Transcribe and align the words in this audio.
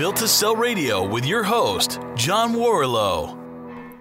Built 0.00 0.16
to 0.16 0.28
Sell 0.28 0.56
Radio 0.56 1.06
with 1.06 1.26
your 1.26 1.42
host, 1.42 2.00
John 2.14 2.54
Warrillow. 2.54 3.36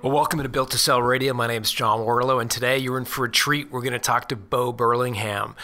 Well, 0.02 0.13
welcome 0.13 0.41
to 0.41 0.47
Built 0.47 0.71
to 0.71 0.77
Sell 0.77 1.02
Radio. 1.02 1.33
My 1.33 1.45
name 1.45 1.63
is 1.63 1.73
John 1.73 2.05
Warrillow, 2.05 2.39
and 2.39 2.49
today 2.49 2.77
you're 2.77 2.97
in 2.97 3.04
for 3.04 3.25
a 3.25 3.29
treat. 3.29 3.70
We're 3.70 3.82
going 3.82 3.91
to 3.91 4.00
talk 4.00 4.29
to 4.29 4.38
Bo 4.38 4.71
Burlingham. 4.71 5.57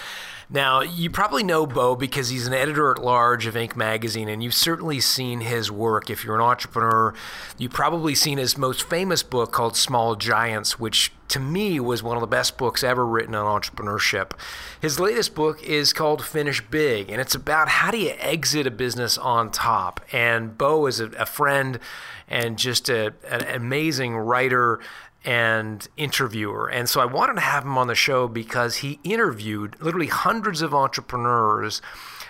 Now, 0.50 0.82
you 0.82 1.10
probably 1.10 1.44
know 1.44 1.66
Bo 1.66 1.96
because 1.96 2.30
he's 2.30 2.46
an 2.48 2.54
editor 2.54 2.92
at 2.92 3.04
large 3.04 3.48
of 3.48 3.56
Inc. 3.56 3.76
magazine, 3.76 4.30
and 4.30 4.44
you've 4.44 4.54
certainly 4.54 5.00
seen 5.00 5.42
his 5.42 5.72
work. 5.72 6.10
If 6.10 6.24
you're 6.24 6.36
an 6.36 6.42
entrepreneur, 6.42 7.14
you've 7.58 7.74
probably 7.74 8.14
seen 8.14 8.38
his 8.38 8.58
most 8.58 8.84
famous 8.84 9.24
book 9.24 9.52
called 9.52 9.76
Small 9.76 10.16
Giants, 10.16 10.80
which 10.80 11.12
to 11.30 11.40
me 11.40 11.80
was 11.80 12.04
one 12.04 12.16
of 12.16 12.22
the 12.22 12.28
best 12.28 12.58
books 12.58 12.84
ever 12.84 13.06
written 13.06 13.34
on 13.34 13.62
entrepreneurship. 13.62 14.32
His 14.80 15.00
latest 15.00 15.34
book 15.34 15.64
is 15.64 15.94
called 15.94 16.24
Finish 16.24 16.62
Big, 16.70 17.10
and 17.10 17.20
it's 17.20 17.34
about 17.34 17.68
how 17.68 17.90
do 17.90 17.98
you 17.98 18.14
exit 18.20 18.68
a 18.68 18.72
business 18.72 19.18
on 19.18 19.50
top. 19.50 20.02
And 20.12 20.56
Bo 20.58 20.86
is 20.86 21.00
a, 21.00 21.08
a 21.18 21.26
friend 21.26 21.80
and 22.28 22.58
just 22.58 22.90
a, 22.90 23.14
an 23.30 23.44
amazing 23.48 24.16
writer 24.16 24.80
and 25.26 25.88
interviewer. 25.98 26.70
And 26.70 26.88
so 26.88 27.02
I 27.02 27.06
wanted 27.06 27.34
to 27.34 27.42
have 27.42 27.64
him 27.64 27.78
on 27.78 27.88
the 27.88 27.96
show 27.96 28.28
because 28.28 28.78
he 28.78 29.00
interviewed 29.04 29.76
literally 29.82 30.08
hundreds 30.08 30.62
of 30.62 30.74
entrepreneurs 30.74 31.82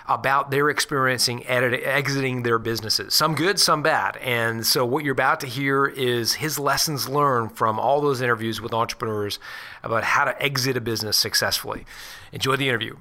about 0.08 0.50
their 0.50 0.70
experiencing 0.70 1.46
edit- 1.46 1.82
exiting 1.84 2.42
their 2.42 2.58
businesses, 2.58 3.12
some 3.14 3.34
good, 3.34 3.58
some 3.58 3.82
bad. 3.82 4.16
And 4.18 4.66
so 4.66 4.86
what 4.86 5.04
you're 5.04 5.12
about 5.12 5.40
to 5.40 5.46
hear 5.46 5.84
is 5.86 6.34
his 6.34 6.58
lessons 6.58 7.08
learned 7.08 7.56
from 7.56 7.78
all 7.78 8.00
those 8.00 8.20
interviews 8.20 8.60
with 8.60 8.72
entrepreneurs 8.72 9.38
about 9.82 10.04
how 10.04 10.24
to 10.24 10.42
exit 10.42 10.76
a 10.76 10.80
business 10.80 11.16
successfully. 11.16 11.84
Enjoy 12.32 12.56
the 12.56 12.68
interview. 12.68 12.96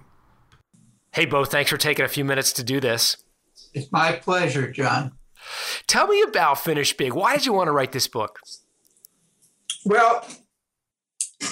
Hey, 1.14 1.25
Bo, 1.25 1.45
thanks 1.45 1.69
for 1.69 1.78
taking 1.78 2.03
a 2.03 2.09
few 2.09 2.25
minutes 2.25 2.52
to 2.53 2.64
do 2.64 2.80
this. 2.80 3.17
It's 3.73 3.91
my 3.91 4.14
pleasure, 4.14 4.72
John. 4.72 5.14
Tell 5.88 6.08
me 6.08 6.22
about 6.23 6.59
Finish 6.59 6.97
Big. 6.97 7.14
Why 7.14 7.38
did 7.38 7.45
you 7.45 7.53
want 7.53 7.67
to 7.67 7.72
write 7.72 7.91
this 7.91 8.08
book? 8.08 8.39
Well, 9.86 10.28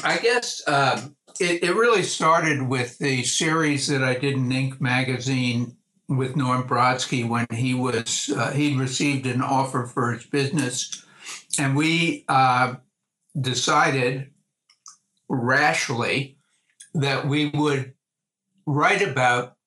I 0.03 0.17
guess 0.17 0.67
um, 0.67 1.16
it, 1.39 1.64
it, 1.64 1.76
really 1.76 2.02
started 2.02 2.64
with 2.64 2.98
the 2.98 3.23
series 3.23 3.86
that 3.88 4.03
I 4.03 4.16
did 4.16 4.34
in 4.34 4.50
Inc. 4.50 4.81
magazine 4.81 5.78
with 6.09 6.36
Norm 6.36 6.67
Brodsky 6.67 7.30
when 7.30 7.45
he 7.52 7.76
was 7.76 8.34
uh, 8.36 8.50
he 8.52 8.76
received 8.76 9.28
an 9.28 9.44
offer 9.44 9.86
for 9.86 10.14
his 10.14 10.26
business, 10.26 11.06
and 11.59 11.78
we 11.78 12.26
uh, 12.28 12.76
decided 13.39 14.31
rashly 15.30 16.38
that 16.95 17.28
we 17.28 17.50
would 17.50 17.94
write 18.66 19.04
about 19.04 19.58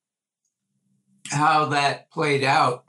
how 1.30 1.66
that 1.66 2.10
played 2.10 2.42
out 2.42 2.82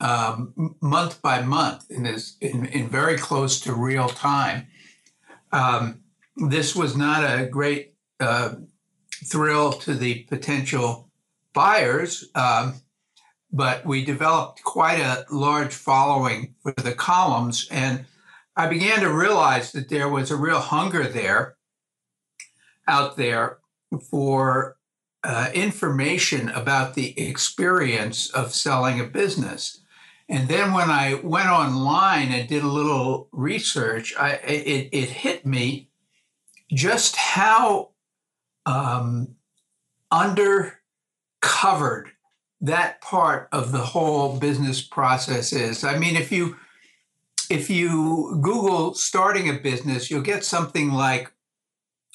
um, 0.00 0.76
month 0.80 1.20
by 1.20 1.42
month 1.42 1.90
in 1.90 2.04
this 2.04 2.36
in, 2.40 2.66
in 2.66 2.88
very 2.88 3.18
close 3.18 3.58
to 3.60 3.72
real 3.74 4.08
time 4.08 4.67
um, 5.52 6.00
this 6.36 6.74
was 6.76 6.96
not 6.96 7.24
a 7.24 7.46
great 7.46 7.94
uh, 8.20 8.54
thrill 9.24 9.72
to 9.72 9.94
the 9.94 10.24
potential 10.24 11.08
buyers, 11.52 12.28
um, 12.34 12.74
but 13.52 13.84
we 13.84 14.04
developed 14.04 14.62
quite 14.62 15.00
a 15.00 15.24
large 15.30 15.74
following 15.74 16.54
for 16.62 16.72
the 16.72 16.92
columns. 16.92 17.66
And 17.70 18.04
I 18.56 18.66
began 18.66 19.00
to 19.00 19.12
realize 19.12 19.72
that 19.72 19.88
there 19.88 20.08
was 20.08 20.30
a 20.30 20.36
real 20.36 20.60
hunger 20.60 21.04
there 21.04 21.56
out 22.86 23.16
there 23.16 23.58
for 24.10 24.76
uh, 25.24 25.50
information 25.54 26.48
about 26.50 26.94
the 26.94 27.18
experience 27.18 28.30
of 28.30 28.54
selling 28.54 29.00
a 29.00 29.04
business. 29.04 29.80
And 30.28 30.48
then 30.48 30.72
when 30.74 30.90
I 30.90 31.14
went 31.14 31.48
online 31.48 32.32
and 32.32 32.48
did 32.48 32.62
a 32.62 32.68
little 32.68 33.28
research, 33.32 34.14
I, 34.18 34.32
it, 34.34 34.88
it 34.92 35.08
hit 35.08 35.46
me 35.46 35.88
just 36.70 37.16
how 37.16 37.90
um, 38.66 39.36
undercovered 40.12 42.08
that 42.60 43.00
part 43.00 43.48
of 43.52 43.72
the 43.72 43.78
whole 43.78 44.38
business 44.38 44.82
process 44.82 45.52
is. 45.52 45.84
I 45.84 45.98
mean, 45.98 46.16
if 46.16 46.30
you 46.30 46.56
if 47.48 47.70
you 47.70 48.38
Google 48.42 48.92
starting 48.92 49.48
a 49.48 49.54
business, 49.54 50.10
you'll 50.10 50.20
get 50.20 50.44
something 50.44 50.92
like 50.92 51.32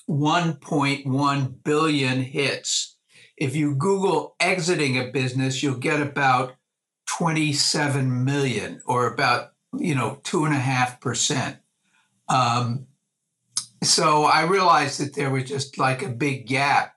1.1 0.07 1.63
billion 1.63 2.22
hits. 2.22 2.97
If 3.38 3.56
you 3.56 3.73
Google 3.73 4.35
exiting 4.40 5.00
a 5.00 5.09
business, 5.12 5.63
you'll 5.63 5.78
get 5.78 6.02
about 6.02 6.56
27 7.18 8.24
million 8.24 8.81
or 8.85 9.07
about 9.07 9.53
you 9.78 9.96
know 9.96 10.19
two 10.24 10.46
and 10.46 10.53
a 10.53 10.59
half 10.59 11.00
percent. 11.01 11.57
Um, 12.29 12.88
so 13.84 14.24
i 14.24 14.44
realized 14.44 15.00
that 15.00 15.13
there 15.13 15.29
was 15.29 15.44
just 15.44 15.78
like 15.78 16.02
a 16.02 16.09
big 16.09 16.47
gap 16.47 16.96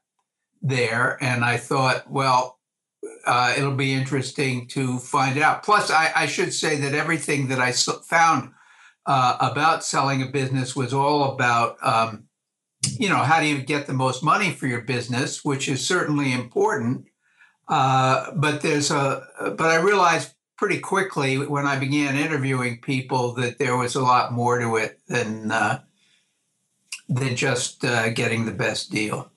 there 0.63 1.19
and 1.21 1.45
i 1.45 1.57
thought 1.57 2.11
well 2.11 2.55
uh, 3.27 3.55
it'll 3.57 3.75
be 3.75 3.93
interesting 3.93 4.69
to 4.69 4.99
find 4.99 5.39
out. 5.39 5.63
Plus 5.63 5.91
i, 5.91 6.13
I 6.15 6.27
should 6.27 6.53
say 6.53 6.77
that 6.77 6.95
everything 6.95 7.49
that 7.49 7.59
i 7.59 7.73
found 7.73 8.53
uh, 9.07 9.37
about 9.41 9.85
selling 9.85 10.23
a 10.23 10.27
business 10.27 10.75
was 10.75 10.93
all 10.93 11.33
about 11.33 11.77
um, 11.83 12.25
you 12.99 13.09
know 13.09 13.19
how 13.19 13.41
do 13.41 13.47
you 13.47 13.63
get 13.63 13.87
the 13.87 13.93
most 13.93 14.23
money 14.23 14.51
for 14.51 14.67
your 14.67 14.83
business 14.83 15.45
which 15.45 15.69
is 15.69 15.87
certainly 15.87 16.33
important 16.33 17.07
uh, 17.69 18.31
but 18.35 18.63
there's 18.63 18.91
a, 18.91 19.27
but 19.57 19.67
I 19.67 19.77
realized 19.77 20.35
pretty 20.57 20.81
quickly 20.81 21.37
when 21.39 21.67
I 21.67 21.79
began 21.79 22.17
interviewing 22.17 22.81
people 22.81 23.35
that 23.35 23.59
there 23.59 23.77
was 23.77 23.95
a 23.95 24.03
lot 24.03 24.33
more 24.33 24.59
to 24.59 24.77
it 24.77 25.01
than 25.09 25.53
uh, 25.53 25.81
than 27.09 27.37
just 27.37 27.85
uh, 27.85 28.11
getting 28.11 28.47
the 28.47 28.53
best 28.53 28.91
deal. 28.91 29.31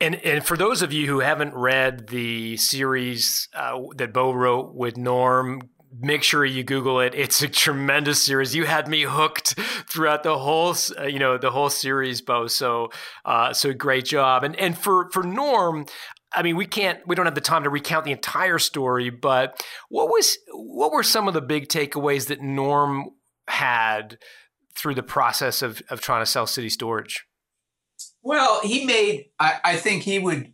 And 0.00 0.16
and 0.16 0.44
for 0.44 0.56
those 0.56 0.82
of 0.82 0.92
you 0.92 1.06
who 1.06 1.20
haven't 1.20 1.54
read 1.54 2.08
the 2.08 2.56
series 2.56 3.48
uh, 3.54 3.80
that 3.96 4.12
Bo 4.12 4.32
wrote 4.32 4.74
with 4.74 4.96
Norm, 4.96 5.62
make 6.00 6.22
sure 6.22 6.44
you 6.44 6.62
Google 6.62 7.00
it. 7.00 7.14
It's 7.14 7.42
a 7.42 7.48
tremendous 7.48 8.22
series. 8.22 8.54
You 8.54 8.66
had 8.66 8.88
me 8.88 9.02
hooked 9.02 9.58
throughout 9.88 10.22
the 10.22 10.38
whole, 10.38 10.74
uh, 10.98 11.04
you 11.04 11.18
know, 11.18 11.38
the 11.38 11.50
whole 11.50 11.70
series, 11.70 12.20
Bo. 12.20 12.46
So, 12.46 12.90
uh, 13.24 13.52
so 13.52 13.72
great 13.72 14.04
job. 14.04 14.44
And 14.44 14.56
and 14.56 14.76
for 14.76 15.08
for 15.10 15.22
Norm, 15.22 15.86
I 16.34 16.42
mean, 16.42 16.56
we 16.56 16.66
can't, 16.66 16.98
we 17.06 17.14
don't 17.14 17.26
have 17.26 17.34
the 17.34 17.40
time 17.40 17.62
to 17.64 17.70
recount 17.70 18.04
the 18.04 18.12
entire 18.12 18.58
story, 18.58 19.10
but 19.10 19.64
what 19.88 20.08
was, 20.08 20.36
what 20.52 20.92
were 20.92 21.02
some 21.02 21.28
of 21.28 21.34
the 21.34 21.40
big 21.40 21.68
takeaways 21.68 22.26
that 22.26 22.40
Norm 22.40 23.10
had 23.48 24.18
through 24.74 24.94
the 24.94 25.02
process 25.02 25.62
of, 25.62 25.80
of 25.90 26.00
trying 26.00 26.22
to 26.22 26.26
sell 26.26 26.46
City 26.46 26.68
Storage? 26.68 27.24
Well, 28.22 28.60
he 28.62 28.84
made, 28.84 29.26
I, 29.38 29.60
I 29.64 29.76
think 29.76 30.02
he 30.02 30.18
would 30.18 30.52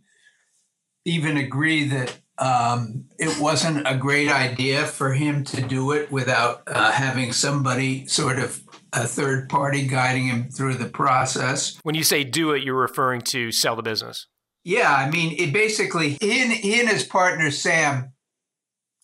even 1.05 1.37
agree 1.37 1.87
that 1.87 2.19
um, 2.37 3.05
it 3.17 3.39
wasn't 3.39 3.87
a 3.87 3.95
great 3.95 4.29
idea 4.29 4.85
for 4.85 5.13
him 5.13 5.43
to 5.45 5.61
do 5.61 5.91
it 5.91 6.11
without 6.11 6.63
uh, 6.67 6.91
having 6.91 7.33
somebody 7.33 8.05
sort 8.07 8.39
of 8.39 8.61
a 8.93 9.05
third 9.05 9.47
party 9.47 9.87
guiding 9.87 10.27
him 10.27 10.49
through 10.49 10.75
the 10.75 10.89
process. 10.89 11.79
When 11.83 11.95
you 11.95 12.03
say 12.03 12.23
do 12.23 12.51
it, 12.51 12.63
you're 12.63 12.75
referring 12.75 13.21
to 13.21 13.51
sell 13.51 13.75
the 13.75 13.83
business. 13.83 14.27
Yeah, 14.63 14.93
I 14.93 15.09
mean, 15.09 15.35
it 15.39 15.53
basically 15.53 16.17
he 16.21 16.41
and 16.41 16.89
his 16.89 17.03
partner 17.03 17.49
Sam 17.49 18.13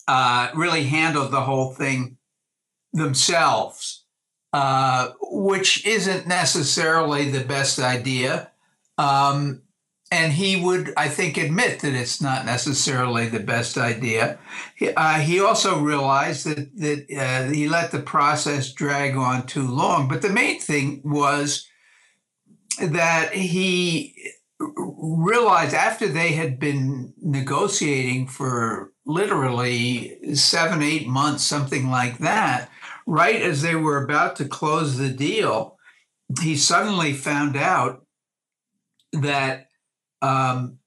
uh, 0.08 0.50
really 0.56 0.84
handled 0.84 1.32
the 1.32 1.42
whole 1.42 1.74
thing 1.74 2.18
themselves, 2.94 4.06
uh, 4.54 5.10
which 5.22 5.86
isn't 5.86 6.28
necessarily 6.28 7.30
the 7.30 7.44
best 7.44 7.80
idea. 7.80 8.52
Um, 8.98 9.64
and 10.10 10.32
he 10.32 10.56
would, 10.56 10.94
I 10.96 11.10
think, 11.10 11.38
admit 11.38 11.82
that 11.82 11.94
it's 11.94 12.22
not 12.22 12.46
necessarily 12.46 13.28
the 13.28 13.42
best 13.42 13.78
idea. 13.78 14.40
He, 14.76 14.90
uh, 14.90 15.16
he 15.16 15.42
also 15.42 15.80
realized 15.80 16.46
that 16.46 16.78
that 16.78 17.18
uh, 17.18 17.52
he 17.52 17.68
let 17.68 17.92
the 17.92 18.00
process 18.00 18.72
drag 18.72 19.18
on 19.18 19.46
too 19.48 19.68
long. 19.68 20.08
But 20.08 20.22
the 20.22 20.30
main 20.30 20.62
thing 20.62 21.02
was 21.04 21.68
that 22.80 23.34
he 23.34 24.16
realized 24.60 25.74
after 25.74 26.08
they 26.08 26.34
had 26.34 26.60
been 26.60 27.14
negotiating 27.22 28.28
for 28.28 28.92
literally 29.06 30.36
seven, 30.36 30.82
eight 30.82 31.08
months, 31.08 31.44
something 31.44 31.90
like 31.90 32.18
that, 32.20 32.70
right 33.06 33.42
as 33.42 33.62
they 33.62 33.76
were 33.76 34.04
about 34.04 34.36
to 34.38 34.46
close 34.46 34.98
the 34.98 35.10
deal, 35.10 35.78
he 36.42 36.56
suddenly 36.56 37.14
found 37.14 37.56
out 37.56 38.06
that 39.14 39.68
um, 40.22 40.80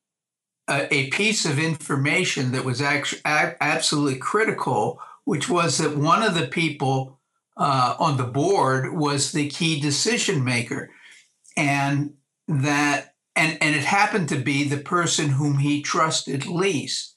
a, 0.68 0.92
a, 0.92 1.10
piece 1.10 1.46
of 1.46 1.58
information 1.58 2.52
that 2.52 2.64
was 2.64 2.82
actually 2.82 3.20
absolutely 3.24 4.18
critical, 4.18 5.00
which 5.24 5.48
was 5.48 5.78
that 5.78 5.96
one 5.96 6.22
of 6.22 6.34
the 6.34 6.46
people 6.46 7.18
uh, 7.56 7.94
on 7.98 8.16
the 8.16 8.24
board 8.24 8.92
was 8.92 9.32
the 9.32 9.48
key 9.48 9.80
decision 9.80 10.44
maker, 10.44 10.90
and 11.56 12.14
that 12.48 13.09
and, 13.40 13.56
and 13.62 13.74
it 13.74 13.84
happened 13.84 14.28
to 14.28 14.36
be 14.36 14.64
the 14.64 14.76
person 14.76 15.30
whom 15.30 15.56
he 15.58 15.80
trusted 15.80 16.44
least. 16.44 17.16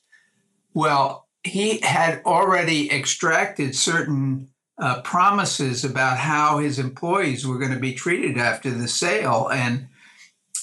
Well, 0.73 1.27
he 1.43 1.79
had 1.81 2.21
already 2.25 2.89
extracted 2.89 3.75
certain 3.75 4.47
uh, 4.77 5.01
promises 5.01 5.83
about 5.83 6.17
how 6.17 6.59
his 6.59 6.79
employees 6.79 7.45
were 7.45 7.59
going 7.59 7.73
to 7.73 7.79
be 7.79 7.93
treated 7.93 8.37
after 8.37 8.71
the 8.71 8.87
sale. 8.87 9.49
And 9.51 9.87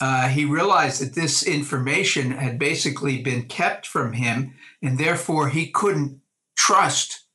uh, 0.01 0.29
he 0.29 0.47
realized 0.47 1.03
that 1.03 1.15
this 1.15 1.43
information 1.43 2.31
had 2.31 2.59
basically 2.59 3.21
been 3.23 3.43
kept 3.43 3.87
from 3.87 4.15
him, 4.15 4.55
and 4.83 4.97
therefore 4.97 5.51
he 5.51 5.71
couldn't 5.71 6.23
trust 6.57 7.27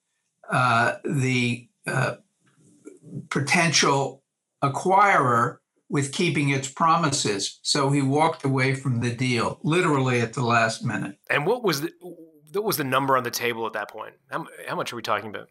uh, 0.51 0.95
the 1.03 1.67
uh, 1.85 2.15
potential 3.29 4.23
acquirer 4.63 5.57
with 5.89 6.11
keeping 6.11 6.49
its 6.49 6.67
promises. 6.67 7.59
So 7.61 7.89
he 7.91 8.01
walked 8.01 8.43
away 8.43 8.73
from 8.75 9.01
the 9.01 9.11
deal, 9.11 9.59
literally 9.63 10.19
at 10.21 10.33
the 10.33 10.43
last 10.43 10.83
minute. 10.83 11.17
And 11.29 11.45
what 11.45 11.63
was 11.63 11.81
the 11.81 11.91
what 12.53 12.63
was 12.63 12.77
the 12.77 12.83
number 12.83 13.17
on 13.17 13.23
the 13.23 13.31
table 13.31 13.65
at 13.67 13.73
that 13.73 13.89
point? 13.89 14.13
How, 14.29 14.45
how 14.67 14.75
much 14.75 14.93
are 14.93 14.95
we 14.95 15.01
talking 15.01 15.29
about? 15.29 15.49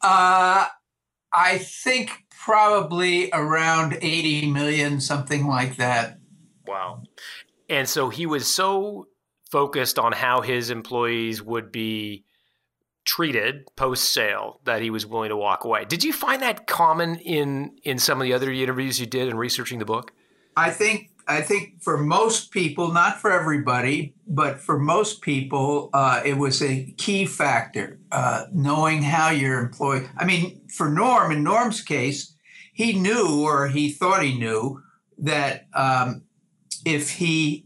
Uh, 0.00 0.66
I 1.32 1.58
think 1.58 2.10
probably 2.30 3.30
around 3.32 3.98
80 4.00 4.50
million, 4.50 5.00
something 5.00 5.46
like 5.46 5.76
that. 5.76 6.18
Wow. 6.66 7.02
And 7.68 7.88
so 7.88 8.08
he 8.08 8.26
was 8.26 8.52
so 8.52 9.06
focused 9.50 9.98
on 9.98 10.12
how 10.12 10.40
his 10.40 10.70
employees 10.70 11.42
would 11.42 11.70
be 11.70 12.24
treated 13.08 13.64
post 13.74 14.12
sale 14.12 14.60
that 14.64 14.82
he 14.82 14.90
was 14.90 15.06
willing 15.06 15.30
to 15.30 15.36
walk 15.36 15.64
away. 15.64 15.86
Did 15.86 16.04
you 16.04 16.12
find 16.12 16.42
that 16.42 16.66
common 16.66 17.16
in 17.16 17.78
in 17.82 17.98
some 17.98 18.20
of 18.20 18.24
the 18.26 18.34
other 18.34 18.52
interviews 18.52 19.00
you 19.00 19.06
did 19.06 19.28
in 19.28 19.36
researching 19.38 19.78
the 19.78 19.86
book? 19.86 20.12
I 20.54 20.70
think 20.70 21.10
I 21.26 21.40
think 21.40 21.82
for 21.82 21.96
most 21.96 22.50
people, 22.50 22.92
not 22.92 23.18
for 23.18 23.32
everybody, 23.32 24.14
but 24.26 24.60
for 24.60 24.78
most 24.78 25.22
people, 25.22 25.88
uh, 25.94 26.20
it 26.22 26.36
was 26.36 26.62
a 26.62 26.84
key 26.98 27.24
factor. 27.24 27.98
Uh, 28.12 28.44
knowing 28.52 29.02
how 29.02 29.30
your 29.30 29.58
employee. 29.58 30.06
I 30.18 30.26
mean, 30.26 30.60
for 30.68 30.90
Norm, 30.90 31.32
in 31.32 31.42
Norm's 31.42 31.80
case, 31.80 32.34
he 32.74 32.92
knew 32.92 33.42
or 33.42 33.68
he 33.68 33.90
thought 33.90 34.22
he 34.22 34.38
knew 34.38 34.82
that 35.16 35.66
um, 35.72 36.24
if 36.84 37.10
he 37.12 37.64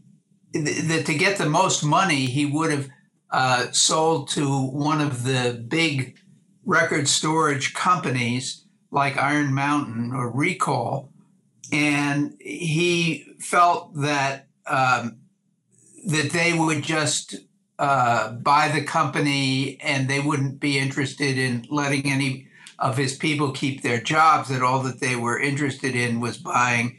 that 0.53 1.03
to 1.07 1.15
get 1.15 1.37
the 1.37 1.49
most 1.49 1.83
money, 1.83 2.27
he 2.27 2.45
would 2.45 2.71
have 2.71 2.87
uh, 3.33 3.71
sold 3.71 4.29
to 4.29 4.67
one 4.67 5.01
of 5.01 5.23
the 5.23 5.65
big 5.67 6.15
record 6.65 7.07
storage 7.07 7.73
companies 7.73 8.63
like 8.91 9.17
Iron 9.17 9.53
Mountain 9.55 10.13
or 10.13 10.29
Recall, 10.29 11.11
and 11.71 12.37
he 12.39 13.25
felt 13.39 13.95
that 13.95 14.47
um, 14.67 15.17
that 16.05 16.29
they 16.29 16.53
would 16.53 16.83
just 16.83 17.35
uh, 17.79 18.33
buy 18.33 18.67
the 18.67 18.83
company 18.83 19.79
and 19.81 20.07
they 20.07 20.19
wouldn't 20.19 20.59
be 20.59 20.77
interested 20.77 21.39
in 21.39 21.65
letting 21.71 22.05
any 22.05 22.47
of 22.77 22.97
his 22.97 23.15
people 23.15 23.51
keep 23.51 23.81
their 23.81 23.99
jobs. 23.99 24.49
That 24.49 24.61
all 24.61 24.83
that 24.83 24.99
they 24.99 25.15
were 25.15 25.39
interested 25.39 25.95
in 25.95 26.19
was 26.19 26.37
buying 26.37 26.97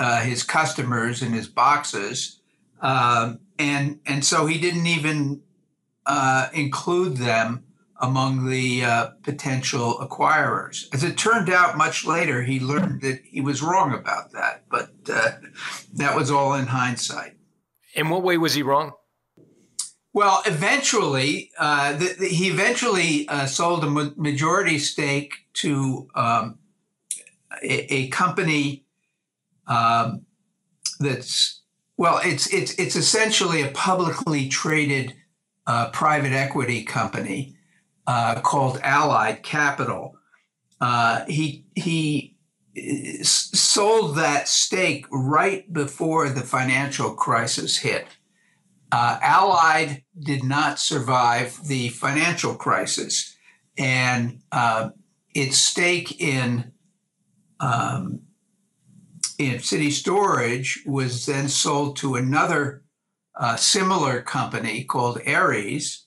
uh, 0.00 0.22
his 0.22 0.42
customers 0.42 1.20
and 1.20 1.34
his 1.34 1.48
boxes, 1.48 2.40
um, 2.80 3.40
and 3.58 4.00
and 4.06 4.24
so 4.24 4.46
he 4.46 4.58
didn't 4.58 4.86
even 4.86 5.42
uh, 6.06 6.48
include 6.52 7.16
them 7.16 7.64
among 8.00 8.48
the 8.48 8.84
uh, 8.84 9.06
potential 9.22 9.98
acquirers. 10.00 10.86
As 10.92 11.02
it 11.02 11.16
turned 11.16 11.48
out, 11.48 11.76
much 11.76 12.04
later, 12.04 12.42
he 12.42 12.60
learned 12.60 13.00
that 13.02 13.20
he 13.24 13.40
was 13.40 13.62
wrong 13.62 13.94
about 13.94 14.32
that, 14.32 14.64
but 14.70 14.90
uh, 15.12 15.32
that 15.94 16.14
was 16.14 16.30
all 16.30 16.54
in 16.54 16.66
hindsight. 16.66 17.36
In 17.94 18.10
what 18.10 18.22
way 18.22 18.36
was 18.36 18.54
he 18.54 18.62
wrong? 18.62 18.92
Well, 20.12 20.42
eventually, 20.46 21.50
uh, 21.58 21.92
the, 21.92 22.16
the, 22.18 22.28
he 22.28 22.48
eventually 22.48 23.28
uh, 23.28 23.46
sold 23.46 23.84
a 23.84 23.90
ma- 23.90 24.10
majority 24.16 24.78
stake 24.78 25.34
to 25.54 26.08
um, 26.14 26.58
a, 27.62 27.94
a, 27.94 28.08
company 28.08 28.86
um, 29.66 30.24
that's 31.00 31.60
well, 31.98 32.20
it's 32.24 32.46
it's 32.52 32.74
it's 32.78 32.96
essentially 32.96 33.60
a 33.60 33.68
publicly 33.68 34.48
traded 34.48 35.14
uh, 35.66 35.90
private 35.90 36.32
equity 36.32 36.82
company 36.84 37.56
uh, 38.06 38.40
called 38.40 38.78
Allied 38.82 39.42
Capital. 39.42 40.16
Uh, 40.80 41.24
he 41.26 41.64
he 41.74 42.36
sold 43.22 44.16
that 44.16 44.48
stake 44.48 45.06
right 45.10 45.72
before 45.72 46.28
the 46.28 46.42
financial 46.42 47.14
crisis 47.14 47.78
hit. 47.78 48.06
Uh, 48.92 49.18
Allied 49.22 50.02
did 50.18 50.44
not 50.44 50.78
survive 50.78 51.58
the 51.66 51.88
financial 51.88 52.54
crisis, 52.54 53.36
and 53.76 54.40
uh, 54.52 54.90
its 55.34 55.58
stake 55.58 56.20
in 56.20 56.72
um, 57.60 58.20
in 59.38 59.58
City 59.60 59.90
Storage 59.90 60.82
was 60.86 61.26
then 61.26 61.48
sold 61.48 61.96
to 61.96 62.14
another 62.14 62.82
a 63.36 63.58
similar 63.58 64.22
company 64.22 64.84
called 64.84 65.20
Ares. 65.26 66.06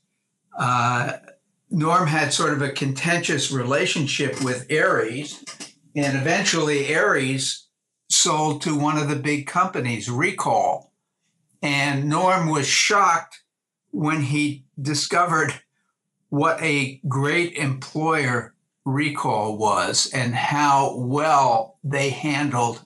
Uh, 0.57 1.13
Norm 1.69 2.07
had 2.07 2.33
sort 2.33 2.53
of 2.53 2.61
a 2.61 2.71
contentious 2.71 3.51
relationship 3.51 4.43
with 4.43 4.71
Ares, 4.71 5.43
and 5.95 6.17
eventually 6.17 6.95
Ares 6.95 7.67
sold 8.09 8.63
to 8.63 8.77
one 8.77 8.97
of 8.97 9.07
the 9.07 9.15
big 9.15 9.45
companies, 9.45 10.09
Recall. 10.09 10.91
And 11.61 12.09
Norm 12.09 12.49
was 12.49 12.67
shocked 12.67 13.43
when 13.91 14.21
he 14.21 14.65
discovered 14.81 15.53
what 16.29 16.61
a 16.61 17.01
great 17.07 17.53
employer 17.53 18.55
Recall 18.85 19.57
was 19.57 20.09
and 20.13 20.33
how 20.33 20.95
well 20.97 21.77
they 21.83 22.09
handled 22.09 22.83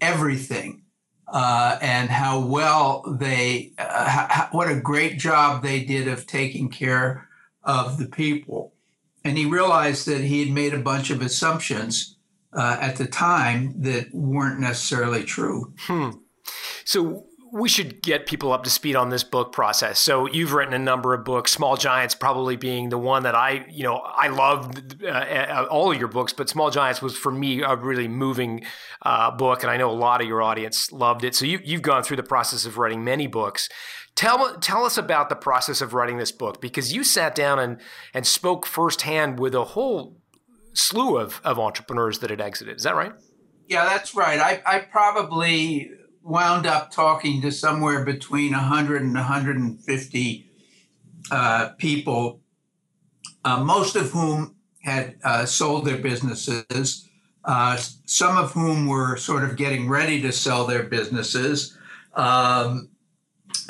everything 0.00 0.82
uh, 1.30 1.78
and 1.80 2.10
how 2.10 2.40
well 2.40 3.02
they, 3.18 3.72
uh, 3.78 4.08
how, 4.08 4.48
what 4.52 4.70
a 4.70 4.80
great 4.80 5.18
job 5.18 5.62
they 5.62 5.84
did 5.84 6.08
of 6.08 6.26
taking 6.26 6.68
care 6.68 7.28
of 7.62 7.98
the 7.98 8.06
people. 8.06 8.72
And 9.24 9.36
he 9.36 9.44
realized 9.44 10.06
that 10.06 10.22
he 10.22 10.44
had 10.44 10.54
made 10.54 10.72
a 10.72 10.78
bunch 10.78 11.10
of 11.10 11.20
assumptions 11.20 12.16
uh, 12.52 12.78
at 12.80 12.96
the 12.96 13.06
time 13.06 13.74
that 13.82 14.14
weren't 14.14 14.60
necessarily 14.60 15.24
true. 15.24 15.74
Hmm. 15.80 16.10
So 16.84 17.26
we 17.52 17.68
should 17.68 18.02
get 18.02 18.26
people 18.26 18.52
up 18.52 18.64
to 18.64 18.70
speed 18.70 18.96
on 18.96 19.10
this 19.10 19.24
book 19.24 19.52
process. 19.52 19.98
So 19.98 20.26
you've 20.26 20.52
written 20.52 20.74
a 20.74 20.78
number 20.78 21.14
of 21.14 21.24
books, 21.24 21.52
Small 21.52 21.76
Giants 21.76 22.14
probably 22.14 22.56
being 22.56 22.88
the 22.88 22.98
one 22.98 23.22
that 23.22 23.34
I, 23.34 23.66
you 23.70 23.82
know, 23.82 23.96
I 23.96 24.28
loved 24.28 25.02
uh, 25.04 25.08
uh, 25.08 25.66
all 25.70 25.92
of 25.92 25.98
your 25.98 26.08
books, 26.08 26.32
but 26.32 26.48
Small 26.48 26.70
Giants 26.70 27.00
was 27.00 27.16
for 27.16 27.32
me 27.32 27.62
a 27.62 27.76
really 27.76 28.08
moving 28.08 28.64
uh, 29.02 29.30
book, 29.30 29.62
and 29.62 29.70
I 29.70 29.76
know 29.76 29.90
a 29.90 29.92
lot 29.92 30.20
of 30.20 30.26
your 30.26 30.42
audience 30.42 30.92
loved 30.92 31.24
it. 31.24 31.34
So 31.34 31.44
you, 31.44 31.60
you've 31.64 31.82
gone 31.82 32.02
through 32.02 32.16
the 32.16 32.22
process 32.22 32.64
of 32.64 32.78
writing 32.78 33.04
many 33.04 33.26
books. 33.26 33.68
Tell 34.14 34.56
tell 34.58 34.84
us 34.84 34.98
about 34.98 35.28
the 35.28 35.36
process 35.36 35.80
of 35.80 35.94
writing 35.94 36.18
this 36.18 36.32
book 36.32 36.60
because 36.60 36.92
you 36.92 37.04
sat 37.04 37.36
down 37.36 37.60
and 37.60 37.80
and 38.12 38.26
spoke 38.26 38.66
firsthand 38.66 39.38
with 39.38 39.54
a 39.54 39.62
whole 39.62 40.16
slew 40.72 41.18
of 41.18 41.40
of 41.44 41.58
entrepreneurs 41.58 42.18
that 42.18 42.30
had 42.30 42.40
exited. 42.40 42.78
Is 42.78 42.82
that 42.82 42.96
right? 42.96 43.12
Yeah, 43.68 43.84
that's 43.84 44.16
right. 44.16 44.40
I, 44.40 44.62
I 44.66 44.78
probably 44.80 45.90
wound 46.28 46.66
up 46.66 46.90
talking 46.90 47.40
to 47.40 47.50
somewhere 47.50 48.04
between 48.04 48.52
100 48.52 49.00
and 49.00 49.14
150 49.14 50.50
uh, 51.30 51.68
people, 51.78 52.40
uh, 53.44 53.64
most 53.64 53.96
of 53.96 54.10
whom 54.10 54.54
had 54.82 55.16
uh, 55.24 55.46
sold 55.46 55.86
their 55.86 55.96
businesses, 55.96 57.08
uh, 57.44 57.76
some 58.04 58.36
of 58.36 58.52
whom 58.52 58.86
were 58.86 59.16
sort 59.16 59.42
of 59.42 59.56
getting 59.56 59.88
ready 59.88 60.20
to 60.20 60.30
sell 60.30 60.66
their 60.66 60.82
businesses, 60.82 61.76
um, 62.14 62.90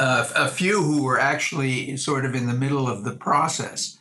a 0.01 0.49
few 0.49 0.83
who 0.83 1.03
were 1.03 1.19
actually 1.19 1.97
sort 1.97 2.25
of 2.25 2.35
in 2.35 2.47
the 2.47 2.55
middle 2.55 2.89
of 2.89 3.05
the 3.05 3.15
process. 3.17 3.99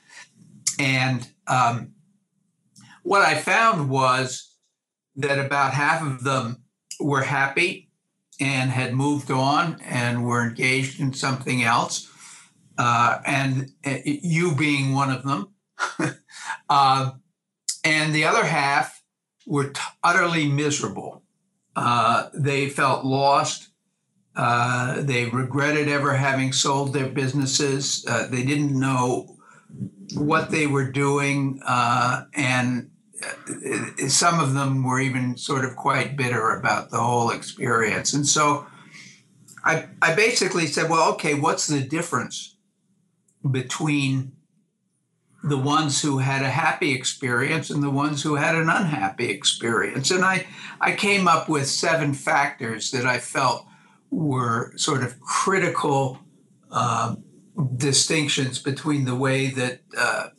And 0.80 1.28
um, 1.48 1.94
what 3.04 3.22
I 3.22 3.36
found 3.36 3.90
was 3.90 4.54
that 5.16 5.44
about 5.44 5.74
half 5.74 6.02
of 6.02 6.24
them 6.24 6.64
were 7.00 7.24
happy 7.24 7.87
and 8.40 8.72
had 8.72 8.94
moved 8.94 9.32
on 9.32 9.80
and 9.82 10.26
were 10.26 10.48
engaged 10.48 11.00
in 11.00 11.14
something 11.14 11.64
else, 11.64 12.10
uh, 12.78 13.20
and 13.26 13.72
uh, 13.86 13.98
you 14.06 14.54
being 14.54 14.94
one 14.94 15.12
of 15.12 15.24
them. 15.24 15.50
uh, 16.70 17.12
and 17.84 18.14
the 18.14 18.26
other 18.26 18.46
half 18.46 19.04
were 19.46 19.70
t- 19.70 19.82
utterly 20.04 20.48
miserable. 20.48 21.24
Uh, 21.76 22.30
they 22.34 22.70
felt 22.70 23.06
lost. 23.06 23.70
Uh, 24.36 25.02
they 25.02 25.26
regretted 25.26 25.88
ever 25.88 26.16
having 26.16 26.54
sold 26.54 26.94
their 26.94 27.10
businesses. 27.10 28.06
Uh, 28.08 28.28
they 28.28 28.44
didn't 28.44 28.78
know 28.78 29.38
what 30.14 30.52
they 30.52 30.68
were 30.68 30.92
doing, 30.92 31.60
and 31.66 32.92
some 34.08 34.40
of 34.40 34.54
them 34.54 34.84
were 34.84 35.00
even 35.00 35.38
sort 35.38 35.66
of 35.66 35.76
quite 35.76 36.16
bitter 36.16 36.52
about 36.52 36.92
the 36.92 37.00
whole 37.00 37.32
experience. 37.32 38.14
And 38.14 38.28
so 38.28 38.68
I, 39.64 39.88
I 40.02 40.14
basically 40.14 40.68
said, 40.68 40.90
well, 40.90 41.14
okay, 41.14 41.34
what's 41.34 41.68
the 41.68 41.82
difference 41.82 42.56
between 43.50 44.34
the 45.44 45.58
ones 45.58 46.02
who 46.02 46.18
had 46.18 46.42
a 46.42 46.50
happy 46.50 46.94
experience 46.94 47.70
and 47.70 47.82
the 47.82 47.90
ones 47.90 48.24
who 48.24 48.36
had 48.36 48.56
an 48.56 48.70
unhappy 48.70 49.30
experience. 49.30 50.12
And 50.12 50.24
I, 50.24 50.46
I 50.82 50.94
came 50.94 51.28
up 51.28 51.48
with 51.48 51.68
seven 51.68 52.14
factors 52.14 52.92
that 52.92 53.06
I 53.06 53.20
felt 53.20 53.66
were 54.10 54.76
sort 54.78 55.04
of 55.04 55.20
critical 55.20 56.20
uh, 56.72 57.16
distinctions 57.76 58.60
between 58.60 59.06
the 59.06 59.16
way 59.16 59.48
that 59.52 59.82
uh, 59.98 60.30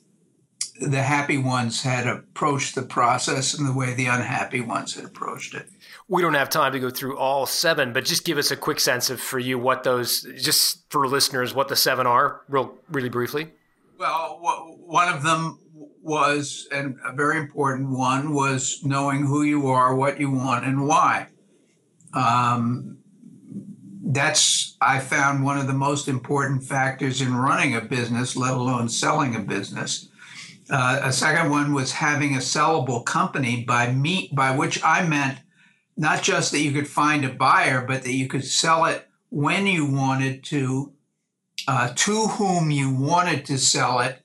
the 0.81 1.03
happy 1.03 1.39
ones 1.39 1.83
had 1.83 2.07
approached 2.07 2.75
the 2.75 2.83
process 2.83 3.59
and 3.59 3.69
the 3.69 3.73
way 3.73 3.95
the 3.95 4.07
unhappy 4.07 4.61
ones 4.61 4.95
had 4.95 5.05
approached 5.05 5.55
it. 5.55 5.67
We 6.09 6.23
don't 6.23 6.35
have 6.35 6.49
time 6.49 6.73
to 6.73 6.81
go 6.81 6.91
through 6.91 7.19
all 7.19 7.47
seven, 7.47 7.93
but 7.93 8.05
just 8.05 8.25
give 8.25 8.39
us 8.39 8.51
a 8.51 8.57
quick 8.57 8.81
sense 8.81 9.11
of 9.11 9.21
for 9.21 9.39
you 9.39 9.59
what 9.59 9.83
those, 9.83 10.23
just 10.37 10.91
for 10.91 11.07
listeners, 11.07 11.55
what 11.55 11.69
the 11.69 11.77
seven 11.77 12.07
are, 12.07 12.43
real, 12.49 12.75
really 12.91 13.09
briefly. 13.09 13.53
Well, 13.99 14.79
one 14.87 15.13
of 15.13 15.23
them 15.23 15.59
was, 16.03 16.69
and 16.73 16.97
a 17.05 17.13
very 17.13 17.39
important 17.39 17.91
one, 17.91 18.33
was 18.33 18.81
knowing 18.85 19.27
who 19.27 19.43
you 19.43 19.67
are, 19.67 19.95
what 19.95 20.21
you 20.21 20.31
want, 20.31 20.65
and 20.65 20.87
why. 20.87 21.29
Um, 22.15 22.99
that's, 24.05 24.77
I 24.81 25.01
found, 25.01 25.45
one 25.45 25.59
of 25.59 25.67
the 25.67 25.75
most 25.75 26.09
important 26.09 26.65
factors 26.65 27.21
in 27.21 27.35
running 27.35 27.75
a 27.75 27.81
business, 27.81 28.37
let 28.37 28.55
alone 28.55 28.89
selling 28.89 29.37
a 29.37 29.41
business. 29.41 30.08
Uh, 30.71 31.01
a 31.03 31.13
second 31.13 31.51
one 31.51 31.73
was 31.73 31.93
having 31.93 32.35
a 32.35 32.39
sellable 32.39 33.05
company 33.05 33.65
by 33.65 33.91
me, 33.91 34.31
by 34.33 34.55
which 34.55 34.83
I 34.85 35.07
meant 35.07 35.39
not 35.97 36.23
just 36.23 36.53
that 36.53 36.61
you 36.61 36.73
could 36.73 36.89
find 36.89 37.25
a 37.25 37.33
buyer, 37.33 37.85
but 37.87 38.03
that 38.03 38.13
you 38.13 38.29
could 38.29 38.45
sell 38.45 38.85
it 38.85 39.09
when 39.31 39.67
you 39.67 39.91
wanted 39.91 40.45
to 40.45 40.93
uh, 41.67 41.93
to 41.95 42.29
whom 42.29 42.71
you 42.71 42.95
wanted 42.95 43.45
to 43.45 43.59
sell 43.59 44.01
it 44.01 44.23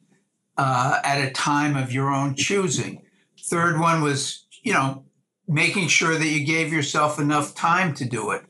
uh, 0.57 0.99
at 1.03 1.25
a 1.25 1.31
time 1.31 1.75
of 1.75 1.91
your 1.91 2.09
own 2.09 2.35
choosing. 2.35 3.01
Third 3.49 3.79
one 3.79 4.01
was, 4.01 4.45
you 4.61 4.71
know, 4.71 5.03
making 5.47 5.87
sure 5.87 6.17
that 6.17 6.27
you 6.27 6.45
gave 6.45 6.71
yourself 6.71 7.19
enough 7.19 7.55
time 7.55 7.93
to 7.95 8.05
do 8.05 8.31
it. 8.31 8.43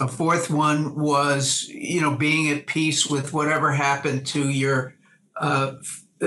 A 0.00 0.06
fourth 0.06 0.50
one 0.50 0.94
was, 0.94 1.66
you 1.68 2.00
know, 2.00 2.14
being 2.14 2.48
at 2.50 2.66
peace 2.66 3.06
with 3.06 3.32
whatever 3.32 3.72
happened 3.72 4.26
to 4.28 4.48
your 4.48 4.94
uh, 5.36 5.72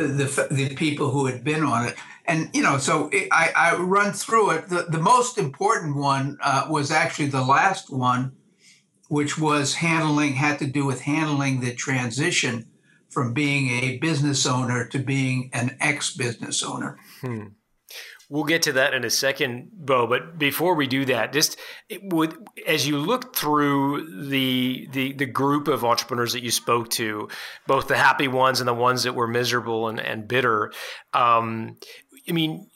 the 0.02 0.48
the 0.52 0.76
people 0.76 1.10
who 1.12 1.26
had 1.26 1.44
been 1.44 1.64
on 1.64 1.88
it. 1.88 1.96
And 2.26 2.50
you 2.54 2.62
know, 2.62 2.78
so 2.78 3.10
it, 3.14 3.28
I, 3.32 3.52
I 3.56 3.76
run 3.78 4.14
through 4.14 4.52
it. 4.52 4.70
The 4.70 4.88
the 4.90 5.00
most 5.00 5.38
important 5.38 5.96
one 5.96 6.38
uh, 6.42 6.68
was 6.70 6.92
actually 6.92 7.28
the 7.28 7.44
last 7.44 7.90
one, 7.90 8.36
which 9.08 9.38
was 9.38 9.76
handling, 9.76 10.34
had 10.34 10.60
to 10.60 10.68
do 10.68 10.86
with 10.86 11.02
handling 11.02 11.62
the 11.62 11.74
transition 11.74 12.68
from 13.10 13.34
being 13.34 13.70
a 13.70 13.98
business 14.00 14.46
owner 14.46 14.86
to 14.88 15.00
being 15.00 15.50
an 15.54 15.78
ex 15.80 16.16
business 16.16 16.62
owner. 16.64 16.98
Hmm. 17.22 17.48
We'll 18.30 18.44
get 18.44 18.64
to 18.64 18.74
that 18.74 18.94
in 18.94 19.04
a 19.04 19.10
second, 19.10 19.70
Bo. 19.72 20.08
But 20.08 20.38
before 20.38 20.76
we 20.76 20.88
do 20.88 21.06
that, 21.06 21.32
just 21.32 21.60
would 22.02 22.36
as 22.66 22.88
you 22.88 22.98
look 22.98 23.36
through 23.36 24.28
the, 24.30 24.88
the 24.92 25.14
the 25.14 25.26
group 25.26 25.68
of 25.68 25.86
entrepreneurs 25.86 26.34
that 26.34 26.44
you 26.44 26.52
spoke 26.52 26.90
to, 26.92 27.30
both 27.68 27.88
the 27.88 27.98
happy 27.98 28.28
ones 28.28 28.60
and 28.60 28.68
the 28.68 28.74
ones 28.74 29.04
that 29.04 29.14
were 29.14 29.28
miserable 29.28 29.88
and, 29.88 30.00
and 30.00 30.28
bitter. 30.28 30.72
Um, 31.14 31.78
I 32.28 32.32
mean, 32.32 32.68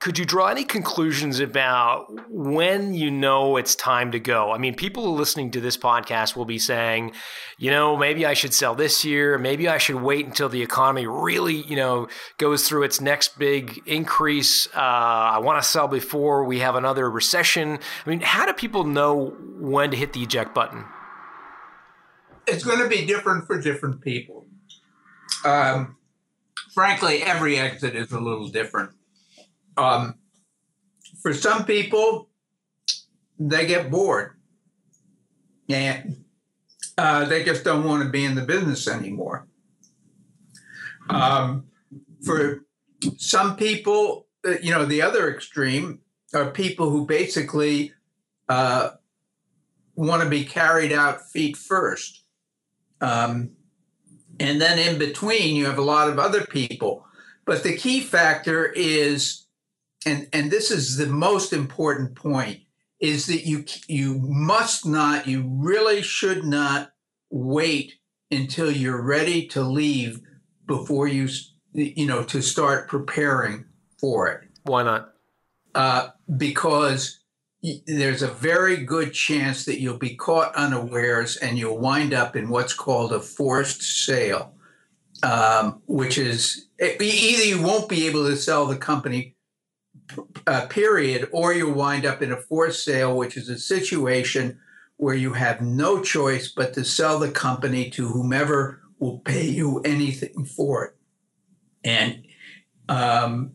could 0.00 0.18
you 0.18 0.24
draw 0.24 0.46
any 0.48 0.64
conclusions 0.64 1.40
about 1.40 2.06
when 2.30 2.94
you 2.94 3.10
know 3.10 3.56
it's 3.56 3.74
time 3.74 4.12
to 4.12 4.20
go? 4.20 4.52
I 4.52 4.58
mean, 4.58 4.74
people 4.74 5.14
listening 5.14 5.50
to 5.52 5.60
this 5.60 5.76
podcast 5.76 6.36
will 6.36 6.44
be 6.44 6.58
saying, 6.58 7.12
you 7.58 7.70
know, 7.70 7.96
maybe 7.96 8.24
I 8.24 8.34
should 8.34 8.54
sell 8.54 8.74
this 8.74 9.04
year. 9.04 9.38
Maybe 9.38 9.68
I 9.68 9.78
should 9.78 9.96
wait 9.96 10.26
until 10.26 10.48
the 10.48 10.62
economy 10.62 11.06
really, 11.06 11.62
you 11.62 11.76
know, 11.76 12.08
goes 12.38 12.68
through 12.68 12.84
its 12.84 13.00
next 13.00 13.38
big 13.38 13.82
increase. 13.86 14.68
Uh, 14.68 14.78
I 14.78 15.38
want 15.38 15.60
to 15.60 15.68
sell 15.68 15.88
before 15.88 16.44
we 16.44 16.60
have 16.60 16.76
another 16.76 17.10
recession. 17.10 17.78
I 18.06 18.10
mean, 18.10 18.20
how 18.20 18.46
do 18.46 18.52
people 18.52 18.84
know 18.84 19.36
when 19.58 19.90
to 19.90 19.96
hit 19.96 20.12
the 20.12 20.22
eject 20.22 20.54
button? 20.54 20.84
It's 22.46 22.64
going 22.64 22.78
to 22.78 22.88
be 22.88 23.04
different 23.04 23.46
for 23.46 23.60
different 23.60 24.00
people. 24.00 24.46
Um, 25.44 25.96
frankly, 26.72 27.22
every 27.22 27.58
exit 27.58 27.96
is 27.96 28.12
a 28.12 28.20
little 28.20 28.48
different 28.48 28.92
um, 29.78 30.16
for 31.22 31.32
some 31.32 31.64
people, 31.64 32.28
they 33.38 33.66
get 33.66 33.90
bored 33.90 34.32
and 35.68 36.24
uh, 36.96 37.24
they 37.24 37.44
just 37.44 37.64
don't 37.64 37.84
want 37.84 38.02
to 38.02 38.08
be 38.08 38.24
in 38.24 38.34
the 38.34 38.42
business 38.42 38.88
anymore. 38.88 39.46
Um, 41.08 41.66
for 42.24 42.64
some 43.16 43.56
people, 43.56 44.26
uh, 44.44 44.54
you 44.60 44.72
know, 44.72 44.84
the 44.84 45.00
other 45.02 45.32
extreme 45.32 46.00
are 46.34 46.50
people 46.50 46.90
who 46.90 47.06
basically 47.06 47.92
uh, 48.48 48.90
want 49.94 50.22
to 50.22 50.28
be 50.28 50.44
carried 50.44 50.92
out 50.92 51.30
feet 51.30 51.56
first. 51.56 52.24
Um, 53.00 53.50
and 54.40 54.60
then 54.60 54.78
in 54.78 54.98
between, 54.98 55.54
you 55.56 55.66
have 55.66 55.78
a 55.78 55.82
lot 55.82 56.08
of 56.08 56.18
other 56.18 56.44
people. 56.44 57.06
But 57.44 57.62
the 57.62 57.76
key 57.76 58.00
factor 58.00 58.66
is 58.66 59.46
and 60.08 60.28
and 60.32 60.50
this 60.50 60.70
is 60.70 60.96
the 60.96 61.06
most 61.06 61.52
important 61.52 62.14
point 62.14 62.60
is 63.00 63.26
that 63.26 63.46
you 63.46 63.64
you 63.86 64.18
must 64.20 64.86
not 64.86 65.26
you 65.26 65.44
really 65.46 66.02
should 66.02 66.44
not 66.44 66.92
wait 67.30 67.94
until 68.30 68.70
you're 68.70 69.02
ready 69.02 69.46
to 69.46 69.62
leave 69.62 70.20
before 70.66 71.06
you 71.06 71.28
you 71.72 72.06
know 72.06 72.22
to 72.24 72.40
start 72.42 72.88
preparing 72.88 73.64
for 73.98 74.28
it. 74.28 74.48
Why 74.64 74.82
not? 74.82 75.12
Uh, 75.74 76.08
because 76.36 77.20
there's 77.86 78.22
a 78.22 78.28
very 78.28 78.76
good 78.76 79.12
chance 79.12 79.64
that 79.64 79.80
you'll 79.80 79.98
be 79.98 80.14
caught 80.14 80.54
unawares 80.54 81.36
and 81.36 81.58
you'll 81.58 81.78
wind 81.78 82.14
up 82.14 82.36
in 82.36 82.48
what's 82.48 82.72
called 82.72 83.12
a 83.12 83.20
forced 83.20 83.82
sale 83.82 84.54
um, 85.22 85.82
which 85.86 86.18
is 86.18 86.68
either 86.80 87.44
you 87.44 87.60
won't 87.60 87.88
be 87.88 88.06
able 88.06 88.24
to 88.26 88.36
sell 88.36 88.66
the 88.66 88.76
company 88.76 89.34
uh, 90.46 90.66
period, 90.66 91.28
or 91.32 91.52
you 91.52 91.68
wind 91.68 92.06
up 92.06 92.22
in 92.22 92.32
a 92.32 92.36
forced 92.36 92.84
sale, 92.84 93.16
which 93.16 93.36
is 93.36 93.48
a 93.48 93.58
situation 93.58 94.58
where 94.96 95.14
you 95.14 95.32
have 95.32 95.60
no 95.60 96.02
choice 96.02 96.48
but 96.48 96.74
to 96.74 96.84
sell 96.84 97.18
the 97.18 97.30
company 97.30 97.88
to 97.90 98.08
whomever 98.08 98.82
will 98.98 99.20
pay 99.20 99.46
you 99.46 99.80
anything 99.80 100.44
for 100.44 100.86
it. 100.86 100.96
And 101.84 102.24
um, 102.88 103.52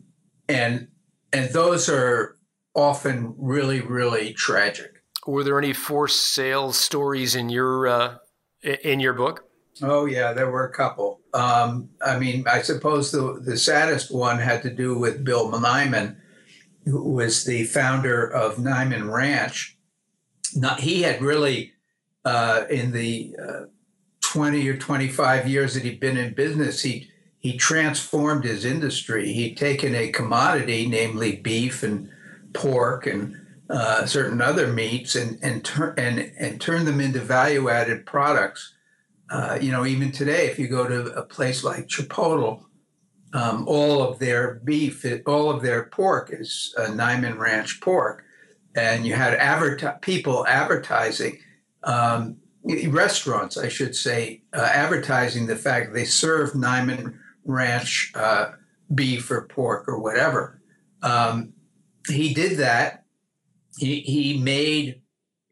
and 0.48 0.88
and 1.32 1.50
those 1.50 1.88
are 1.88 2.36
often 2.74 3.34
really 3.36 3.80
really 3.80 4.32
tragic. 4.32 5.02
Were 5.26 5.44
there 5.44 5.58
any 5.58 5.72
forced 5.72 6.32
sales 6.32 6.78
stories 6.78 7.34
in 7.34 7.48
your 7.48 7.86
uh, 7.86 8.16
in 8.62 9.00
your 9.00 9.12
book? 9.12 9.44
Oh 9.82 10.06
yeah, 10.06 10.32
there 10.32 10.50
were 10.50 10.64
a 10.64 10.72
couple. 10.72 11.20
Um, 11.32 11.90
I 12.04 12.18
mean, 12.18 12.44
I 12.46 12.62
suppose 12.62 13.10
the 13.10 13.40
the 13.44 13.58
saddest 13.58 14.14
one 14.14 14.38
had 14.38 14.62
to 14.62 14.70
do 14.70 14.98
with 14.98 15.24
Bill 15.24 15.50
Niman, 15.50 16.16
who 16.84 17.02
was 17.02 17.44
the 17.44 17.64
founder 17.64 18.26
of 18.26 18.56
Niman 18.56 19.10
Ranch, 19.10 19.76
not, 20.54 20.80
he 20.80 21.02
had 21.02 21.22
really, 21.22 21.72
uh, 22.24 22.64
in 22.70 22.92
the 22.92 23.36
uh, 23.42 23.60
20 24.20 24.68
or 24.68 24.76
25 24.76 25.48
years 25.48 25.74
that 25.74 25.84
he'd 25.84 26.00
been 26.00 26.16
in 26.16 26.34
business, 26.34 26.82
he, 26.82 27.10
he 27.38 27.56
transformed 27.56 28.44
his 28.44 28.64
industry. 28.64 29.32
He'd 29.32 29.56
taken 29.56 29.94
a 29.94 30.08
commodity, 30.10 30.86
namely 30.86 31.36
beef 31.36 31.82
and 31.82 32.10
pork 32.52 33.06
and 33.06 33.40
uh, 33.70 34.06
certain 34.06 34.40
other 34.40 34.66
meats, 34.66 35.14
and, 35.14 35.38
and, 35.42 35.64
tur- 35.64 35.94
and, 35.96 36.32
and 36.38 36.60
turned 36.60 36.86
them 36.86 37.00
into 37.00 37.20
value 37.20 37.68
added 37.68 38.06
products. 38.06 38.74
Uh, 39.30 39.58
you 39.60 39.72
know, 39.72 39.86
even 39.86 40.12
today, 40.12 40.46
if 40.46 40.58
you 40.58 40.68
go 40.68 40.86
to 40.86 41.12
a 41.14 41.22
place 41.22 41.64
like 41.64 41.86
Chipotle, 41.86 42.64
um, 43.34 43.66
all 43.68 44.00
of 44.00 44.18
their 44.20 44.54
beef, 44.64 45.04
all 45.26 45.50
of 45.50 45.60
their 45.60 45.84
pork 45.86 46.30
is 46.32 46.74
uh, 46.78 46.86
Niman 46.86 47.36
Ranch 47.36 47.80
pork. 47.80 48.24
And 48.76 49.04
you 49.04 49.14
had 49.14 49.34
adver- 49.34 49.98
people 50.00 50.46
advertising, 50.46 51.38
um, 51.82 52.38
restaurants, 52.88 53.58
I 53.58 53.68
should 53.68 53.94
say, 53.94 54.42
uh, 54.54 54.68
advertising 54.72 55.46
the 55.46 55.56
fact 55.56 55.92
they 55.92 56.06
serve 56.06 56.52
Niman 56.52 57.18
Ranch 57.44 58.12
uh, 58.14 58.52
beef 58.94 59.30
or 59.30 59.42
pork 59.42 59.86
or 59.88 60.00
whatever. 60.00 60.62
Um, 61.02 61.52
he 62.08 62.32
did 62.32 62.58
that. 62.58 63.04
He, 63.76 64.00
he 64.00 64.38
made, 64.38 65.02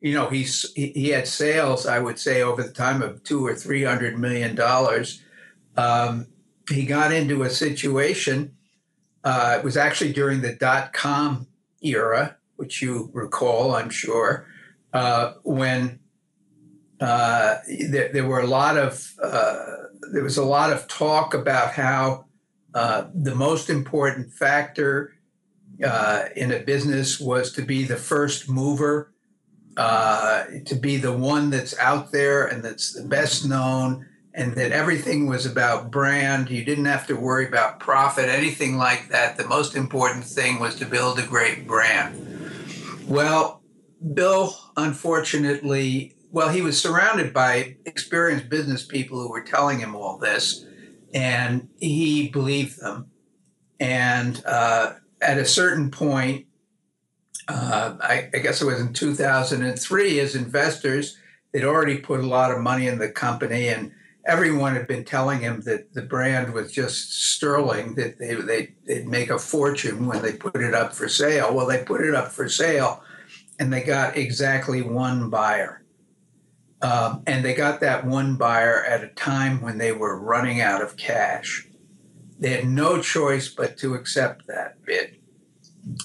you 0.00 0.14
know, 0.14 0.28
he's, 0.28 0.72
he 0.74 1.08
had 1.08 1.28
sales, 1.28 1.86
I 1.86 1.98
would 1.98 2.18
say, 2.18 2.42
over 2.42 2.62
the 2.62 2.72
time 2.72 3.02
of 3.02 3.22
two 3.24 3.44
or 3.44 3.54
three 3.54 3.84
hundred 3.84 4.18
million 4.18 4.54
dollars. 4.54 5.22
Um, 5.76 6.28
he 6.69 6.85
got 6.85 7.12
into 7.12 7.42
a 7.42 7.50
situation. 7.50 8.57
Uh, 9.25 9.57
it 9.59 9.64
was 9.64 9.76
actually 9.76 10.12
during 10.12 10.40
the 10.40 10.54
dot 10.54 10.92
com 10.92 11.47
era, 11.83 12.37
which 12.57 12.83
you 12.83 13.11
recall, 13.12 13.75
I'm 13.75 13.90
sure, 13.90 14.47
uh, 14.92 15.35
when 15.42 16.00
uh, 17.00 17.57
there, 17.90 18.12
there, 18.12 18.26
were 18.26 18.40
a 18.40 18.47
lot 18.47 18.76
of 18.76 19.12
uh, 19.23 19.57
there 20.12 20.23
was 20.23 20.37
a 20.37 20.45
lot 20.45 20.73
of 20.73 20.87
talk 20.87 21.35
about 21.35 21.73
how 21.73 22.26
uh, 22.75 23.07
the 23.14 23.35
most 23.35 23.71
important 23.71 24.33
factor 24.33 25.14
uh, 25.85 26.25
in 26.37 26.52
a 26.52 26.61
business 26.61 27.19
was 27.19 27.52
to 27.52 27.62
be 27.62 27.85
the 27.85 27.97
first 27.97 28.49
mover, 28.49 29.12
to 29.76 30.78
be 30.81 30.97
the 30.97 31.12
one 31.12 31.50
that's 31.50 31.76
out 31.78 32.12
there 32.12 32.47
and 32.47 32.62
that's 32.62 32.92
the 32.92 33.09
best 33.09 33.49
known, 33.49 34.07
and 34.34 34.54
that 34.54 34.72
everything 34.72 35.26
was 35.26 35.44
about 35.44 35.90
brand. 35.90 36.50
You 36.50 36.64
didn't 36.64 36.86
have 36.86 37.06
to 37.08 37.14
worry 37.14 37.46
about 37.46 37.80
profit, 37.80 38.28
anything 38.28 38.76
like 38.76 39.08
that. 39.08 39.36
The 39.36 39.46
most 39.46 39.76
important 39.76 40.24
thing 40.24 40.58
was 40.58 40.76
to 40.76 40.86
build 40.86 41.18
a 41.18 41.26
great 41.26 41.66
brand. 41.66 42.50
Well, 43.06 43.62
Bill, 44.14 44.56
unfortunately, 44.76 46.16
well, 46.30 46.48
he 46.48 46.62
was 46.62 46.80
surrounded 46.80 47.34
by 47.34 47.76
experienced 47.84 48.48
business 48.48 48.84
people 48.84 49.20
who 49.20 49.30
were 49.30 49.42
telling 49.42 49.80
him 49.80 49.94
all 49.94 50.16
this, 50.16 50.64
and 51.12 51.68
he 51.78 52.28
believed 52.28 52.80
them. 52.80 53.10
And 53.78 54.42
uh, 54.46 54.94
at 55.20 55.36
a 55.36 55.44
certain 55.44 55.90
point, 55.90 56.46
uh, 57.48 57.96
I, 58.00 58.30
I, 58.32 58.38
guess 58.38 58.62
it 58.62 58.64
was 58.64 58.80
in 58.80 58.92
2003, 58.92 60.20
as 60.20 60.34
investors, 60.34 61.18
they'd 61.52 61.64
already 61.64 61.98
put 61.98 62.20
a 62.20 62.26
lot 62.26 62.50
of 62.50 62.60
money 62.60 62.86
in 62.86 62.98
the 62.98 63.10
company, 63.10 63.68
and 63.68 63.92
everyone 64.25 64.75
had 64.75 64.87
been 64.87 65.05
telling 65.05 65.41
him 65.41 65.61
that 65.62 65.93
the 65.95 66.02
brand 66.02 66.52
was 66.52 66.71
just 66.71 67.12
sterling, 67.12 67.95
that 67.97 68.19
they, 68.19 68.35
they, 68.35 68.75
they'd 68.87 69.09
make 69.09 69.31
a 69.31 69.38
fortune 69.38 70.07
when 70.07 70.23
they 70.23 70.33
put 70.33 70.57
it 70.57 70.75
up 70.75 70.95
for 70.95 71.09
sale. 71.09 71.55
Well, 71.55 71.67
they 71.67 71.83
put 71.83 72.02
it 72.02 72.14
up 72.14 72.31
for 72.31 72.49
sale, 72.49 73.02
and 73.59 73.73
they 73.73 73.83
got 73.83 74.17
exactly 74.17 74.83
one 74.83 75.29
buyer. 75.29 75.83
Um, 76.83 77.23
and 77.26 77.45
they 77.45 77.55
got 77.55 77.81
that 77.81 78.05
one 78.05 78.37
buyer 78.37 78.85
at 78.85 79.05
a 79.05 79.09
time 79.09 79.61
when 79.61 79.79
they 79.79 79.93
were 79.93 80.19
running 80.19 80.61
out 80.61 80.83
of 80.83 80.97
cash. 80.97 81.69
They 82.38 82.50
had 82.50 82.67
no 82.67 83.00
choice 83.00 83.49
but 83.49 83.76
to 83.79 83.95
accept 83.95 84.49
that 84.49 84.85
bid. 84.85 85.17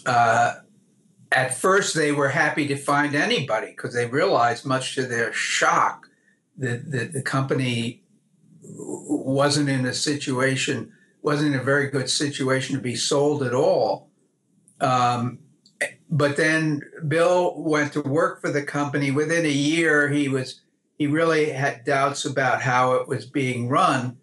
Uh, 0.05 0.55
at 1.31 1.55
first, 1.55 1.95
they 1.95 2.11
were 2.11 2.29
happy 2.29 2.67
to 2.67 2.77
find 2.77 3.15
anybody 3.15 3.67
because 3.67 3.93
they 3.93 4.05
realized, 4.05 4.65
much 4.65 4.95
to 4.95 5.03
their 5.03 5.33
shock, 5.33 6.07
that, 6.57 6.91
that 6.91 7.13
the 7.13 7.21
company 7.21 8.03
wasn't 8.75 9.69
in 9.69 9.85
a 9.85 9.93
situation, 9.93 10.91
wasn't 11.21 11.53
in 11.53 11.59
a 11.59 11.63
very 11.63 11.89
good 11.89 12.09
situation 12.09 12.75
to 12.75 12.81
be 12.81 12.95
sold 12.95 13.43
at 13.43 13.53
all. 13.53 14.09
Um, 14.79 15.39
but 16.09 16.37
then 16.37 16.81
Bill 17.07 17.53
went 17.57 17.93
to 17.93 18.01
work 18.01 18.41
for 18.41 18.51
the 18.51 18.63
company. 18.63 19.11
Within 19.11 19.45
a 19.45 19.49
year, 19.49 20.09
he 20.09 20.29
was 20.29 20.61
he 20.97 21.05
really 21.05 21.51
had 21.51 21.85
doubts 21.85 22.25
about 22.25 22.61
how 22.61 22.93
it 22.93 23.07
was 23.07 23.25
being 23.25 23.69
run, 23.69 24.17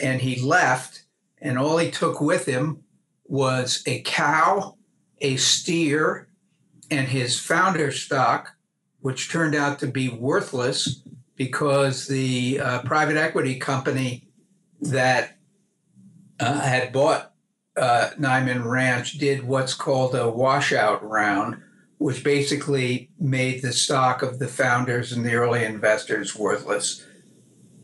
and 0.00 0.20
he 0.20 0.40
left. 0.40 1.04
And 1.40 1.58
all 1.58 1.78
he 1.78 1.90
took 1.90 2.20
with 2.20 2.46
him 2.46 2.84
was 3.24 3.82
a 3.86 4.00
cow, 4.02 4.76
a 5.20 5.36
steer, 5.36 6.28
and 6.90 7.08
his 7.08 7.38
founder 7.38 7.90
stock, 7.90 8.56
which 9.00 9.30
turned 9.30 9.54
out 9.54 9.78
to 9.80 9.86
be 9.86 10.08
worthless 10.08 11.02
because 11.36 12.06
the 12.06 12.60
uh, 12.60 12.82
private 12.82 13.16
equity 13.16 13.58
company 13.58 14.28
that 14.80 15.36
uh, 16.40 16.60
had 16.60 16.92
bought 16.92 17.32
uh, 17.76 18.10
Niman 18.18 18.64
Ranch 18.64 19.18
did 19.18 19.44
what's 19.44 19.74
called 19.74 20.14
a 20.14 20.30
washout 20.30 21.02
round, 21.02 21.60
which 21.98 22.22
basically 22.22 23.10
made 23.18 23.62
the 23.62 23.72
stock 23.72 24.22
of 24.22 24.38
the 24.38 24.48
founders 24.48 25.12
and 25.12 25.24
the 25.24 25.34
early 25.34 25.64
investors 25.64 26.36
worthless. 26.36 27.04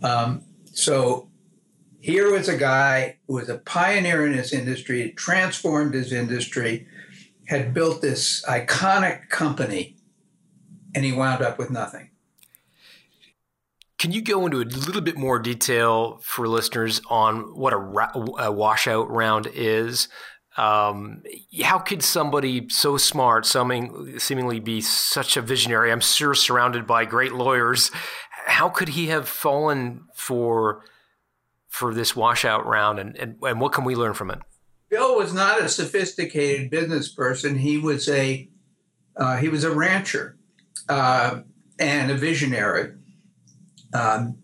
Um, 0.03 0.45
so 0.73 1.31
here 2.01 2.33
was 2.33 2.49
a 2.49 2.57
guy 2.57 3.19
who 3.27 3.35
was 3.35 3.49
a 3.49 3.59
pioneer 3.59 4.27
in 4.27 4.33
his 4.33 4.53
industry, 4.53 5.13
transformed 5.13 5.95
his 5.95 6.13
industry, 6.13 6.87
had 7.47 7.75
built 7.75 8.01
this 8.01 8.45
iconic 8.47 9.29
company, 9.29 9.97
and 10.95 11.05
he 11.05 11.13
wound 11.13 11.43
up 11.43 11.59
with 11.59 11.71
nothing. 11.71 12.10
Can 14.01 14.13
you 14.13 14.23
go 14.23 14.47
into 14.47 14.63
a 14.63 14.65
little 14.65 15.03
bit 15.03 15.19
more 15.19 15.39
detail 15.39 16.21
for 16.23 16.49
listeners 16.49 17.03
on 17.11 17.55
what 17.55 17.75
a, 17.75 17.77
ra- 17.77 18.11
a 18.39 18.51
washout 18.51 19.11
round 19.11 19.47
is? 19.53 20.09
Um, 20.57 21.23
how 21.63 21.79
could 21.79 22.03
somebody 22.03 22.67
so 22.71 22.97
smart, 22.97 23.45
seeming, 23.45 24.19
seemingly 24.19 24.59
be 24.59 24.81
such 24.81 25.37
a 25.37 25.43
visionary? 25.43 25.93
I'm 25.93 26.01
sure 26.01 26.33
surrounded 26.33 26.87
by 26.87 27.05
great 27.05 27.33
lawyers. 27.33 27.91
How 28.47 28.71
could 28.71 28.89
he 28.89 29.09
have 29.09 29.29
fallen 29.29 30.07
for 30.15 30.83
for 31.69 31.93
this 31.93 32.17
washout 32.17 32.67
round, 32.67 32.99
and, 32.99 33.17
and, 33.17 33.37
and 33.43 33.61
what 33.61 33.73
can 33.73 33.85
we 33.85 33.95
learn 33.95 34.15
from 34.15 34.31
it? 34.31 34.39
Bill 34.89 35.17
was 35.17 35.35
not 35.35 35.61
a 35.61 35.69
sophisticated 35.69 36.71
business 36.71 37.13
person. 37.13 37.59
He 37.59 37.77
was 37.77 38.09
a 38.09 38.49
uh, 39.17 39.37
he 39.37 39.51
was 39.51 39.63
a 39.63 39.71
rancher 39.71 40.39
uh, 40.89 41.43
and 41.79 42.11
a 42.11 42.17
visionary. 42.17 42.95
Um, 43.93 44.39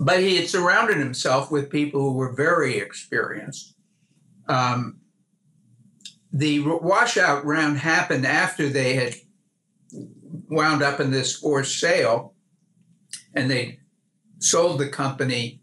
but 0.00 0.20
he 0.20 0.36
had 0.36 0.48
surrounded 0.48 0.96
himself 0.98 1.50
with 1.50 1.70
people 1.70 2.00
who 2.00 2.14
were 2.14 2.34
very 2.34 2.78
experienced. 2.78 3.74
Um, 4.48 4.98
the 6.32 6.60
washout 6.60 7.44
round 7.44 7.78
happened 7.78 8.26
after 8.26 8.68
they 8.68 8.94
had 8.94 9.14
wound 10.48 10.82
up 10.82 11.00
in 11.00 11.10
this 11.10 11.36
forced 11.36 11.78
sale 11.78 12.34
and 13.34 13.50
they 13.50 13.80
sold 14.38 14.78
the 14.78 14.88
company 14.88 15.60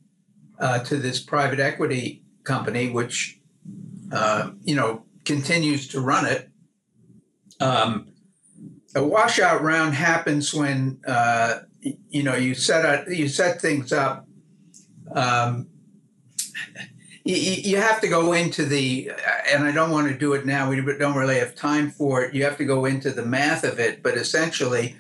uh, 0.60 0.80
to 0.80 0.98
this 0.98 1.22
private 1.22 1.60
equity 1.60 2.24
company, 2.44 2.90
which, 2.90 3.40
uh, 4.12 4.52
you 4.64 4.76
know, 4.76 5.06
continues 5.24 5.88
to 5.90 6.00
run 6.00 6.26
it. 6.26 6.50
Um, 7.60 8.10
a 8.96 9.06
washout 9.06 9.62
round 9.62 9.94
happens 9.94 10.54
when 10.54 11.00
uh, 11.08 11.60
you 12.10 12.24
know 12.24 12.36
you 12.36 12.56
set 12.56 12.86
up, 12.86 13.08
you 13.08 13.28
set 13.28 13.62
things 13.62 13.92
up. 13.94 14.28
Um, 15.12 15.68
you, 17.24 17.36
you, 17.36 17.78
have 17.78 18.02
to 18.02 18.08
go 18.08 18.34
into 18.34 18.66
the, 18.66 19.12
and 19.52 19.64
I 19.64 19.72
don't 19.72 19.90
want 19.90 20.08
to 20.10 20.18
do 20.18 20.34
it 20.34 20.46
now. 20.46 20.70
We 20.70 20.76
don't 20.76 21.16
really 21.16 21.40
have 21.40 21.56
time 21.56 21.90
for 21.90 22.24
it. 22.24 22.36
You 22.36 22.44
have 22.44 22.58
to 22.58 22.66
go 22.66 22.86
into 22.86 23.12
the 23.12 23.26
math 23.26 23.64
of 23.64 23.80
it, 23.80 24.04
but 24.04 24.16
essentially, 24.16 24.96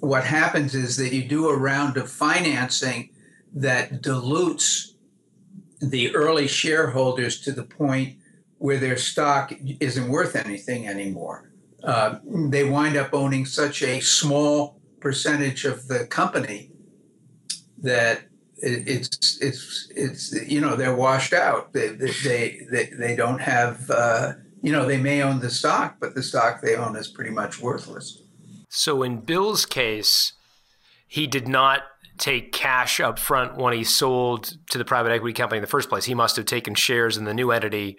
what 0.00 0.24
happens 0.24 0.74
is 0.74 0.96
that 0.98 1.12
you 1.12 1.24
do 1.24 1.48
a 1.48 1.56
round 1.56 1.96
of 1.96 2.10
financing 2.10 3.10
that 3.54 4.02
dilutes 4.02 4.94
the 5.80 6.14
early 6.14 6.46
shareholders 6.46 7.40
to 7.42 7.52
the 7.52 7.62
point 7.62 8.16
where 8.58 8.78
their 8.78 8.96
stock 8.96 9.52
isn't 9.80 10.08
worth 10.08 10.36
anything 10.36 10.86
anymore. 10.86 11.50
Uh, 11.82 12.18
they 12.24 12.64
wind 12.64 12.96
up 12.96 13.12
owning 13.12 13.44
such 13.44 13.82
a 13.82 14.00
small 14.00 14.78
percentage 15.02 15.64
of 15.64 15.88
the 15.88 16.06
company 16.06 16.70
that 17.78 18.22
it, 18.58 18.88
it's 18.88 19.38
it's 19.40 19.88
it's 19.94 20.32
you 20.48 20.60
know 20.60 20.76
they're 20.76 20.96
washed 20.96 21.32
out. 21.32 21.72
They 21.72 21.88
they 21.88 22.66
they, 22.70 22.90
they 22.98 23.16
don't 23.16 23.40
have 23.40 23.90
uh, 23.90 24.32
you 24.62 24.72
know 24.72 24.86
they 24.86 24.98
may 24.98 25.22
own 25.22 25.40
the 25.40 25.50
stock, 25.50 25.96
but 26.00 26.14
the 26.14 26.22
stock 26.22 26.62
they 26.62 26.76
own 26.76 26.96
is 26.96 27.08
pretty 27.08 27.30
much 27.30 27.60
worthless. 27.60 28.22
So 28.68 29.02
in 29.02 29.18
Bill's 29.18 29.66
case, 29.66 30.32
he 31.06 31.26
did 31.26 31.48
not 31.48 31.82
take 32.18 32.52
cash 32.52 33.00
up 33.00 33.18
front 33.18 33.56
when 33.56 33.74
he 33.74 33.84
sold 33.84 34.56
to 34.70 34.78
the 34.78 34.84
private 34.84 35.12
equity 35.12 35.34
company 35.34 35.58
in 35.58 35.62
the 35.62 35.68
first 35.68 35.88
place. 35.88 36.04
He 36.04 36.14
must 36.14 36.36
have 36.36 36.46
taken 36.46 36.74
shares 36.74 37.16
in 37.16 37.24
the 37.24 37.34
new 37.34 37.50
entity, 37.50 37.96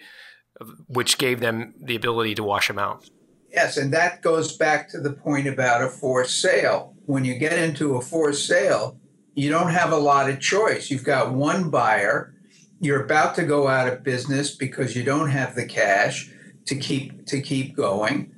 which 0.86 1.18
gave 1.18 1.40
them 1.40 1.74
the 1.80 1.94
ability 1.94 2.34
to 2.36 2.42
wash 2.42 2.70
him 2.70 2.78
out. 2.78 3.08
Yes, 3.52 3.76
and 3.76 3.92
that 3.92 4.20
goes 4.20 4.56
back 4.56 4.88
to 4.90 5.00
the 5.00 5.12
point 5.12 5.46
about 5.46 5.82
a 5.82 5.88
forced 5.88 6.40
sale. 6.40 6.93
When 7.06 7.24
you 7.24 7.34
get 7.34 7.58
into 7.58 7.96
a 7.96 8.00
forced 8.00 8.46
sale, 8.46 8.98
you 9.34 9.50
don't 9.50 9.70
have 9.70 9.92
a 9.92 9.96
lot 9.96 10.30
of 10.30 10.40
choice. 10.40 10.90
You've 10.90 11.04
got 11.04 11.32
one 11.32 11.70
buyer. 11.70 12.34
You're 12.80 13.04
about 13.04 13.34
to 13.36 13.44
go 13.44 13.68
out 13.68 13.88
of 13.88 14.02
business 14.02 14.54
because 14.54 14.96
you 14.96 15.04
don't 15.04 15.30
have 15.30 15.54
the 15.54 15.66
cash 15.66 16.30
to 16.66 16.76
keep 16.76 17.26
to 17.26 17.40
keep 17.40 17.76
going, 17.76 18.32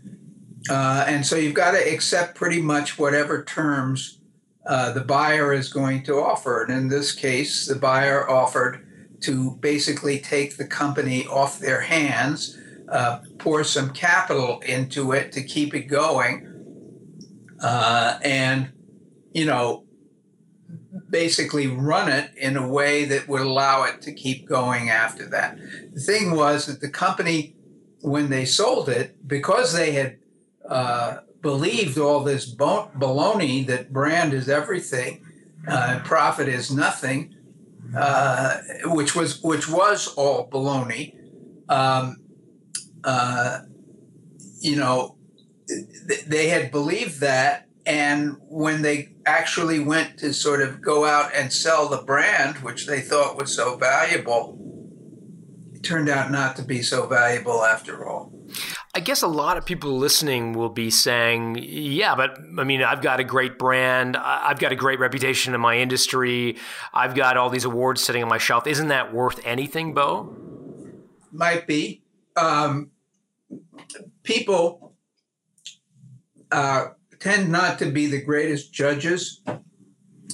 uh, 0.68 1.04
and 1.06 1.24
so 1.24 1.36
you've 1.36 1.54
got 1.54 1.72
to 1.72 1.94
accept 1.94 2.34
pretty 2.34 2.60
much 2.60 2.98
whatever 2.98 3.44
terms 3.44 4.20
uh, 4.66 4.92
the 4.92 5.00
buyer 5.00 5.52
is 5.52 5.72
going 5.72 6.02
to 6.04 6.14
offer. 6.14 6.64
And 6.64 6.76
in 6.76 6.88
this 6.88 7.12
case, 7.12 7.66
the 7.66 7.76
buyer 7.76 8.28
offered 8.28 8.86
to 9.20 9.52
basically 9.60 10.18
take 10.18 10.56
the 10.56 10.66
company 10.66 11.26
off 11.26 11.60
their 11.60 11.80
hands 11.80 12.58
uh, 12.88 13.20
pour 13.38 13.64
some 13.64 13.90
capital 13.90 14.60
into 14.60 15.12
it 15.12 15.32
to 15.32 15.42
keep 15.42 15.74
it 15.74 15.82
going, 15.82 16.55
uh, 17.60 18.18
and 18.22 18.72
you 19.36 19.44
know, 19.44 19.84
basically 21.10 21.66
run 21.66 22.10
it 22.10 22.30
in 22.38 22.56
a 22.56 22.66
way 22.66 23.04
that 23.04 23.28
would 23.28 23.42
allow 23.42 23.84
it 23.84 24.00
to 24.02 24.12
keep 24.12 24.48
going 24.48 24.88
after 24.88 25.28
that. 25.28 25.58
The 25.92 26.00
thing 26.00 26.34
was 26.34 26.66
that 26.66 26.80
the 26.80 26.88
company, 26.88 27.54
when 28.00 28.30
they 28.30 28.46
sold 28.46 28.88
it, 28.88 29.28
because 29.28 29.74
they 29.74 29.92
had 29.92 30.18
uh, 30.66 31.18
believed 31.42 31.98
all 31.98 32.20
this 32.20 32.52
baloney 32.54 33.66
that 33.66 33.92
brand 33.92 34.32
is 34.32 34.48
everything, 34.48 35.22
uh, 35.68 36.00
profit 36.02 36.48
is 36.48 36.70
nothing, 36.70 37.34
uh, 37.94 38.58
which 38.84 39.14
was 39.14 39.42
which 39.42 39.68
was 39.68 40.08
all 40.14 40.48
baloney. 40.48 41.14
Um, 41.68 42.16
uh, 43.04 43.60
you 44.60 44.76
know, 44.76 45.15
they 46.26 46.48
had 46.48 46.70
believed 46.70 47.20
that, 47.20 47.66
and 47.84 48.36
when 48.48 48.82
they 48.82 49.14
actually 49.24 49.80
went 49.80 50.18
to 50.18 50.32
sort 50.32 50.60
of 50.60 50.80
go 50.80 51.04
out 51.04 51.34
and 51.34 51.52
sell 51.52 51.88
the 51.88 52.02
brand, 52.02 52.58
which 52.58 52.86
they 52.86 53.00
thought 53.00 53.36
was 53.36 53.54
so 53.54 53.76
valuable, 53.76 54.58
it 55.74 55.82
turned 55.82 56.08
out 56.08 56.30
not 56.30 56.56
to 56.56 56.62
be 56.62 56.82
so 56.82 57.06
valuable 57.06 57.64
after 57.64 58.08
all. 58.08 58.32
I 58.94 59.00
guess 59.00 59.20
a 59.20 59.28
lot 59.28 59.58
of 59.58 59.66
people 59.66 59.98
listening 59.98 60.54
will 60.54 60.70
be 60.70 60.88
saying, 60.88 61.58
yeah, 61.60 62.14
but 62.14 62.38
I 62.58 62.64
mean, 62.64 62.82
I've 62.82 63.02
got 63.02 63.20
a 63.20 63.24
great 63.24 63.58
brand. 63.58 64.16
I've 64.16 64.58
got 64.58 64.72
a 64.72 64.76
great 64.76 64.98
reputation 64.98 65.54
in 65.54 65.60
my 65.60 65.76
industry. 65.76 66.56
I've 66.94 67.14
got 67.14 67.36
all 67.36 67.50
these 67.50 67.66
awards 67.66 68.02
sitting 68.02 68.22
on 68.22 68.28
my 68.30 68.38
shelf. 68.38 68.66
Isn't 68.66 68.88
that 68.88 69.12
worth 69.12 69.38
anything, 69.44 69.92
Bo? 69.92 70.34
Might 71.30 71.66
be. 71.66 72.04
Um, 72.36 72.90
people 74.22 74.95
uh, 76.52 76.88
tend 77.18 77.50
not 77.50 77.78
to 77.78 77.90
be 77.90 78.06
the 78.06 78.22
greatest 78.22 78.72
judges 78.72 79.40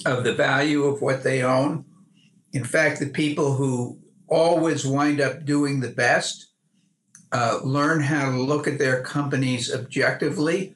of 0.05 0.23
the 0.23 0.33
value 0.33 0.83
of 0.83 1.01
what 1.01 1.23
they 1.23 1.43
own. 1.43 1.85
In 2.51 2.63
fact, 2.63 2.99
the 2.99 3.09
people 3.09 3.55
who 3.55 3.99
always 4.27 4.85
wind 4.85 5.21
up 5.21 5.45
doing 5.45 5.79
the 5.79 5.89
best 5.89 6.47
uh, 7.31 7.59
learn 7.63 8.01
how 8.01 8.31
to 8.31 8.41
look 8.41 8.67
at 8.67 8.77
their 8.77 9.01
companies 9.01 9.73
objectively. 9.73 10.75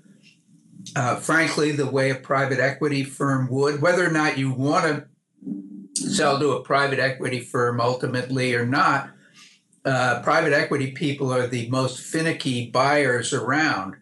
Uh, 0.96 1.18
frankly, 1.18 1.72
the 1.72 1.86
way 1.86 2.10
a 2.10 2.16
private 2.16 2.60
equity 2.60 3.04
firm 3.04 3.48
would, 3.50 3.82
whether 3.82 4.06
or 4.06 4.12
not 4.12 4.38
you 4.38 4.52
want 4.52 4.86
to 4.86 6.08
sell 6.10 6.40
to 6.40 6.54
a 6.54 6.64
private 6.64 7.00
equity 7.00 7.40
firm 7.40 7.80
ultimately 7.80 8.56
or 8.56 8.66
not, 8.66 9.10
uh, 9.86 10.22
private 10.22 10.54
equity 10.54 10.92
people 10.92 11.32
are 11.32 11.48
the 11.48 11.70
most 11.70 12.00
finicky 12.00 12.70
buyers 12.70 13.34
around. 13.34 13.96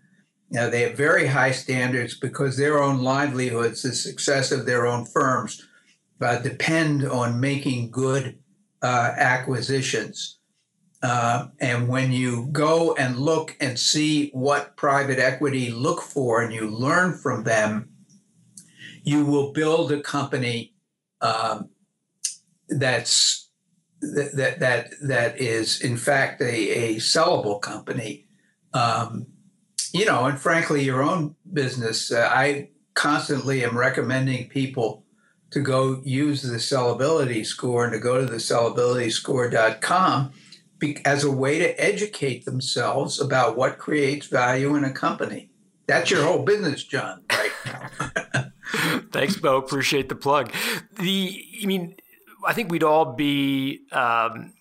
Now, 0.51 0.69
they 0.69 0.81
have 0.81 0.97
very 0.97 1.27
high 1.27 1.51
standards 1.51 2.17
because 2.17 2.55
their 2.55 2.81
own 2.81 3.01
livelihoods, 3.01 3.81
the 3.81 3.93
success 3.93 4.51
of 4.51 4.65
their 4.65 4.85
own 4.85 5.05
firms, 5.05 5.65
uh, 6.21 6.39
depend 6.39 7.05
on 7.05 7.39
making 7.39 7.91
good 7.91 8.37
uh, 8.81 9.13
acquisitions. 9.17 10.39
Uh, 11.01 11.47
and 11.59 11.87
when 11.87 12.11
you 12.11 12.47
go 12.51 12.95
and 12.95 13.17
look 13.17 13.55
and 13.59 13.77
see 13.77 14.29
what 14.31 14.75
private 14.77 15.19
equity 15.19 15.71
look 15.71 16.01
for 16.01 16.41
and 16.41 16.53
you 16.53 16.69
learn 16.69 17.17
from 17.17 17.43
them, 17.43 17.89
you 19.03 19.25
will 19.25 19.51
build 19.51 19.91
a 19.91 20.01
company 20.01 20.73
um, 21.21 21.69
that's 22.69 23.49
that 24.01 24.59
that 24.59 24.89
that 25.01 25.39
is 25.39 25.81
in 25.81 25.97
fact 25.97 26.41
a, 26.41 26.69
a 26.69 26.95
sellable 26.95 27.61
company. 27.61 28.27
Um, 28.73 29.27
you 29.95 30.05
know, 30.05 30.25
and 30.25 30.37
frankly, 30.37 30.83
your 30.83 31.01
own 31.01 31.35
business. 31.53 32.11
Uh, 32.11 32.29
I 32.29 32.69
constantly 32.95 33.63
am 33.63 33.77
recommending 33.77 34.49
people 34.49 35.05
to 35.51 35.61
go 35.61 36.01
use 36.03 36.41
the 36.41 36.57
sellability 36.57 37.45
score 37.45 37.85
and 37.85 37.93
to 37.93 37.99
go 37.99 38.19
to 38.19 38.25
the 38.25 38.37
sellabilityscore.com 38.37 40.33
as 41.05 41.23
a 41.23 41.31
way 41.31 41.59
to 41.59 41.81
educate 41.81 42.43
themselves 42.43 43.21
about 43.21 43.55
what 43.55 43.77
creates 43.77 44.27
value 44.27 44.75
in 44.75 44.83
a 44.83 44.91
company. 44.91 45.49
That's 45.87 46.11
your 46.11 46.23
whole 46.23 46.43
business, 46.43 46.83
John, 46.83 47.23
right 47.31 47.51
Thanks, 49.11 49.37
Bo. 49.37 49.55
Appreciate 49.57 50.09
the 50.09 50.15
plug. 50.15 50.51
The, 50.99 51.41
I 51.63 51.65
mean, 51.65 51.95
I 52.45 52.51
think 52.53 52.69
we'd 52.69 52.83
all 52.83 53.13
be, 53.13 53.81
um, 53.93 54.53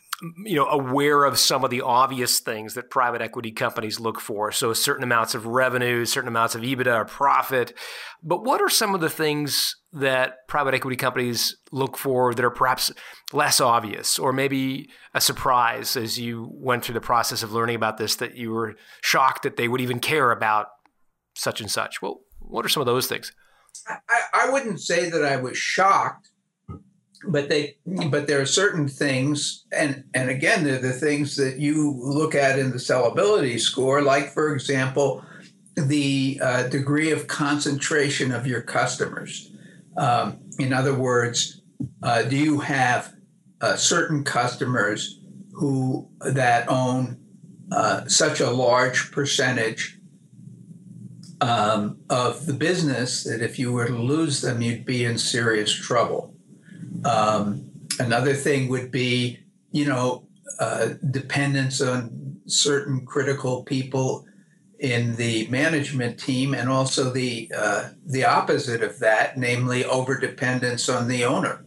you 0.44 0.54
know, 0.54 0.66
aware 0.66 1.24
of 1.24 1.38
some 1.38 1.64
of 1.64 1.70
the 1.70 1.80
obvious 1.80 2.38
things 2.38 2.74
that 2.74 2.90
private 2.90 3.20
equity 3.20 3.50
companies 3.50 3.98
look 3.98 4.20
for. 4.20 4.52
So, 4.52 4.72
certain 4.72 5.02
amounts 5.02 5.34
of 5.34 5.46
revenue, 5.46 6.04
certain 6.04 6.28
amounts 6.28 6.54
of 6.54 6.62
EBITDA 6.62 6.94
or 6.94 7.04
profit. 7.04 7.76
But 8.22 8.44
what 8.44 8.62
are 8.62 8.68
some 8.68 8.94
of 8.94 9.00
the 9.00 9.10
things 9.10 9.76
that 9.92 10.46
private 10.48 10.74
equity 10.74 10.96
companies 10.96 11.56
look 11.72 11.96
for 11.96 12.34
that 12.34 12.44
are 12.44 12.50
perhaps 12.50 12.92
less 13.32 13.60
obvious 13.60 14.18
or 14.18 14.32
maybe 14.32 14.88
a 15.14 15.20
surprise 15.20 15.96
as 15.96 16.18
you 16.18 16.48
went 16.52 16.84
through 16.84 16.94
the 16.94 17.00
process 17.00 17.42
of 17.42 17.52
learning 17.52 17.76
about 17.76 17.96
this 17.96 18.16
that 18.16 18.36
you 18.36 18.50
were 18.50 18.74
shocked 19.02 19.42
that 19.42 19.56
they 19.56 19.68
would 19.68 19.80
even 19.80 20.00
care 20.00 20.30
about 20.30 20.66
such 21.34 21.60
and 21.60 21.70
such? 21.70 22.00
Well, 22.00 22.20
what 22.38 22.64
are 22.64 22.68
some 22.68 22.80
of 22.80 22.86
those 22.86 23.06
things? 23.06 23.32
I, 23.88 24.46
I 24.46 24.50
wouldn't 24.50 24.80
say 24.80 25.10
that 25.10 25.24
I 25.24 25.36
was 25.36 25.56
shocked, 25.56 26.30
but 27.28 27.48
they 27.48 27.76
but 28.10 28.26
there 28.26 28.40
are 28.40 28.46
certain 28.46 28.88
things, 28.88 29.64
and 29.72 30.04
and 30.14 30.30
again, 30.30 30.64
they're 30.64 30.78
the 30.78 30.92
things 30.92 31.36
that 31.36 31.58
you 31.58 31.94
look 32.02 32.34
at 32.34 32.58
in 32.58 32.70
the 32.70 32.78
sellability 32.78 33.58
score, 33.60 34.02
like 34.02 34.32
for 34.32 34.54
example, 34.54 35.24
the 35.76 36.38
uh, 36.42 36.62
degree 36.68 37.10
of 37.10 37.26
concentration 37.26 38.32
of 38.32 38.46
your 38.46 38.60
customers. 38.60 39.50
Um, 39.96 40.40
in 40.58 40.72
other 40.72 40.94
words, 40.94 41.62
uh, 42.02 42.22
do 42.22 42.36
you 42.36 42.60
have 42.60 43.14
uh, 43.60 43.76
certain 43.76 44.24
customers 44.24 45.20
who 45.52 46.08
that 46.20 46.68
own 46.68 47.18
uh, 47.72 48.06
such 48.06 48.40
a 48.40 48.50
large 48.50 49.10
percentage 49.12 49.98
um, 51.40 51.98
of 52.10 52.46
the 52.46 52.52
business 52.52 53.24
that 53.24 53.42
if 53.42 53.58
you 53.58 53.72
were 53.72 53.86
to 53.86 53.96
lose 53.96 54.40
them, 54.40 54.60
you'd 54.60 54.84
be 54.84 55.04
in 55.04 55.18
serious 55.18 55.72
trouble. 55.72 56.33
Um, 57.04 57.70
another 57.98 58.34
thing 58.34 58.68
would 58.68 58.90
be, 58.90 59.40
you 59.72 59.86
know, 59.86 60.26
uh, 60.58 60.90
dependence 61.10 61.80
on 61.80 62.40
certain 62.46 63.04
critical 63.06 63.62
people 63.64 64.26
in 64.78 65.16
the 65.16 65.46
management 65.48 66.18
team, 66.18 66.54
and 66.54 66.68
also 66.68 67.10
the 67.10 67.50
uh, 67.56 67.90
the 68.06 68.24
opposite 68.24 68.82
of 68.82 68.98
that, 68.98 69.38
namely 69.38 69.82
overdependence 69.84 70.94
on 70.94 71.08
the 71.08 71.24
owner. 71.24 71.64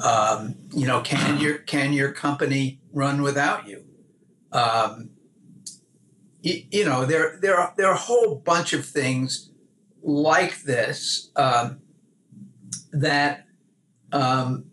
Um, 0.00 0.56
you 0.74 0.86
know, 0.86 1.00
can 1.02 1.38
your 1.38 1.58
can 1.58 1.92
your 1.92 2.12
company 2.12 2.80
run 2.92 3.22
without 3.22 3.68
you? 3.68 3.84
Um, 4.50 5.10
you, 6.40 6.64
you, 6.70 6.84
know, 6.84 7.04
there 7.04 7.38
there 7.40 7.56
are 7.56 7.72
there 7.76 7.86
are 7.86 7.94
a 7.94 7.98
whole 7.98 8.36
bunch 8.36 8.72
of 8.72 8.84
things 8.84 9.50
like 10.02 10.62
this 10.62 11.30
um, 11.36 11.80
that 12.92 13.46
um, 14.12 14.66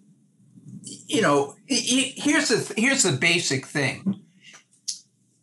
you 0.83 1.21
know. 1.21 1.55
Here's 1.65 2.49
the 2.49 2.73
here's 2.77 3.03
the 3.03 3.11
basic 3.13 3.65
thing. 3.65 4.21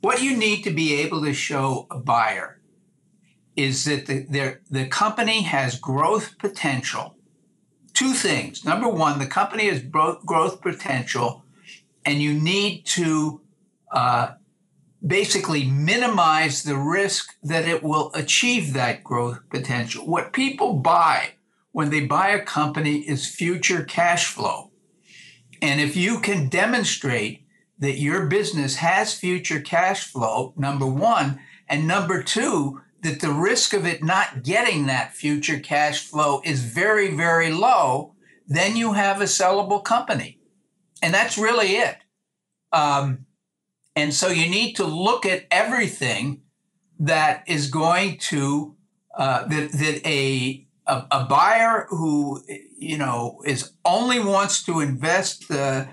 What 0.01 0.23
you 0.23 0.37
need 0.37 0.63
to 0.65 0.71
be 0.71 0.95
able 1.01 1.23
to 1.25 1.33
show 1.33 1.87
a 1.91 1.99
buyer 1.99 2.61
is 3.57 3.85
that 3.87 4.07
the, 4.07 4.59
the 4.71 4.87
company 4.87 5.43
has 5.43 5.79
growth 5.79 6.39
potential 6.39 7.17
two 7.97 8.13
things. 8.13 8.65
Number 8.65 8.89
one, 8.89 9.19
the 9.19 9.27
company 9.27 9.69
has 9.69 9.81
growth 9.81 10.61
potential, 10.61 11.45
and 12.05 12.21
you 12.21 12.35
need 12.35 12.85
to 12.87 13.41
uh, 13.91 14.33
basically 15.05 15.65
minimize 15.65 16.63
the 16.63 16.77
risk 16.77 17.35
that 17.43 17.67
it 17.67 17.83
will 17.83 18.11
achieve 18.15 18.75
that 18.75 19.03
growth 19.03 19.41
potential. 19.49 20.07
What 20.07 20.35
people 20.35 20.75
buy 20.75 21.31
when 21.77 21.91
they 21.91 22.01
buy 22.01 22.31
a 22.31 22.43
company 22.43 23.01
is 23.01 23.29
future 23.29 23.85
cash 23.85 24.29
flow. 24.29 24.71
And 25.61 25.79
if 25.79 25.95
you 25.95 26.21
can 26.21 26.49
demonstrate 26.49 27.45
that 27.79 27.99
your 27.99 28.25
business 28.29 28.77
has 28.77 29.12
future 29.12 29.61
cash 29.61 30.11
flow, 30.11 30.55
number 30.57 30.87
one, 30.87 31.39
and 31.69 31.87
number 31.87 32.23
two, 32.23 32.81
that 33.03 33.21
the 33.21 33.31
risk 33.31 33.75
of 33.75 33.85
it 33.85 34.03
not 34.03 34.43
getting 34.43 34.87
that 34.87 35.12
future 35.12 35.59
cash 35.59 36.07
flow 36.07 36.41
is 36.47 36.65
very, 36.65 37.15
very 37.15 37.53
low, 37.53 38.15
then 38.47 38.75
you 38.75 38.95
have 38.95 39.21
a 39.21 39.25
sellable 39.25 39.85
company. 39.85 40.41
And 41.03 41.12
that's 41.12 41.37
really 41.37 41.73
it. 41.73 41.99
Um, 42.73 43.27
and 43.95 44.15
so 44.15 44.29
you 44.29 44.49
need 44.49 44.77
to 44.77 44.87
look 44.87 45.27
at 45.27 45.45
everything 45.51 46.41
that 47.01 47.45
is 47.47 47.71
going 47.71 48.17
to, 48.31 48.77
uh, 49.15 49.45
that, 49.45 49.73
that 49.73 50.07
a, 50.07 50.66
a, 50.87 51.05
a, 51.11 51.25
buyer 51.25 51.87
who, 51.90 52.42
you 52.79 52.96
know, 52.96 53.42
is 53.44 53.72
only 53.85 54.20
wants 54.20 54.62
to 54.64 54.81
invest 54.81 55.51
uh, 55.51 55.87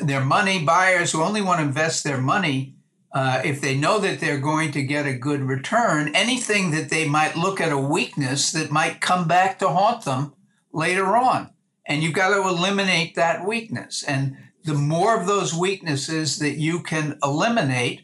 their 0.00 0.20
money, 0.20 0.64
buyers 0.64 1.12
who 1.12 1.22
only 1.22 1.42
want 1.42 1.60
to 1.60 1.66
invest 1.66 2.04
their 2.04 2.20
money 2.20 2.76
uh, 3.12 3.42
if 3.44 3.60
they 3.60 3.76
know 3.76 3.98
that 3.98 4.20
they're 4.20 4.38
going 4.38 4.70
to 4.72 4.82
get 4.82 5.06
a 5.06 5.14
good 5.14 5.40
return, 5.40 6.14
anything 6.14 6.70
that 6.70 6.90
they 6.90 7.08
might 7.08 7.36
look 7.36 7.60
at 7.60 7.72
a 7.72 7.78
weakness 7.78 8.52
that 8.52 8.70
might 8.70 9.00
come 9.00 9.26
back 9.26 9.58
to 9.58 9.68
haunt 9.68 10.04
them 10.04 10.34
later 10.72 11.16
on. 11.16 11.50
And 11.86 12.02
you've 12.02 12.14
got 12.14 12.28
to 12.28 12.48
eliminate 12.48 13.16
that 13.16 13.44
weakness. 13.44 14.04
And 14.04 14.36
the 14.64 14.74
more 14.74 15.18
of 15.18 15.26
those 15.26 15.52
weaknesses 15.52 16.38
that 16.38 16.56
you 16.56 16.82
can 16.82 17.18
eliminate, 17.22 18.02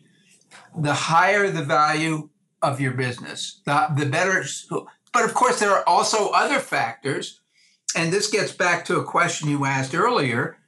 the 0.77 0.95
higher 0.95 1.51
the 1.51 1.63
value 1.63 2.31
of 2.61 2.81
your 2.81 2.93
business, 2.93 3.61
the, 3.65 3.89
the 3.97 4.07
better. 4.07 4.45
But 5.17 5.25
of 5.25 5.33
course, 5.33 5.61
there 5.61 5.71
are 5.71 5.89
also 5.89 6.29
other 6.29 6.59
factors. 6.59 7.41
And 7.97 8.13
this 8.13 8.29
gets 8.29 8.53
back 8.53 8.85
to 8.85 8.99
a 8.99 9.05
question 9.05 9.49
you 9.49 9.65
asked 9.65 9.95
earlier 9.95 10.59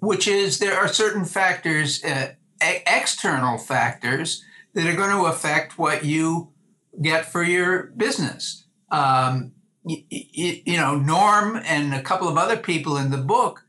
which 0.00 0.26
is 0.26 0.58
there 0.58 0.76
are 0.76 0.88
certain 0.88 1.24
factors, 1.24 2.02
uh, 2.04 2.32
external 2.60 3.56
factors, 3.56 4.42
that 4.74 4.86
are 4.86 4.96
going 4.96 5.16
to 5.16 5.26
affect 5.26 5.78
what 5.78 6.04
you 6.04 6.52
get 7.00 7.24
for 7.24 7.44
your 7.44 7.84
business. 7.96 8.66
Um, 8.90 9.52
you, 9.84 10.02
you 10.10 10.76
know, 10.76 10.96
Norm 10.96 11.60
and 11.64 11.94
a 11.94 12.02
couple 12.02 12.28
of 12.28 12.36
other 12.36 12.56
people 12.56 12.96
in 12.96 13.10
the 13.10 13.16
book 13.16 13.64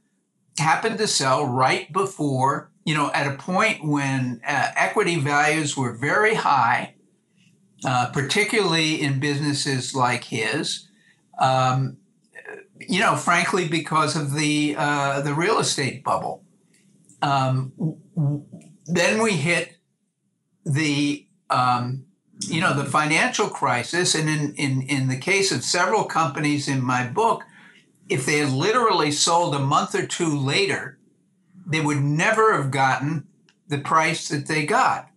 happened 0.58 0.98
to 0.98 1.08
sell 1.08 1.46
right 1.46 1.94
before, 1.94 2.72
you 2.84 2.96
know, 2.96 3.12
at 3.14 3.32
a 3.32 3.38
point 3.38 3.86
when 3.86 4.42
uh, 4.46 4.72
equity 4.76 5.20
values 5.20 5.78
were 5.78 5.94
very 5.94 6.34
high, 6.34 6.96
uh, 7.86 8.10
particularly 8.12 9.02
in 9.02 9.20
businesses 9.20 9.96
like 9.96 10.26
his. 10.26 10.88
Um, 11.40 11.98
you 12.80 13.00
know, 13.00 13.16
frankly, 13.16 13.68
because 13.68 14.16
of 14.16 14.34
the 14.34 14.76
uh, 14.78 15.22
the 15.22 15.34
real 15.34 15.60
estate 15.60 16.04
bubble. 16.04 16.44
Um, 17.22 17.74
then 18.86 19.22
we 19.22 19.34
hit 19.34 19.78
the 20.66 21.26
um, 21.50 22.06
you 22.40 22.62
know 22.62 22.74
the 22.74 22.86
financial 22.86 23.50
crisis, 23.50 24.16
and 24.16 24.30
in, 24.30 24.54
in 24.56 24.82
in 24.84 25.08
the 25.08 25.18
case 25.18 25.52
of 25.52 25.64
several 25.64 26.06
companies 26.06 26.68
in 26.68 26.84
my 26.84 27.08
book, 27.08 27.44
if 28.10 28.26
they 28.26 28.40
had 28.40 28.52
literally 28.52 29.12
sold 29.12 29.56
a 29.56 29.60
month 29.60 29.96
or 29.96 30.06
two 30.06 30.38
later, 30.38 31.00
they 31.66 31.82
would 31.82 32.02
never 32.02 32.54
have 32.56 32.72
gotten 32.72 33.28
the 33.68 33.80
price 33.80 34.30
that 34.30 34.48
they 34.48 34.66
got. 34.66 35.10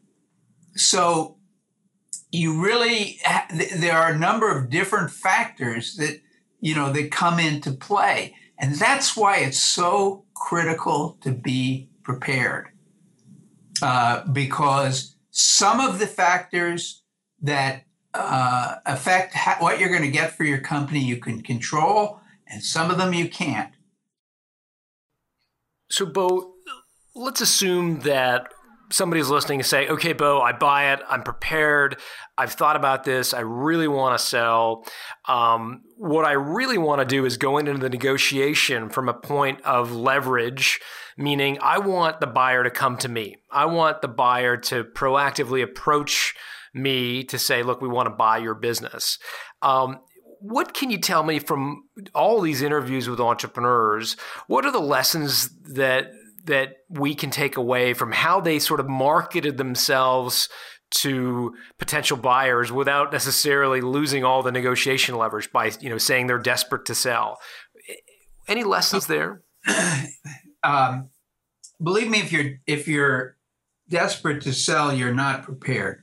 So 0.74 1.36
you 2.32 2.60
really 2.60 3.20
there 3.76 3.96
are 3.96 4.12
a 4.12 4.18
number 4.18 4.56
of 4.56 4.70
different 4.70 5.10
factors 5.10 5.96
that 5.96 6.20
you 6.60 6.74
know 6.74 6.92
that 6.92 7.10
come 7.10 7.38
into 7.38 7.72
play, 7.72 8.34
and 8.58 8.74
that's 8.76 9.16
why 9.16 9.38
it's 9.38 9.60
so 9.60 10.24
critical 10.34 11.18
to 11.22 11.32
be 11.32 11.88
prepared 12.02 12.68
uh, 13.82 14.24
because 14.26 15.16
some 15.30 15.80
of 15.80 15.98
the 15.98 16.06
factors 16.06 17.02
that 17.42 17.84
uh, 18.14 18.76
affect 18.86 19.34
ha- 19.34 19.56
what 19.60 19.78
you're 19.78 19.88
going 19.88 20.02
to 20.02 20.10
get 20.10 20.36
for 20.36 20.44
your 20.44 20.58
company 20.58 21.00
you 21.00 21.16
can 21.16 21.42
control, 21.42 22.20
and 22.46 22.62
some 22.62 22.90
of 22.90 22.98
them 22.98 23.14
you 23.14 23.28
can't. 23.28 23.72
So, 25.90 26.06
Bo, 26.06 26.54
let's 27.14 27.40
assume 27.40 28.00
that 28.00 28.52
somebody's 28.90 29.28
listening 29.28 29.60
and 29.60 29.66
say, 29.66 29.88
okay, 29.88 30.12
Bo, 30.12 30.40
I 30.40 30.52
buy 30.52 30.92
it. 30.92 31.00
I'm 31.08 31.22
prepared. 31.22 31.98
I've 32.36 32.52
thought 32.52 32.76
about 32.76 33.04
this. 33.04 33.32
I 33.32 33.40
really 33.40 33.88
want 33.88 34.18
to 34.18 34.24
sell. 34.24 34.84
Um, 35.28 35.82
what 35.96 36.24
I 36.24 36.32
really 36.32 36.78
want 36.78 37.00
to 37.00 37.04
do 37.04 37.24
is 37.24 37.36
go 37.36 37.58
into 37.58 37.74
the 37.74 37.88
negotiation 37.88 38.88
from 38.88 39.08
a 39.08 39.14
point 39.14 39.60
of 39.62 39.92
leverage, 39.92 40.80
meaning 41.16 41.58
I 41.62 41.78
want 41.78 42.20
the 42.20 42.26
buyer 42.26 42.64
to 42.64 42.70
come 42.70 42.96
to 42.98 43.08
me. 43.08 43.36
I 43.50 43.66
want 43.66 44.02
the 44.02 44.08
buyer 44.08 44.56
to 44.56 44.84
proactively 44.84 45.62
approach 45.62 46.34
me 46.72 47.24
to 47.24 47.38
say, 47.38 47.62
look, 47.62 47.80
we 47.80 47.88
want 47.88 48.06
to 48.06 48.14
buy 48.14 48.38
your 48.38 48.54
business. 48.54 49.18
Um, 49.62 50.00
what 50.40 50.72
can 50.72 50.90
you 50.90 50.98
tell 50.98 51.22
me 51.22 51.38
from 51.38 51.84
all 52.14 52.40
these 52.40 52.62
interviews 52.62 53.08
with 53.08 53.20
entrepreneurs? 53.20 54.16
What 54.46 54.64
are 54.64 54.72
the 54.72 54.78
lessons 54.78 55.50
that 55.74 56.12
that 56.44 56.76
we 56.88 57.14
can 57.14 57.30
take 57.30 57.56
away 57.56 57.94
from 57.94 58.12
how 58.12 58.40
they 58.40 58.58
sort 58.58 58.80
of 58.80 58.88
marketed 58.88 59.56
themselves 59.56 60.48
to 60.90 61.54
potential 61.78 62.16
buyers 62.16 62.72
without 62.72 63.12
necessarily 63.12 63.80
losing 63.80 64.24
all 64.24 64.42
the 64.42 64.50
negotiation 64.50 65.16
leverage 65.16 65.50
by 65.52 65.70
you 65.80 65.88
know 65.88 65.98
saying 65.98 66.26
they're 66.26 66.38
desperate 66.38 66.84
to 66.86 66.94
sell. 66.94 67.38
Any 68.48 68.64
lessons 68.64 69.06
there? 69.06 69.42
Um, 70.62 71.08
believe 71.82 72.10
me, 72.10 72.18
if 72.20 72.32
you're 72.32 72.58
if 72.66 72.86
you're 72.86 73.38
desperate 73.88 74.42
to 74.42 74.52
sell, 74.52 74.92
you're 74.92 75.14
not 75.14 75.42
prepared. 75.42 76.02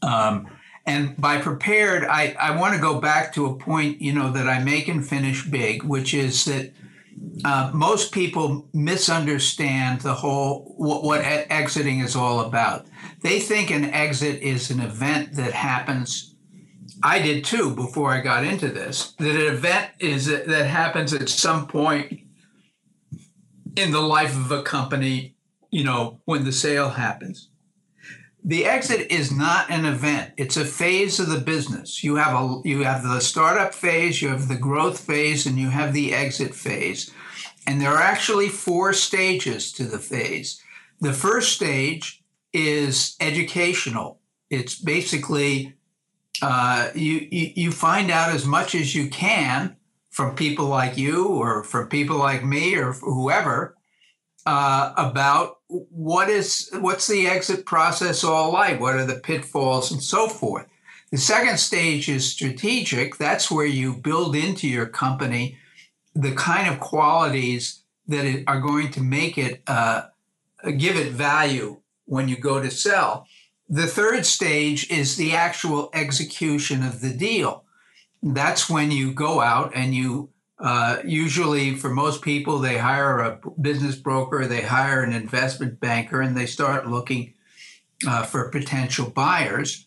Um, 0.00 0.48
and 0.86 1.16
by 1.16 1.38
prepared, 1.40 2.04
I, 2.04 2.36
I 2.38 2.56
want 2.58 2.74
to 2.74 2.80
go 2.80 3.00
back 3.00 3.32
to 3.34 3.46
a 3.46 3.56
point, 3.56 4.02
you 4.02 4.12
know, 4.12 4.30
that 4.32 4.48
I 4.48 4.62
make 4.62 4.86
and 4.88 5.06
Finish 5.06 5.46
Big, 5.46 5.82
which 5.82 6.12
is 6.12 6.44
that 6.44 6.72
uh, 7.44 7.70
most 7.74 8.12
people 8.12 8.68
misunderstand 8.72 10.00
the 10.00 10.14
whole 10.14 10.74
what, 10.76 11.02
what 11.02 11.20
exiting 11.22 12.00
is 12.00 12.16
all 12.16 12.40
about. 12.40 12.86
They 13.22 13.40
think 13.40 13.70
an 13.70 13.84
exit 13.84 14.40
is 14.42 14.70
an 14.70 14.80
event 14.80 15.34
that 15.34 15.52
happens. 15.52 16.34
I 17.02 17.20
did 17.20 17.44
too 17.44 17.74
before 17.74 18.12
I 18.12 18.20
got 18.20 18.44
into 18.44 18.68
this. 18.68 19.12
That 19.18 19.34
an 19.34 19.54
event 19.54 19.90
is 19.98 20.26
that 20.26 20.66
happens 20.66 21.12
at 21.12 21.28
some 21.28 21.66
point 21.66 22.20
in 23.76 23.90
the 23.90 24.00
life 24.00 24.36
of 24.36 24.50
a 24.50 24.62
company. 24.62 25.36
You 25.70 25.84
know 25.84 26.20
when 26.24 26.44
the 26.44 26.52
sale 26.52 26.90
happens. 26.90 27.50
The 28.46 28.66
exit 28.66 29.10
is 29.10 29.32
not 29.32 29.70
an 29.70 29.86
event. 29.86 30.32
It's 30.36 30.58
a 30.58 30.66
phase 30.66 31.18
of 31.18 31.30
the 31.30 31.40
business. 31.40 32.04
You 32.04 32.16
have 32.16 32.34
a 32.34 32.60
you 32.64 32.84
have 32.84 33.02
the 33.02 33.20
startup 33.20 33.72
phase, 33.74 34.20
you 34.20 34.28
have 34.28 34.48
the 34.48 34.56
growth 34.56 35.00
phase, 35.00 35.46
and 35.46 35.58
you 35.58 35.70
have 35.70 35.94
the 35.94 36.12
exit 36.12 36.54
phase. 36.54 37.10
And 37.66 37.80
there 37.80 37.90
are 37.90 38.02
actually 38.02 38.50
four 38.50 38.92
stages 38.92 39.72
to 39.72 39.84
the 39.84 39.98
phase. 39.98 40.62
The 41.00 41.14
first 41.14 41.54
stage 41.54 42.22
is 42.52 43.16
educational. 43.18 44.20
It's 44.50 44.78
basically 44.78 45.74
uh, 46.42 46.90
you, 46.94 47.26
you 47.30 47.52
you 47.56 47.72
find 47.72 48.10
out 48.10 48.34
as 48.34 48.44
much 48.44 48.74
as 48.74 48.94
you 48.94 49.08
can 49.08 49.76
from 50.10 50.36
people 50.36 50.66
like 50.66 50.98
you 50.98 51.28
or 51.28 51.64
from 51.64 51.88
people 51.88 52.18
like 52.18 52.44
me 52.44 52.76
or 52.76 52.92
whoever 52.92 53.74
uh, 54.46 54.92
about 54.96 55.58
what 55.68 56.28
is 56.28 56.70
what's 56.74 57.06
the 57.06 57.26
exit 57.26 57.64
process 57.64 58.24
all 58.24 58.52
like? 58.52 58.80
What 58.80 58.96
are 58.96 59.06
the 59.06 59.20
pitfalls 59.20 59.90
and 59.90 60.02
so 60.02 60.28
forth? 60.28 60.66
The 61.10 61.18
second 61.18 61.58
stage 61.58 62.08
is 62.08 62.30
strategic. 62.30 63.16
That's 63.16 63.50
where 63.50 63.66
you 63.66 63.94
build 63.94 64.34
into 64.34 64.68
your 64.68 64.86
company 64.86 65.58
the 66.14 66.32
kind 66.32 66.72
of 66.72 66.80
qualities 66.80 67.82
that 68.06 68.44
are 68.46 68.60
going 68.60 68.90
to 68.92 69.00
make 69.00 69.38
it 69.38 69.62
uh, 69.66 70.02
give 70.76 70.96
it 70.96 71.12
value 71.12 71.80
when 72.04 72.28
you 72.28 72.36
go 72.36 72.60
to 72.60 72.70
sell. 72.70 73.26
The 73.68 73.86
third 73.86 74.26
stage 74.26 74.90
is 74.90 75.16
the 75.16 75.32
actual 75.32 75.90
execution 75.94 76.82
of 76.82 77.00
the 77.00 77.12
deal. 77.12 77.64
That's 78.22 78.68
when 78.68 78.90
you 78.90 79.12
go 79.12 79.40
out 79.40 79.72
and 79.74 79.94
you 79.94 80.30
uh, 80.64 81.02
usually, 81.04 81.74
for 81.74 81.90
most 81.90 82.22
people, 82.22 82.58
they 82.58 82.78
hire 82.78 83.18
a 83.18 83.38
business 83.60 83.96
broker, 83.96 84.46
they 84.46 84.62
hire 84.62 85.02
an 85.02 85.12
investment 85.12 85.78
banker, 85.78 86.22
and 86.22 86.34
they 86.34 86.46
start 86.46 86.88
looking 86.88 87.34
uh, 88.08 88.22
for 88.22 88.48
potential 88.48 89.10
buyers. 89.10 89.86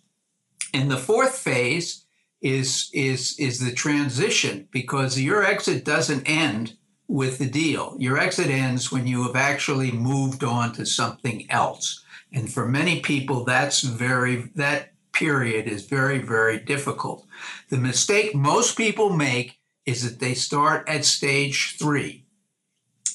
And 0.76 0.92
the 0.92 0.98
fourth 0.98 1.36
phase 1.36 2.06
is 2.42 2.92
is 2.94 3.36
is 3.40 3.60
the 3.60 3.74
transition 3.74 4.68
because 4.70 5.20
your 5.20 5.44
exit 5.44 5.84
doesn't 5.84 6.30
end 6.30 6.78
with 7.08 7.40
the 7.40 7.50
deal. 7.50 7.96
Your 7.98 8.20
exit 8.20 8.52
ends 8.52 8.92
when 8.92 9.08
you 9.08 9.24
have 9.24 9.36
actually 9.36 9.92
moved 9.92 10.44
on 10.44 10.74
to 10.74 10.86
something 10.86 11.50
else. 11.50 12.04
And 12.32 12.54
for 12.54 12.68
many 12.68 13.00
people, 13.00 13.46
that's 13.46 13.82
very 13.82 14.52
that 14.54 14.92
period 15.12 15.66
is 15.66 15.88
very 15.88 16.20
very 16.20 16.60
difficult. 16.60 17.26
The 17.70 17.78
mistake 17.78 18.36
most 18.36 18.78
people 18.78 19.10
make 19.10 19.58
is 19.88 20.04
that 20.04 20.20
they 20.20 20.36
start 20.36 20.88
at 20.88 21.06
stage 21.06 21.78
three. 21.80 22.26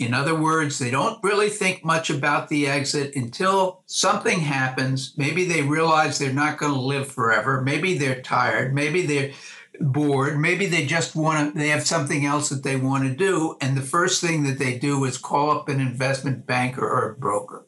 In 0.00 0.14
other 0.14 0.34
words, 0.34 0.78
they 0.78 0.90
don't 0.90 1.22
really 1.22 1.50
think 1.50 1.84
much 1.84 2.08
about 2.08 2.48
the 2.48 2.66
exit 2.66 3.14
until 3.14 3.84
something 3.86 4.40
happens. 4.40 5.12
Maybe 5.16 5.44
they 5.44 5.62
realize 5.62 6.18
they're 6.18 6.32
not 6.32 6.58
going 6.58 6.72
to 6.72 6.80
live 6.80 7.06
forever. 7.06 7.60
Maybe 7.60 7.98
they're 7.98 8.22
tired. 8.22 8.74
Maybe 8.74 9.06
they're 9.06 9.32
bored. 9.80 10.40
Maybe 10.40 10.66
they 10.66 10.86
just 10.86 11.14
want 11.14 11.52
to, 11.52 11.58
they 11.58 11.68
have 11.68 11.86
something 11.86 12.24
else 12.24 12.48
that 12.48 12.64
they 12.64 12.76
want 12.76 13.04
to 13.04 13.14
do. 13.14 13.56
And 13.60 13.76
the 13.76 13.82
first 13.82 14.22
thing 14.22 14.42
that 14.44 14.58
they 14.58 14.78
do 14.78 15.04
is 15.04 15.18
call 15.18 15.50
up 15.50 15.68
an 15.68 15.78
investment 15.78 16.46
banker 16.46 16.88
or 16.88 17.10
a 17.10 17.14
broker. 17.14 17.66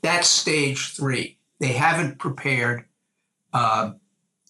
That's 0.00 0.28
stage 0.28 0.96
three. 0.96 1.38
They 1.60 1.72
haven't 1.72 2.18
prepared, 2.18 2.86
uh, 3.52 3.92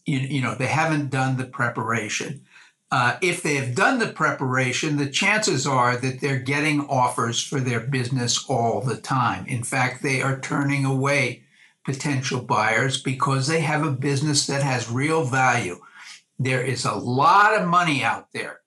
you, 0.04 0.18
you 0.20 0.42
know, 0.42 0.54
they 0.54 0.66
haven't 0.66 1.10
done 1.10 1.36
the 1.36 1.44
preparation 1.44 2.45
uh, 2.90 3.16
if 3.20 3.42
they 3.42 3.56
have 3.56 3.74
done 3.74 3.98
the 3.98 4.08
preparation, 4.08 4.96
the 4.96 5.10
chances 5.10 5.66
are 5.66 5.96
that 5.96 6.20
they're 6.20 6.38
getting 6.38 6.80
offers 6.82 7.42
for 7.42 7.58
their 7.58 7.80
business 7.80 8.44
all 8.48 8.80
the 8.80 8.96
time. 8.96 9.44
In 9.46 9.64
fact, 9.64 10.02
they 10.02 10.22
are 10.22 10.38
turning 10.38 10.84
away 10.84 11.42
potential 11.84 12.40
buyers 12.40 13.00
because 13.00 13.46
they 13.46 13.60
have 13.60 13.84
a 13.84 13.90
business 13.90 14.46
that 14.46 14.62
has 14.62 14.90
real 14.90 15.24
value. 15.24 15.78
There 16.38 16.62
is 16.62 16.84
a 16.84 16.94
lot 16.94 17.60
of 17.60 17.68
money 17.68 18.04
out 18.04 18.32
there 18.32 18.60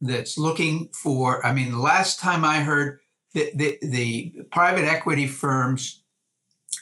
that's 0.00 0.36
looking 0.36 0.90
for. 0.92 1.44
I 1.44 1.54
mean, 1.54 1.70
the 1.70 1.78
last 1.78 2.18
time 2.20 2.44
I 2.44 2.60
heard 2.60 3.00
the, 3.32 3.50
the, 3.54 3.78
the 3.82 4.34
private 4.50 4.84
equity 4.84 5.26
firms 5.26 6.02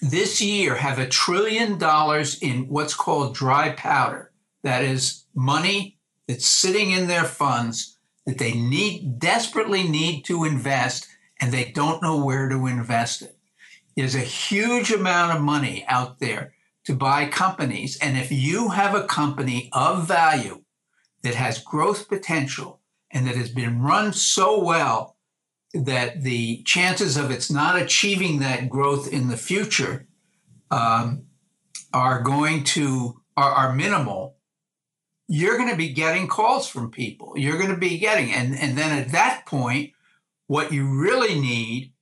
this 0.00 0.40
year 0.40 0.74
have 0.74 0.98
a 0.98 1.08
trillion 1.08 1.78
dollars 1.78 2.40
in 2.40 2.68
what's 2.68 2.94
called 2.94 3.34
dry 3.34 3.70
powder. 3.70 4.32
That 4.64 4.82
is 4.82 5.24
money 5.34 5.98
that's 6.26 6.46
sitting 6.46 6.90
in 6.90 7.06
their 7.06 7.24
funds 7.24 7.98
that 8.26 8.38
they 8.38 8.52
need 8.52 9.18
desperately 9.18 9.86
need 9.86 10.22
to 10.24 10.44
invest 10.44 11.06
and 11.40 11.52
they 11.52 11.72
don't 11.72 12.02
know 12.02 12.24
where 12.24 12.48
to 12.48 12.66
invest 12.66 13.22
it. 13.22 13.36
There's 13.96 14.14
a 14.14 14.20
huge 14.20 14.90
amount 14.90 15.36
of 15.36 15.42
money 15.42 15.84
out 15.88 16.18
there 16.18 16.54
to 16.84 16.94
buy 16.94 17.26
companies. 17.26 17.98
And 17.98 18.16
if 18.16 18.32
you 18.32 18.70
have 18.70 18.94
a 18.94 19.06
company 19.06 19.68
of 19.72 20.06
value 20.06 20.62
that 21.22 21.34
has 21.34 21.58
growth 21.58 22.08
potential 22.08 22.80
and 23.10 23.26
that 23.26 23.36
has 23.36 23.50
been 23.50 23.82
run 23.82 24.12
so 24.12 24.62
well 24.62 25.16
that 25.72 26.22
the 26.22 26.62
chances 26.64 27.16
of 27.16 27.30
it's 27.30 27.50
not 27.50 27.80
achieving 27.80 28.38
that 28.38 28.68
growth 28.68 29.12
in 29.12 29.28
the 29.28 29.36
future 29.36 30.06
um, 30.70 31.24
are 31.92 32.22
going 32.22 32.64
to 32.64 33.20
are, 33.36 33.50
are 33.50 33.74
minimal 33.74 34.33
you're 35.28 35.56
going 35.56 35.70
to 35.70 35.76
be 35.76 35.92
getting 35.92 36.28
calls 36.28 36.68
from 36.68 36.90
people. 36.90 37.32
You're 37.36 37.58
going 37.58 37.70
to 37.70 37.76
be 37.76 37.98
getting 37.98 38.32
and 38.32 38.54
and 38.54 38.76
then 38.76 38.96
at 38.96 39.12
that 39.12 39.46
point 39.46 39.92
what 40.46 40.72
you 40.72 40.86
really 40.86 41.40
need 41.40 41.92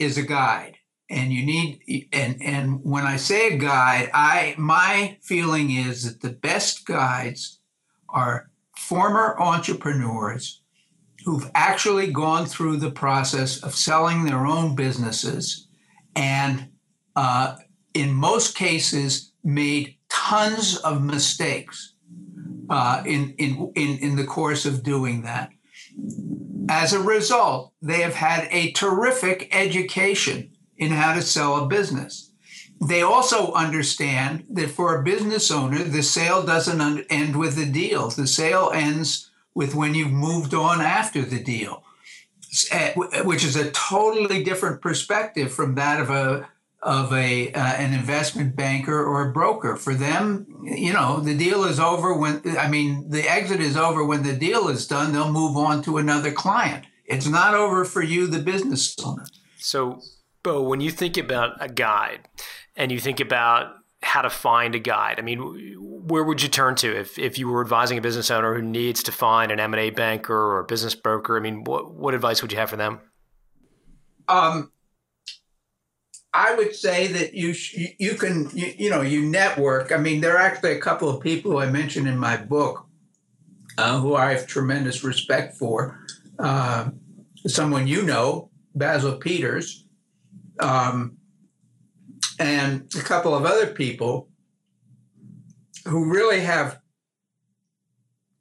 is 0.00 0.16
a 0.16 0.22
guide. 0.22 0.78
And 1.10 1.32
you 1.32 1.44
need 1.44 2.08
and 2.12 2.42
and 2.42 2.80
when 2.82 3.04
i 3.04 3.16
say 3.16 3.48
a 3.48 3.58
guide 3.58 4.10
i 4.14 4.54
my 4.56 5.18
feeling 5.20 5.70
is 5.70 6.04
that 6.04 6.22
the 6.22 6.34
best 6.34 6.86
guides 6.86 7.60
are 8.08 8.50
former 8.74 9.38
entrepreneurs 9.38 10.62
who've 11.24 11.50
actually 11.54 12.10
gone 12.10 12.46
through 12.46 12.78
the 12.78 12.90
process 12.90 13.62
of 13.62 13.74
selling 13.74 14.24
their 14.24 14.46
own 14.46 14.74
businesses 14.74 15.68
and 16.16 16.68
uh, 17.16 17.56
in 17.92 18.14
most 18.14 18.56
cases 18.56 19.32
made 19.44 19.96
tons 20.08 20.76
of 20.78 21.02
mistakes 21.02 21.93
uh, 22.70 23.02
in, 23.06 23.34
in, 23.38 23.72
in, 23.74 23.98
in 23.98 24.16
the 24.16 24.24
course 24.24 24.66
of 24.66 24.82
doing 24.82 25.22
that. 25.22 25.50
As 26.68 26.92
a 26.92 27.00
result, 27.00 27.72
they 27.82 28.00
have 28.00 28.14
had 28.14 28.48
a 28.50 28.72
terrific 28.72 29.48
education 29.52 30.50
in 30.76 30.90
how 30.90 31.14
to 31.14 31.22
sell 31.22 31.62
a 31.62 31.66
business. 31.66 32.30
They 32.80 33.02
also 33.02 33.52
understand 33.52 34.44
that 34.50 34.70
for 34.70 34.96
a 34.96 35.02
business 35.02 35.50
owner, 35.50 35.84
the 35.84 36.02
sale 36.02 36.44
doesn't 36.44 37.06
end 37.10 37.36
with 37.36 37.56
the 37.56 37.66
deal. 37.66 38.10
The 38.10 38.26
sale 38.26 38.70
ends 38.74 39.30
with 39.54 39.74
when 39.74 39.94
you've 39.94 40.10
moved 40.10 40.54
on 40.54 40.80
after 40.80 41.22
the 41.22 41.42
deal, 41.42 41.84
eh, 42.70 42.92
which 43.22 43.44
is 43.44 43.56
a 43.56 43.70
totally 43.70 44.42
different 44.42 44.82
perspective 44.82 45.52
from 45.52 45.76
that 45.76 46.00
of 46.00 46.10
a 46.10 46.48
of 46.84 47.12
a 47.14 47.50
uh, 47.52 47.58
an 47.58 47.94
investment 47.94 48.54
banker 48.54 49.02
or 49.02 49.28
a 49.28 49.32
broker. 49.32 49.74
For 49.74 49.94
them, 49.94 50.46
you 50.62 50.92
know, 50.92 51.18
the 51.18 51.36
deal 51.36 51.64
is 51.64 51.80
over 51.80 52.16
when 52.16 52.42
I 52.58 52.68
mean 52.68 53.08
the 53.08 53.28
exit 53.28 53.60
is 53.60 53.76
over 53.76 54.04
when 54.04 54.22
the 54.22 54.34
deal 54.36 54.68
is 54.68 54.86
done. 54.86 55.12
They'll 55.12 55.32
move 55.32 55.56
on 55.56 55.82
to 55.84 55.96
another 55.96 56.30
client. 56.30 56.86
It's 57.06 57.26
not 57.26 57.54
over 57.54 57.84
for 57.84 58.02
you, 58.02 58.26
the 58.26 58.38
business 58.38 58.94
owner. 59.04 59.26
So, 59.58 60.00
Bo, 60.42 60.62
when 60.62 60.80
you 60.80 60.90
think 60.90 61.16
about 61.16 61.52
a 61.60 61.68
guide 61.68 62.28
and 62.76 62.92
you 62.92 63.00
think 63.00 63.20
about 63.20 63.72
how 64.02 64.22
to 64.22 64.30
find 64.30 64.74
a 64.74 64.78
guide, 64.78 65.18
I 65.18 65.22
mean, 65.22 65.76
where 66.06 66.24
would 66.24 66.42
you 66.42 66.48
turn 66.48 66.76
to 66.76 66.98
if, 66.98 67.18
if 67.18 67.38
you 67.38 67.48
were 67.48 67.62
advising 67.62 67.96
a 67.98 68.02
business 68.02 68.30
owner 68.30 68.54
who 68.54 68.62
needs 68.62 69.02
to 69.04 69.12
find 69.12 69.50
an 69.50 69.60
M&A 69.60 69.90
banker 69.90 70.34
or 70.34 70.60
a 70.60 70.64
business 70.64 70.94
broker? 70.94 71.36
I 71.36 71.40
mean, 71.40 71.64
what, 71.64 71.94
what 71.94 72.14
advice 72.14 72.42
would 72.42 72.52
you 72.52 72.58
have 72.58 72.70
for 72.70 72.76
them? 72.76 73.00
Um, 74.28 74.70
I 76.34 76.56
would 76.56 76.74
say 76.74 77.06
that 77.06 77.34
you 77.34 77.54
you 77.98 78.14
can 78.16 78.50
you, 78.52 78.74
you, 78.76 78.90
know 78.90 79.02
you 79.02 79.24
network. 79.24 79.92
I 79.92 79.98
mean, 79.98 80.20
there 80.20 80.34
are 80.34 80.42
actually 80.42 80.72
a 80.72 80.80
couple 80.80 81.08
of 81.08 81.22
people 81.22 81.58
I 81.58 81.70
mentioned 81.70 82.08
in 82.08 82.18
my 82.18 82.36
book 82.36 82.86
uh, 83.78 84.00
who 84.00 84.16
I 84.16 84.32
have 84.32 84.48
tremendous 84.48 85.04
respect 85.04 85.56
for. 85.56 86.04
Uh, 86.36 86.90
someone 87.46 87.86
you 87.86 88.02
know, 88.02 88.50
Basil 88.74 89.16
Peters, 89.16 89.86
um, 90.58 91.18
and 92.40 92.92
a 92.98 93.02
couple 93.02 93.32
of 93.32 93.44
other 93.44 93.68
people 93.68 94.28
who 95.86 96.10
really 96.12 96.40
have 96.40 96.80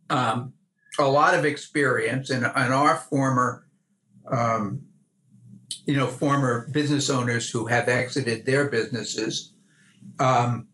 um, 0.09 0.53
a 0.97 1.05
lot 1.05 1.35
of 1.35 1.45
experience 1.45 2.31
and, 2.31 2.43
and 2.43 2.73
are 2.73 2.95
former 2.95 3.67
um, 4.31 4.81
you 5.85 5.95
know, 5.95 6.07
former 6.07 6.67
business 6.71 7.09
owners 7.09 7.49
who 7.49 7.65
have 7.65 7.89
exited 7.89 8.45
their 8.45 8.69
businesses. 8.69 9.51
Um, 10.19 10.67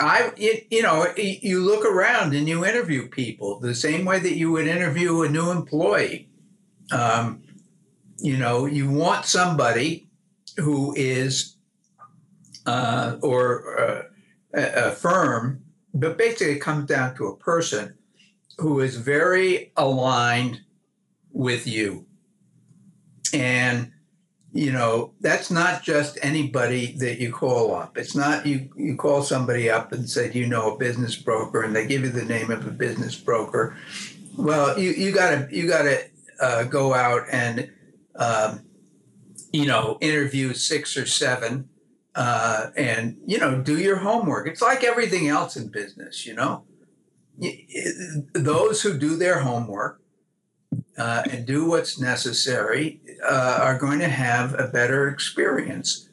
I, 0.00 0.32
you 0.70 0.82
know, 0.82 1.06
you 1.16 1.60
look 1.60 1.84
around 1.84 2.34
and 2.34 2.48
you 2.48 2.64
interview 2.64 3.08
people 3.08 3.58
the 3.58 3.74
same 3.74 4.04
way 4.04 4.18
that 4.20 4.36
you 4.36 4.52
would 4.52 4.66
interview 4.66 5.22
a 5.22 5.28
new 5.28 5.50
employee. 5.50 6.28
Um, 6.92 7.42
you 8.18 8.36
know, 8.36 8.66
you 8.66 8.90
want 8.90 9.24
somebody 9.24 10.08
who 10.56 10.94
is, 10.96 11.56
uh, 12.66 13.16
or 13.22 13.80
uh, 13.80 14.02
a, 14.54 14.88
a 14.88 14.90
firm, 14.92 15.64
but 15.94 16.18
basically 16.18 16.54
it 16.54 16.60
comes 16.60 16.86
down 16.86 17.16
to 17.16 17.26
a 17.26 17.36
person 17.36 17.94
who 18.58 18.80
is 18.80 18.96
very 18.96 19.72
aligned 19.76 20.60
with 21.32 21.66
you 21.66 22.07
and 23.32 23.92
you 24.52 24.72
know 24.72 25.12
that's 25.20 25.50
not 25.50 25.82
just 25.82 26.18
anybody 26.22 26.96
that 26.98 27.18
you 27.18 27.32
call 27.32 27.74
up. 27.74 27.98
It's 27.98 28.16
not 28.16 28.46
you 28.46 28.70
you 28.76 28.96
call 28.96 29.22
somebody 29.22 29.68
up 29.70 29.92
and 29.92 30.08
say 30.08 30.32
you 30.32 30.46
know 30.46 30.74
a 30.74 30.78
business 30.78 31.16
broker? 31.16 31.62
And 31.62 31.74
they 31.74 31.86
give 31.86 32.02
you 32.02 32.10
the 32.10 32.24
name 32.24 32.50
of 32.50 32.66
a 32.66 32.70
business 32.70 33.16
broker. 33.16 33.76
Well 34.36 34.78
you 34.78 34.90
you 34.90 35.12
gotta 35.12 35.48
you 35.50 35.68
gotta 35.68 36.04
uh, 36.40 36.64
go 36.64 36.94
out 36.94 37.22
and 37.30 37.70
um, 38.16 38.64
you 39.52 39.66
know 39.66 39.98
interview 40.00 40.54
six 40.54 40.96
or 40.96 41.06
seven 41.06 41.68
uh, 42.14 42.70
and 42.76 43.18
you 43.26 43.38
know 43.38 43.60
do 43.60 43.78
your 43.78 43.96
homework. 43.96 44.48
It's 44.48 44.62
like 44.62 44.82
everything 44.82 45.28
else 45.28 45.56
in 45.56 45.68
business 45.68 46.26
you 46.26 46.34
know? 46.34 46.64
Those 48.32 48.82
who 48.82 48.98
do 48.98 49.14
their 49.14 49.40
homework 49.40 50.00
uh, 50.98 51.22
and 51.30 51.46
do 51.46 51.68
what's 51.68 52.00
necessary 52.00 53.00
uh, 53.24 53.60
are 53.62 53.78
going 53.78 54.00
to 54.00 54.08
have 54.08 54.54
a 54.58 54.68
better 54.68 55.08
experience. 55.08 56.08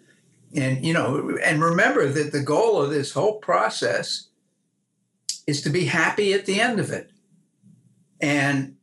And 0.56 0.86
you 0.86 0.94
know, 0.94 1.38
and 1.44 1.62
remember 1.62 2.08
that 2.08 2.32
the 2.32 2.42
goal 2.42 2.82
of 2.82 2.92
this 2.92 3.12
whole 3.12 3.40
process 3.40 4.30
is 5.48 5.62
to 5.64 5.70
be 5.70 5.86
happy 5.86 6.34
at 6.34 6.46
the 6.46 6.62
end 6.62 6.80
of 6.80 6.92
it, 6.92 7.12
and 8.22 8.76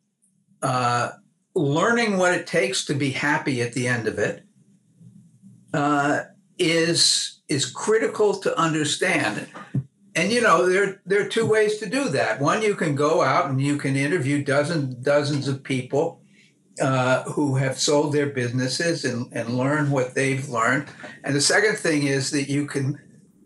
uh, 0.60 1.12
learning 1.54 2.18
what 2.18 2.34
it 2.34 2.46
takes 2.46 2.84
to 2.86 2.94
be 2.94 3.10
happy 3.10 3.62
at 3.62 3.72
the 3.72 3.88
end 3.88 4.06
of 4.06 4.18
it 4.18 4.44
uh, 5.72 6.24
is 6.58 7.40
is 7.48 7.64
critical 7.64 8.34
to 8.38 8.58
understand 8.58 9.46
and 10.14 10.31
you 10.31 10.40
know 10.40 10.68
there 10.68 11.01
there 11.07 11.25
are 11.25 11.29
two 11.29 11.46
ways 11.46 11.79
to 11.79 11.88
do 11.88 12.09
that. 12.11 12.40
One, 12.40 12.62
you 12.62 12.75
can 12.75 12.94
go 12.94 13.22
out 13.22 13.48
and 13.51 13.61
you 13.61 13.77
can 13.77 13.96
interview 13.96 14.44
dozens 14.44 14.94
dozens 14.96 15.48
of 15.48 15.62
people 15.62 16.20
uh, 16.81 17.22
who 17.25 17.57
have 17.57 17.79
sold 17.79 18.12
their 18.12 18.31
businesses 18.31 19.05
and, 19.05 19.29
and 19.33 19.57
learn 19.57 19.90
what 19.90 20.14
they've 20.14 20.48
learned. 20.48 20.88
And 21.25 21.35
the 21.35 21.40
second 21.40 21.77
thing 21.77 22.05
is 22.05 22.31
that 22.31 22.48
you 22.48 22.66
can 22.66 23.01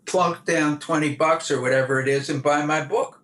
plunk 0.05 0.45
down 0.45 0.79
twenty 0.79 1.15
bucks 1.15 1.51
or 1.51 1.61
whatever 1.61 2.01
it 2.01 2.07
is 2.07 2.29
and 2.29 2.43
buy 2.43 2.65
my 2.65 2.83
book. 2.83 3.16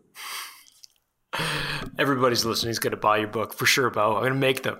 Everybody's 1.98 2.46
listening 2.46 2.72
is 2.72 2.80
going 2.80 2.92
to 2.92 2.98
buy 2.98 3.18
your 3.18 3.28
book 3.28 3.54
for 3.54 3.66
sure, 3.66 3.90
Bo. 3.90 4.16
I'm 4.16 4.22
going 4.22 4.34
to 4.34 4.40
make 4.40 4.64
them. 4.64 4.80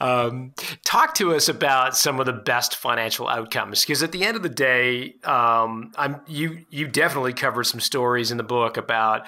Um, 0.00 0.54
talk 0.84 1.14
to 1.16 1.34
us 1.34 1.48
about 1.48 1.96
some 1.96 2.20
of 2.20 2.26
the 2.26 2.32
best 2.32 2.76
financial 2.76 3.28
outcomes, 3.28 3.82
because 3.82 4.02
at 4.02 4.12
the 4.12 4.24
end 4.24 4.36
of 4.36 4.42
the 4.42 4.48
day, 4.48 5.14
um, 5.24 5.92
I'm 5.96 6.20
you 6.26 6.64
you 6.70 6.86
definitely 6.88 7.32
covered 7.32 7.64
some 7.64 7.80
stories 7.80 8.30
in 8.30 8.36
the 8.36 8.44
book 8.44 8.76
about. 8.76 9.26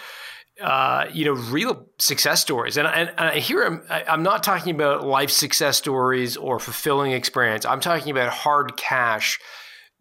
Uh, 0.58 1.04
you 1.12 1.26
know, 1.26 1.34
real 1.34 1.86
success 1.98 2.40
stories, 2.40 2.78
and, 2.78 2.88
and, 2.88 3.12
and 3.18 3.38
here 3.38 3.62
I'm, 3.62 3.82
I'm 3.90 4.22
not 4.22 4.42
talking 4.42 4.74
about 4.74 5.06
life 5.06 5.30
success 5.30 5.76
stories 5.76 6.38
or 6.38 6.58
fulfilling 6.58 7.12
experience. 7.12 7.66
I'm 7.66 7.80
talking 7.80 8.10
about 8.10 8.32
hard 8.32 8.74
cash 8.78 9.38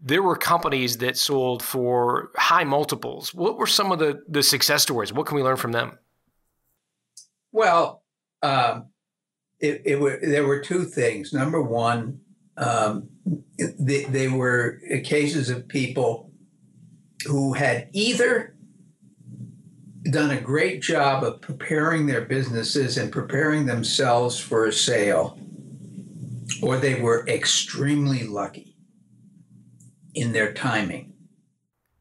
there 0.02 0.22
were 0.22 0.36
companies 0.36 0.98
that 0.98 1.18
sold 1.18 1.64
for 1.64 2.32
high 2.36 2.64
multiples. 2.64 3.34
What 3.34 3.58
were 3.58 3.68
some 3.68 3.92
of 3.92 4.00
the, 4.00 4.22
the 4.28 4.44
success 4.44 4.84
stories? 4.84 5.12
What 5.12 5.26
can 5.26 5.36
we 5.36 5.44
learn 5.44 5.58
from 5.58 5.72
them? 5.72 5.98
Well, 7.56 8.04
um, 8.44 8.88
it, 9.62 9.82
it 9.86 9.98
were, 9.98 10.20
there 10.22 10.46
were 10.46 10.60
two 10.60 10.84
things. 10.84 11.32
Number 11.32 11.62
one, 11.62 12.20
um, 12.58 13.08
they, 13.80 14.04
they 14.04 14.28
were 14.28 14.82
cases 15.06 15.50
of 15.50 15.66
people 15.70 16.34
who 17.26 17.54
had 17.54 17.88
either 17.94 18.58
done 20.12 20.32
a 20.32 20.42
great 20.42 20.82
job 20.82 21.24
of 21.24 21.40
preparing 21.40 22.08
their 22.08 22.26
businesses 22.26 22.98
and 22.98 23.10
preparing 23.10 23.66
themselves 23.66 24.38
for 24.38 24.66
a 24.66 24.74
sale, 24.74 25.40
or 26.62 26.76
they 26.76 27.00
were 27.00 27.26
extremely 27.26 28.28
lucky 28.28 28.76
in 30.14 30.34
their 30.34 30.52
timing. 30.52 31.14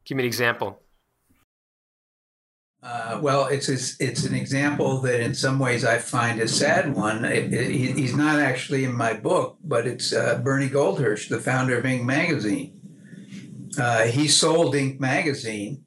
Give 0.03 0.17
me 0.17 0.23
an 0.23 0.27
example. 0.27 0.81
Uh, 2.85 3.17
well, 3.19 3.47
it's 3.47 3.67
it's 3.67 4.25
an 4.25 4.35
example 4.35 5.01
that 5.01 5.19
in 5.19 5.33
some 5.33 5.57
ways 5.57 5.83
I 5.83 5.97
find 5.97 6.39
a 6.39 6.47
sad 6.47 6.93
one. 6.93 7.25
It, 7.25 7.51
it, 7.51 7.97
he's 7.97 8.15
not 8.15 8.39
actually 8.39 8.83
in 8.83 8.95
my 8.95 9.13
book, 9.13 9.57
but 9.63 9.87
it's 9.87 10.13
uh, 10.13 10.39
Bernie 10.43 10.69
Goldhirsh, 10.69 11.27
the 11.27 11.39
founder 11.39 11.79
of 11.79 11.83
Inc. 11.83 12.03
magazine. 12.03 12.79
Uh, 13.75 14.03
he 14.03 14.27
sold 14.27 14.75
Inc. 14.75 14.99
magazine 14.99 15.83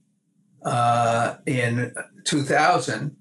uh, 0.64 1.36
in 1.46 1.94
2000 2.24 3.16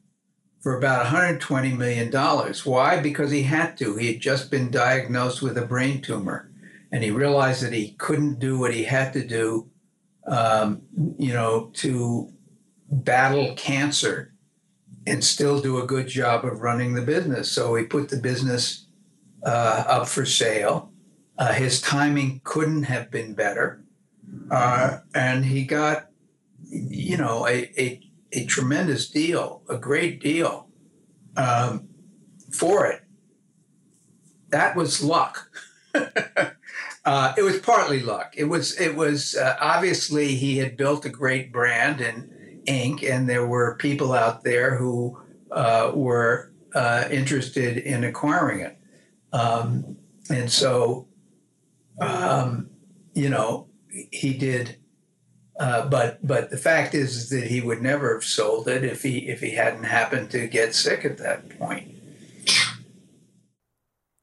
for 0.59 0.75
about 0.75 1.03
120 1.03 1.73
million 1.73 2.09
dollars. 2.09 2.65
Why? 2.65 2.99
Because 2.99 3.30
he 3.30 3.43
had 3.43 3.78
to. 3.78 3.95
He 3.95 4.13
had 4.13 4.19
just 4.19 4.49
been 4.49 4.71
diagnosed 4.71 5.43
with 5.43 5.55
a 5.55 5.67
brain 5.67 6.01
tumor, 6.01 6.51
and 6.91 7.03
he 7.03 7.11
realized 7.11 7.61
that 7.61 7.73
he 7.73 7.91
couldn't 7.91 8.39
do 8.39 8.57
what 8.57 8.73
he 8.73 8.86
had 8.86 9.13
to 9.13 9.23
do, 9.23 9.69
um, 10.25 10.82
you 11.19 11.32
know, 11.32 11.69
to 11.75 12.34
battle 12.89 13.53
cancer 13.55 14.33
and 15.05 15.23
still 15.23 15.61
do 15.61 15.81
a 15.81 15.85
good 15.88 16.07
job 16.07 16.45
of 16.45 16.61
running 16.61 16.93
the 16.93 17.01
business. 17.01 17.51
So 17.51 17.75
he 17.75 17.85
put 17.85 18.09
the 18.09 18.17
business 18.17 18.88
uh, 19.43 19.83
up 19.88 20.07
for 20.07 20.25
sale. 20.25 20.91
Uh, 21.38 21.53
his 21.53 21.81
timing 21.81 22.41
couldn't 22.43 22.83
have 22.83 23.09
been 23.09 23.33
better. 23.33 23.83
Uh, 24.51 24.99
and 25.15 25.45
he 25.45 25.63
got, 25.63 26.07
you 26.69 27.15
know, 27.15 27.47
a, 27.47 27.71
a, 27.79 28.01
a, 28.33 28.45
tremendous 28.45 29.09
deal, 29.09 29.61
a 29.69 29.77
great 29.77 30.21
deal 30.21 30.67
um, 31.38 31.88
for 32.51 32.85
it. 32.88 33.03
That 34.49 34.75
was 34.75 35.01
luck. 35.01 35.49
Uh, 37.07 37.33
it 37.38 37.41
was 37.41 37.57
partly 37.59 38.01
luck. 38.01 38.33
It 38.35 38.43
was 38.43 38.77
it 38.81 38.93
was 38.93 39.33
uh, 39.33 39.55
obviously 39.61 40.35
he 40.35 40.57
had 40.57 40.75
built 40.75 41.05
a 41.05 41.09
great 41.09 41.53
brand 41.53 42.01
and 42.01 42.29
Inc., 42.68 43.09
and 43.09 43.30
there 43.30 43.45
were 43.45 43.76
people 43.76 44.13
out 44.13 44.43
there 44.43 44.76
who 44.76 45.20
uh, 45.51 45.91
were 45.93 46.51
uh, 46.76 47.05
interested 47.09 47.78
in 47.78 48.03
acquiring 48.03 48.59
it. 48.59 48.78
Um, 49.34 49.97
and 50.30 50.51
so, 50.51 51.07
um, 52.01 52.70
you 53.13 53.30
know, 53.30 53.68
he 54.11 54.34
did. 54.34 54.78
Uh, 55.59 55.88
but 55.88 56.26
but 56.26 56.51
the 56.51 56.57
fact 56.57 56.93
is, 56.93 57.30
that 57.30 57.47
he 57.47 57.61
would 57.61 57.82
never 57.82 58.13
have 58.13 58.24
sold 58.24 58.68
it 58.68 58.84
if 58.84 59.01
he 59.01 59.28
if 59.28 59.39
he 59.39 59.51
hadn't 59.51 59.86
happened 59.86 60.30
to 60.30 60.47
get 60.47 60.76
sick 60.76 61.03
at 61.03 61.18
that 61.18 61.49
point. 61.57 61.95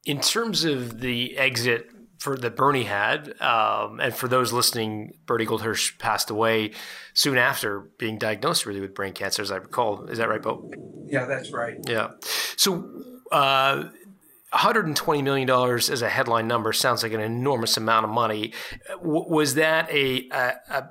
In 0.05 0.21
terms 0.21 0.63
of 0.63 1.01
the 1.01 1.37
exit 1.37 1.89
for 2.19 2.37
that 2.37 2.55
Bernie 2.55 2.83
had, 2.83 3.39
um, 3.41 3.99
and 3.99 4.15
for 4.15 4.27
those 4.27 4.53
listening, 4.53 5.13
Bernie 5.25 5.45
Goldhirsh 5.45 5.97
passed 5.99 6.29
away 6.29 6.71
soon 7.13 7.37
after 7.37 7.81
being 7.97 8.17
diagnosed 8.17 8.65
really 8.65 8.79
with 8.79 8.93
brain 8.93 9.13
cancer, 9.13 9.41
as 9.41 9.51
I 9.51 9.57
recall. 9.57 10.05
Is 10.05 10.17
that 10.17 10.29
right, 10.29 10.41
Bo? 10.41 10.71
Yeah, 11.07 11.25
that's 11.25 11.51
right. 11.51 11.77
Yeah. 11.87 12.11
So, 12.55 12.89
uh, 13.31 13.89
120 14.51 15.21
million 15.21 15.47
dollars 15.47 15.89
as 15.89 16.01
a 16.01 16.09
headline 16.09 16.47
number 16.47 16.71
sounds 16.71 17.03
like 17.03 17.11
an 17.11 17.19
enormous 17.19 17.75
amount 17.75 18.05
of 18.05 18.09
money. 18.11 18.53
W- 18.89 19.25
was 19.27 19.55
that 19.55 19.89
a, 19.91 20.29
a, 20.29 20.89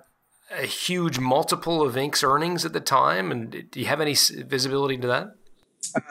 a 0.51 0.67
huge 0.67 1.19
multiple 1.19 1.83
of 1.83 1.95
Inc.'s 1.95 2.23
earnings 2.23 2.67
at 2.67 2.75
the 2.75 2.81
time? 2.81 3.33
And 3.33 3.65
do 3.71 3.81
you 3.81 3.87
have 3.87 4.03
any 4.03 4.15
visibility 4.15 4.99
to 4.99 5.07
that? 5.07 5.29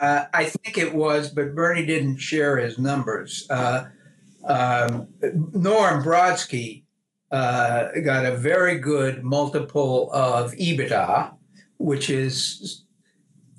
Uh, 0.00 0.24
I 0.32 0.44
think 0.44 0.78
it 0.78 0.94
was, 0.94 1.30
but 1.30 1.54
Bernie 1.54 1.86
didn't 1.86 2.18
share 2.18 2.58
his 2.58 2.78
numbers. 2.78 3.46
Uh, 3.48 3.84
um, 4.46 5.08
Norm 5.52 6.02
Brodsky 6.02 6.84
uh, 7.30 7.88
got 8.04 8.26
a 8.26 8.36
very 8.36 8.78
good 8.78 9.24
multiple 9.24 10.10
of 10.12 10.52
EBITDA, 10.52 11.34
which 11.78 12.10
is 12.10 12.84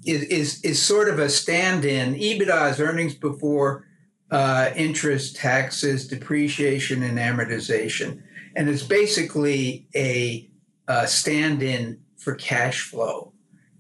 is 0.06 0.24
is, 0.24 0.64
is 0.64 0.82
sort 0.82 1.10
of 1.10 1.20
a 1.20 1.30
stand-in. 1.30 2.14
EBITDA 2.16 2.72
is 2.72 2.80
earnings 2.80 3.16
before 3.16 3.88
uh, 4.32 4.70
interest, 4.76 5.36
taxes, 5.36 6.08
depreciation, 6.08 7.04
and 7.04 7.18
amortization, 7.18 8.22
and 8.56 8.70
it's 8.70 8.84
basically 8.84 9.88
a, 9.96 10.50
a 10.88 11.08
stand-in 11.08 12.00
for 12.18 12.36
cash 12.36 12.82
flow, 12.82 13.34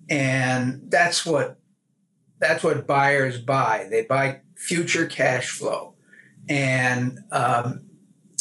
and 0.09 0.81
that's 0.89 1.25
what 1.25 1.59
that's 2.39 2.63
what 2.63 2.87
buyers 2.87 3.39
buy. 3.39 3.87
They 3.89 4.03
buy 4.03 4.41
future 4.55 5.05
cash 5.05 5.49
flow 5.49 5.94
and 6.49 7.19
um, 7.31 7.81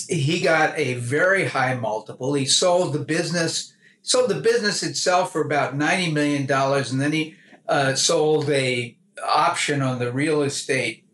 he 0.09 0.41
got 0.41 0.79
a 0.79 0.95
very 0.95 1.47
high 1.47 1.75
multiple. 1.75 2.35
He 2.35 2.47
sold 2.47 2.93
the 2.93 2.99
business, 2.99 3.73
sold 4.03 4.31
the 4.31 4.41
business 4.41 4.83
itself 4.83 5.33
for 5.33 5.43
about 5.43 5.77
ninety 5.77 6.11
million 6.11 6.47
dollars, 6.47 6.93
and 6.93 7.01
then 7.01 7.13
he 7.13 7.37
uh, 7.69 7.95
sold 7.95 8.51
a 8.51 8.97
option 9.25 9.81
on 9.81 9.99
the 9.99 10.13
real 10.13 10.43
estate 10.43 11.05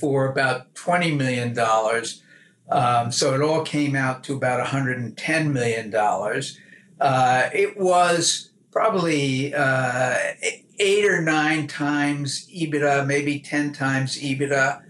for 0.00 0.30
about 0.30 0.74
twenty 0.74 1.14
million 1.14 1.54
dollars. 1.54 2.22
Um, 2.70 3.10
so 3.10 3.34
it 3.34 3.40
all 3.40 3.62
came 3.62 3.96
out 3.96 4.22
to 4.24 4.34
about 4.34 4.58
110 4.58 5.52
million 5.52 5.90
dollars. 5.90 6.58
Uh, 7.00 7.48
it 7.54 7.78
was 7.78 8.50
probably 8.70 9.54
uh, 9.54 10.16
eight 10.78 11.04
or 11.04 11.22
nine 11.22 11.66
times 11.66 12.48
EBITDA, 12.48 13.06
maybe 13.06 13.40
10 13.40 13.72
times 13.72 14.20
EBITDA. 14.20 14.82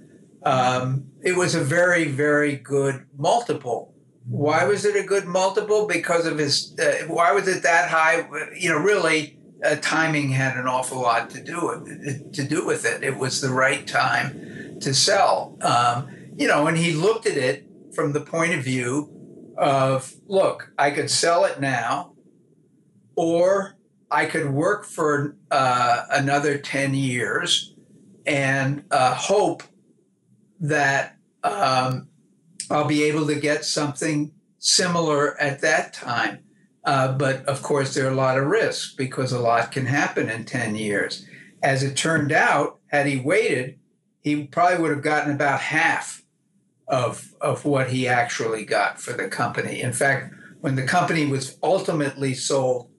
Um, 0.43 1.11
it 1.23 1.37
was 1.37 1.55
a 1.55 1.61
very, 1.61 2.05
very 2.05 2.57
good 2.57 3.07
multiple. 3.17 3.95
Why 4.27 4.65
was 4.65 4.85
it 4.85 4.97
a 4.97 5.07
good 5.07 5.27
multiple? 5.27 5.87
Because 5.87 6.27
of 6.27 6.39
his. 6.39 6.77
Uh, 6.79 7.07
why 7.07 7.33
was 7.33 7.49
it 7.49 7.63
that 7.63 7.89
high? 7.89 8.29
You 8.55 8.71
know, 8.71 8.79
really, 8.79 9.39
uh, 9.65 9.77
timing 9.81 10.31
had 10.31 10.57
an 10.57 10.67
awful 10.67 11.01
lot 11.01 11.31
to 11.31 11.43
do 11.43 11.67
with 11.67 12.33
to 12.35 12.45
do 12.45 12.67
with 12.67 12.85
it. 12.85 13.03
It 13.03 13.17
was 13.17 13.41
the 13.41 13.51
right 13.51 13.87
time 13.87 14.79
to 14.81 14.95
sell. 14.95 15.57
Um, 15.63 16.09
you 16.37 16.47
know, 16.47 16.67
and 16.67 16.77
he 16.77 16.93
looked 16.93 17.27
at 17.27 17.37
it 17.37 17.67
from 17.95 18.13
the 18.13 18.21
point 18.21 18.55
of 18.55 18.63
view 18.63 19.11
of, 19.57 20.15
look, 20.29 20.73
I 20.79 20.93
could 20.93 21.11
sell 21.11 21.45
it 21.45 21.59
now, 21.59 22.13
or 23.17 23.77
I 24.11 24.27
could 24.27 24.51
work 24.51 24.85
for 24.85 25.37
uh, 25.51 26.05
another 26.11 26.59
ten 26.59 26.95
years 26.95 27.75
and 28.25 28.85
uh, 28.91 29.15
hope 29.15 29.63
that 30.61 31.17
um, 31.45 32.09
I'll 32.71 32.87
be 32.87 33.05
able 33.05 33.27
to 33.27 33.35
get 33.35 33.65
something 33.65 34.33
similar 34.59 35.41
at 35.41 35.61
that 35.61 35.93
time. 35.93 36.41
Uh, 36.85 37.13
but 37.13 37.45
of 37.47 37.63
course, 37.63 37.95
there 37.95 38.07
are 38.07 38.13
a 38.13 38.17
lot 38.17 38.39
of 38.39 38.47
risks 38.47 38.95
because 38.95 39.33
a 39.33 39.39
lot 39.39 39.73
can 39.73 39.87
happen 39.87 40.29
in 40.29 40.45
10 40.45 40.77
years. 40.77 41.27
As 41.63 41.83
it 41.83 41.97
turned 41.97 42.33
out, 42.33 42.79
had 42.87 43.07
he 43.07 43.19
waited, 43.19 43.79
he 44.21 44.47
probably 44.47 44.79
would 44.79 44.91
have 44.91 45.03
gotten 45.03 45.33
about 45.35 45.61
half 45.61 46.23
of, 46.87 47.35
of 47.41 47.65
what 47.65 47.91
he 47.91 48.09
actually 48.09 48.65
got 48.65 49.01
for 49.01 49.13
the 49.13 49.29
company. 49.29 49.81
In 49.81 49.93
fact, 49.93 50.35
when 50.61 50.77
the 50.77 50.85
company 50.85 51.27
was 51.27 51.59
ultimately 51.63 52.35
sold 52.35 52.91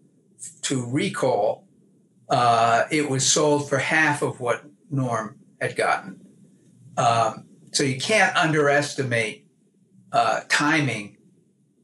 to 0.62 0.86
Recall, 0.86 1.68
uh, 2.30 2.84
it 2.92 3.10
was 3.10 3.26
sold 3.26 3.68
for 3.68 3.80
half 3.80 4.22
of 4.22 4.40
what 4.40 4.64
Norm 4.90 5.40
had 5.60 5.76
gotten. 5.76 6.22
Um, 6.96 7.49
so 7.72 7.84
you 7.84 8.00
can't 8.00 8.36
underestimate 8.36 9.46
uh, 10.12 10.42
timing 10.50 11.18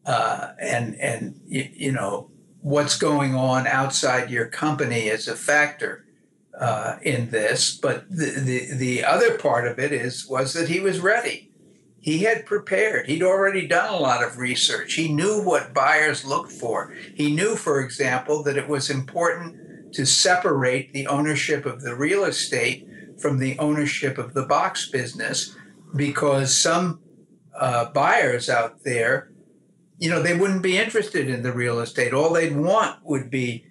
uh, 0.06 0.54
and 0.60 0.96
and 0.96 1.40
you, 1.48 1.68
you, 1.74 1.92
know 1.92 2.30
what's 2.62 2.98
going 2.98 3.36
on 3.36 3.68
outside 3.68 4.30
your 4.30 4.48
company 4.48 5.08
is 5.08 5.28
a 5.28 5.36
factor 5.36 6.06
uh, 6.60 6.98
in 7.02 7.30
this. 7.30 7.78
But 7.78 8.10
the, 8.10 8.26
the 8.40 8.78
the 8.78 9.04
other 9.04 9.38
part 9.38 9.68
of 9.68 9.80
it 9.80 9.92
is 9.92 10.28
was 10.28 10.54
that 10.54 10.70
he 10.70 10.80
was 10.80 11.00
ready. 11.00 11.52
He 12.00 12.20
had 12.20 12.46
prepared. 12.46 13.08
He'd 13.08 13.24
already 13.24 13.68
done 13.68 13.92
a 13.92 13.98
lot 13.98 14.24
of 14.24 14.38
research. 14.38 14.94
He 14.94 15.12
knew 15.12 15.42
what 15.42 15.74
buyers 15.74 16.24
looked 16.24 16.52
for. 16.52 16.94
He 17.16 17.36
knew, 17.36 17.56
for 17.56 17.82
example, 17.82 18.44
that 18.44 18.58
it 18.58 18.68
was 18.68 18.92
important 18.92 19.94
to 19.94 20.06
separate 20.06 20.94
the 20.94 21.08
ownership 21.08 21.66
of 21.66 21.82
the 21.82 21.96
real 21.96 22.26
estate 22.26 22.88
from 23.18 23.40
the 23.40 23.58
ownership 23.58 24.20
of 24.20 24.36
the 24.36 24.46
box 24.46 24.88
business 24.88 25.56
because 25.96 26.56
some 26.56 27.02
uh, 27.58 27.86
buyers 27.92 28.50
out 28.50 28.84
there, 28.84 29.32
you 29.98 30.10
know, 30.10 30.22
they 30.22 30.36
wouldn't 30.36 30.62
be 30.62 30.78
interested 30.78 31.30
in 31.30 31.42
the 31.42 31.54
real 31.54 31.80
estate. 31.80 32.14
All 32.14 32.34
they'd 32.34 32.56
want 32.56 33.00
would 33.04 33.30
be 33.30 33.66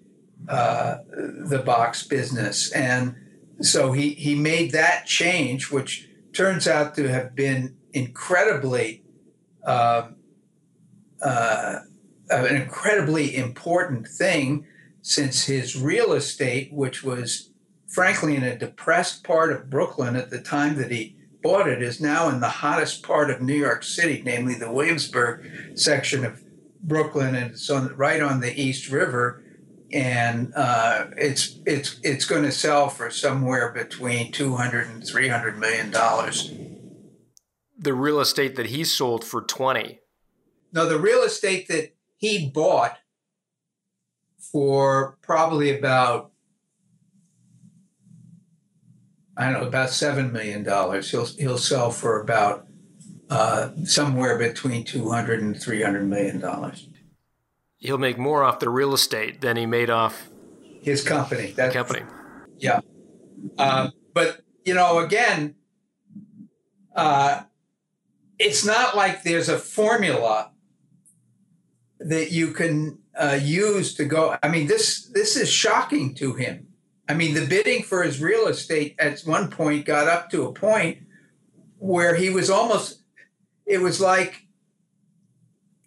uh, 0.48 0.98
the 1.10 1.62
box 1.64 2.06
business. 2.06 2.72
And 2.72 3.16
so 3.60 3.92
he, 3.92 4.10
he 4.10 4.34
made 4.34 4.72
that 4.72 5.06
change, 5.06 5.70
which 5.70 6.08
turns 6.32 6.66
out 6.66 6.94
to 6.96 7.08
have 7.08 7.34
been 7.34 7.76
incredibly, 7.92 9.04
um, 9.64 10.16
uh, 11.22 11.80
an 12.30 12.56
incredibly 12.56 13.36
important 13.36 14.08
thing 14.08 14.66
since 15.02 15.44
his 15.44 15.76
real 15.76 16.12
estate, 16.12 16.72
which 16.72 17.04
was 17.04 17.50
frankly 17.86 18.34
in 18.34 18.42
a 18.42 18.58
depressed 18.58 19.22
part 19.22 19.52
of 19.52 19.70
Brooklyn 19.70 20.16
at 20.16 20.30
the 20.30 20.40
time 20.40 20.76
that 20.76 20.90
he 20.90 21.16
bought 21.45 21.68
it 21.68 21.82
is 21.82 22.01
now 22.01 22.28
in 22.30 22.40
the 22.40 22.49
hottest 22.49 23.03
part 23.03 23.30
of 23.30 23.40
New 23.40 23.55
York 23.55 23.84
City, 23.84 24.22
namely 24.24 24.55
the 24.55 24.72
Williamsburg 24.72 25.78
section 25.78 26.24
of 26.24 26.42
Brooklyn, 26.82 27.34
and 27.34 27.53
it's 27.53 27.70
on 27.70 27.95
right 27.97 28.20
on 28.20 28.40
the 28.40 28.59
East 28.61 28.90
River. 28.90 29.42
and 29.92 30.53
uh, 30.57 31.07
it's 31.16 31.61
it's 31.66 32.01
it's 32.03 32.24
going 32.24 32.42
to 32.42 32.51
sell 32.51 32.88
for 32.88 33.11
somewhere 33.11 33.70
between 33.72 34.32
200 34.32 34.88
and 34.88 35.07
300 35.07 35.59
million 35.59 35.90
dollars. 35.90 36.51
The 37.78 37.95
real 37.95 38.20
estate 38.20 38.57
that 38.57 38.66
he 38.66 38.82
sold 38.84 39.24
for 39.24 39.42
20. 39.42 40.01
No, 40.72 40.88
the 40.88 40.99
real 40.99 41.22
estate 41.22 41.68
that 41.68 41.95
he 42.16 42.49
bought 42.49 42.99
for 44.38 45.18
probably 45.22 45.76
about 45.76 46.32
I 49.37 49.45
don't 49.45 49.61
know 49.61 49.66
about 49.66 49.91
seven 49.91 50.32
million 50.32 50.62
dollars. 50.62 51.11
He'll 51.11 51.26
he'll 51.26 51.59
sell 51.59 51.91
for 51.91 52.20
about 52.20 52.66
uh, 53.30 53.70
somewhere 53.85 54.39
between 54.39 54.85
200 54.85 55.43
and 55.43 55.61
300 55.61 56.09
million 56.09 56.41
dollars. 56.41 56.89
He'll 57.78 57.99
make 57.99 58.16
more 58.16 58.45
off 58.45 58.61
the 58.61 58.70
real 58.70 58.95
estate 58.95 59.41
than 59.41 59.57
he 59.57 59.66
made 59.66 59.91
off 59.91 60.28
his 60.82 61.03
company. 61.03 61.53
That 61.53 61.72
company. 61.72 62.03
Yeah, 62.59 62.80
uh, 63.59 63.91
but 64.12 64.43
you 64.64 64.74
know, 64.74 64.99
again, 65.01 65.57
uh, 66.95 67.43
it's 68.39 68.64
not 68.64 68.97
like 68.97 69.22
there's 69.22 69.49
a 69.49 69.59
formula 69.59 70.53
that 71.99 72.30
you 72.30 72.53
can 72.53 72.99
uh, 73.18 73.39
use 73.41 73.95
to 73.95 74.05
go. 74.05 74.37
I 74.43 74.49
mean, 74.49 74.66
this 74.66 75.07
this 75.07 75.37
is 75.37 75.51
shocking 75.51 76.14
to 76.16 76.35
him. 76.35 76.63
I 77.09 77.14
mean, 77.14 77.34
the 77.34 77.46
bidding 77.46 77.82
for 77.82 78.02
his 78.02 78.20
real 78.20 78.46
estate 78.46 78.94
at 78.98 79.20
one 79.20 79.50
point 79.50 79.84
got 79.84 80.09
up 80.09 80.30
to 80.30 80.46
a 80.46 80.52
point 80.52 80.98
where 81.78 82.14
he 82.14 82.30
was 82.30 82.48
almost. 82.48 83.02
It 83.66 83.80
was 83.80 84.00
like, 84.00 84.46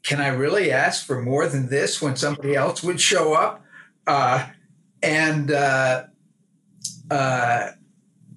can 0.04 0.22
I 0.22 0.30
really 0.30 0.72
ask 0.72 1.06
for 1.06 1.22
more 1.22 1.48
than 1.48 1.70
this 1.70 2.02
when 2.02 2.16
somebody 2.16 2.56
else 2.56 2.84
would 2.84 3.02
show 3.02 3.34
up? 3.34 3.64
Uh, 4.06 4.48
and 5.04 5.52
uh, 5.52 6.04
uh, 7.10 7.72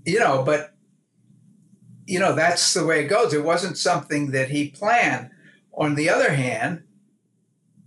you 0.04 0.18
know, 0.18 0.42
but 0.42 0.74
you 2.06 2.18
know 2.18 2.34
that's 2.34 2.74
the 2.74 2.84
way 2.84 3.04
it 3.04 3.08
goes. 3.08 3.34
It 3.34 3.44
wasn't 3.44 3.78
something 3.78 4.30
that 4.32 4.50
he 4.50 4.70
planned. 4.70 5.30
On 5.74 5.94
the 5.94 6.10
other 6.10 6.32
hand, 6.32 6.82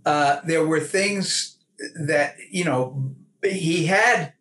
uh, 0.06 0.40
there 0.44 0.66
were 0.66 0.80
things 0.80 1.58
that 1.94 2.36
you 2.50 2.64
know 2.64 3.14
he 3.42 3.86
had 3.86 4.32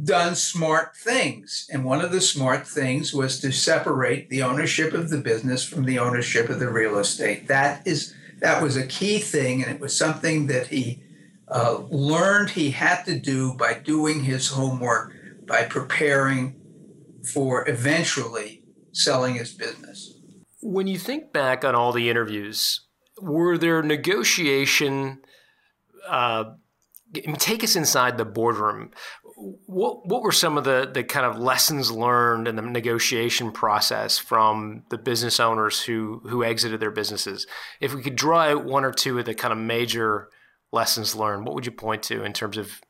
done 0.00 0.34
smart 0.34 0.96
things, 0.96 1.66
and 1.70 1.84
one 1.84 2.00
of 2.00 2.12
the 2.12 2.20
smart 2.20 2.66
things 2.66 3.12
was 3.12 3.40
to 3.40 3.52
separate 3.52 4.30
the 4.30 4.42
ownership 4.42 4.94
of 4.94 5.10
the 5.10 5.18
business 5.18 5.64
from 5.64 5.84
the 5.84 5.98
ownership 5.98 6.48
of 6.48 6.60
the 6.60 6.70
real 6.70 6.98
estate. 6.98 7.48
That 7.48 7.86
is 7.86 8.14
that 8.40 8.62
was 8.62 8.76
a 8.76 8.86
key 8.86 9.18
thing, 9.18 9.62
and 9.62 9.72
it 9.72 9.80
was 9.80 9.96
something 9.96 10.46
that 10.46 10.68
he 10.68 11.02
uh, 11.48 11.82
learned 11.90 12.50
he 12.50 12.70
had 12.70 13.04
to 13.04 13.18
do 13.18 13.54
by 13.54 13.74
doing 13.74 14.24
his 14.24 14.48
homework, 14.48 15.12
by 15.46 15.64
preparing 15.64 16.60
for 17.32 17.68
eventually 17.68 18.64
selling 18.92 19.34
his 19.34 19.52
business. 19.52 20.18
When 20.62 20.86
you 20.86 20.98
think 20.98 21.32
back 21.32 21.64
on 21.64 21.74
all 21.74 21.92
the 21.92 22.08
interviews, 22.08 22.80
were 23.20 23.58
there 23.58 23.82
negotiation? 23.82 25.20
Uh, 26.08 26.44
take 27.38 27.62
us 27.62 27.76
inside 27.76 28.18
the 28.18 28.24
boardroom. 28.24 28.90
What 29.66 30.06
what 30.06 30.22
were 30.22 30.32
some 30.32 30.56
of 30.56 30.64
the 30.64 30.88
the 30.92 31.02
kind 31.02 31.26
of 31.26 31.38
lessons 31.38 31.90
learned 31.90 32.46
in 32.46 32.56
the 32.56 32.62
negotiation 32.62 33.50
process 33.50 34.18
from 34.18 34.84
the 34.90 34.98
business 34.98 35.40
owners 35.40 35.82
who 35.82 36.22
who 36.24 36.44
exited 36.44 36.80
their 36.80 36.90
businesses? 36.90 37.46
If 37.80 37.94
we 37.94 38.02
could 38.02 38.16
draw 38.16 38.42
out 38.42 38.64
one 38.64 38.84
or 38.84 38.92
two 38.92 39.18
of 39.18 39.24
the 39.24 39.34
kind 39.34 39.52
of 39.52 39.58
major 39.58 40.28
lessons 40.70 41.14
learned, 41.14 41.44
what 41.44 41.54
would 41.54 41.66
you 41.66 41.72
point 41.72 42.02
to 42.04 42.22
in 42.22 42.32
terms 42.32 42.56
of 42.56 42.80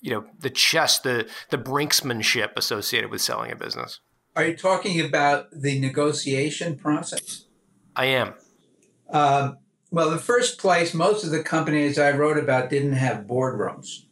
you 0.00 0.10
know 0.12 0.24
the 0.38 0.50
chess, 0.50 0.98
the 0.98 1.28
the 1.50 1.58
brinksmanship 1.58 2.50
associated 2.56 3.10
with 3.10 3.20
selling 3.20 3.52
a 3.52 3.56
business? 3.56 4.00
Are 4.34 4.46
you 4.46 4.56
talking 4.56 5.00
about 5.00 5.46
the 5.52 5.78
negotiation 5.78 6.76
process? 6.76 7.46
I 7.96 8.06
am. 8.06 8.34
Um, 9.10 9.58
well, 9.90 10.10
the 10.10 10.18
first 10.18 10.58
place, 10.58 10.94
most 10.94 11.24
of 11.24 11.30
the 11.30 11.42
companies 11.42 11.98
I 11.98 12.12
wrote 12.12 12.38
about 12.38 12.70
didn't 12.70 12.92
have 12.92 13.26
boardrooms. 13.26 14.04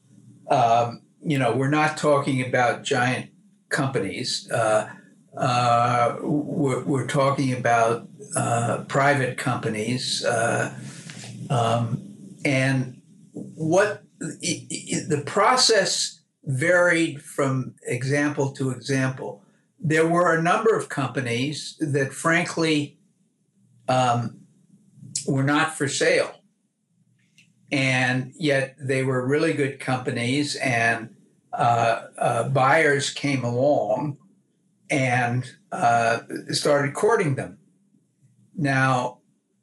Um, 0.50 1.02
you 1.22 1.38
know, 1.38 1.54
we're 1.54 1.70
not 1.70 1.96
talking 1.96 2.44
about 2.44 2.84
giant 2.84 3.30
companies. 3.68 4.50
Uh, 4.50 4.90
uh, 5.36 6.16
we're, 6.22 6.82
we're, 6.84 7.06
talking 7.06 7.52
about 7.52 8.08
uh, 8.36 8.84
private 8.88 9.36
companies. 9.36 10.24
Uh, 10.24 10.74
um, 11.50 12.16
and 12.44 13.00
what 13.32 14.02
the 14.18 15.22
process 15.26 16.18
varied 16.44 17.22
from 17.22 17.74
example 17.86 18.50
to 18.52 18.70
example. 18.70 19.42
There 19.78 20.06
were 20.06 20.34
a 20.34 20.42
number 20.42 20.76
of 20.76 20.88
companies 20.88 21.76
that, 21.78 22.12
frankly, 22.12 22.98
um, 23.86 24.40
were 25.26 25.44
not 25.44 25.76
for 25.76 25.88
sale. 25.88 26.37
And 27.70 28.32
yet 28.36 28.76
they 28.80 29.02
were 29.02 29.26
really 29.26 29.52
good 29.52 29.78
companies, 29.78 30.56
and 30.56 31.14
uh, 31.52 32.06
uh, 32.16 32.48
buyers 32.48 33.10
came 33.10 33.44
along 33.44 34.16
and 34.90 35.54
uh, 35.70 36.20
started 36.50 36.94
courting 36.94 37.34
them. 37.34 37.58
Now, 38.56 39.18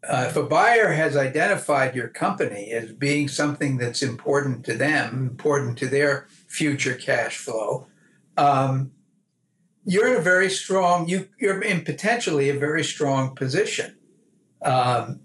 uh, 0.07 0.25
if 0.29 0.35
a 0.35 0.43
buyer 0.43 0.91
has 0.91 1.17
identified 1.17 1.95
your 1.95 2.07
company 2.07 2.71
as 2.71 2.91
being 2.91 3.27
something 3.27 3.77
that's 3.77 4.03
important 4.03 4.63
to 4.65 4.75
them, 4.75 5.27
important 5.31 5.77
to 5.79 5.87
their 5.87 6.27
future 6.47 6.93
cash 6.93 7.37
flow, 7.37 7.87
um, 8.37 8.91
you're 9.83 10.07
in 10.07 10.17
a 10.17 10.21
very 10.21 10.49
strong, 10.49 11.07
you, 11.07 11.29
you're 11.39 11.61
in 11.61 11.83
potentially 11.83 12.49
a 12.49 12.59
very 12.59 12.83
strong 12.83 13.35
position. 13.35 13.95
Um, 14.61 15.21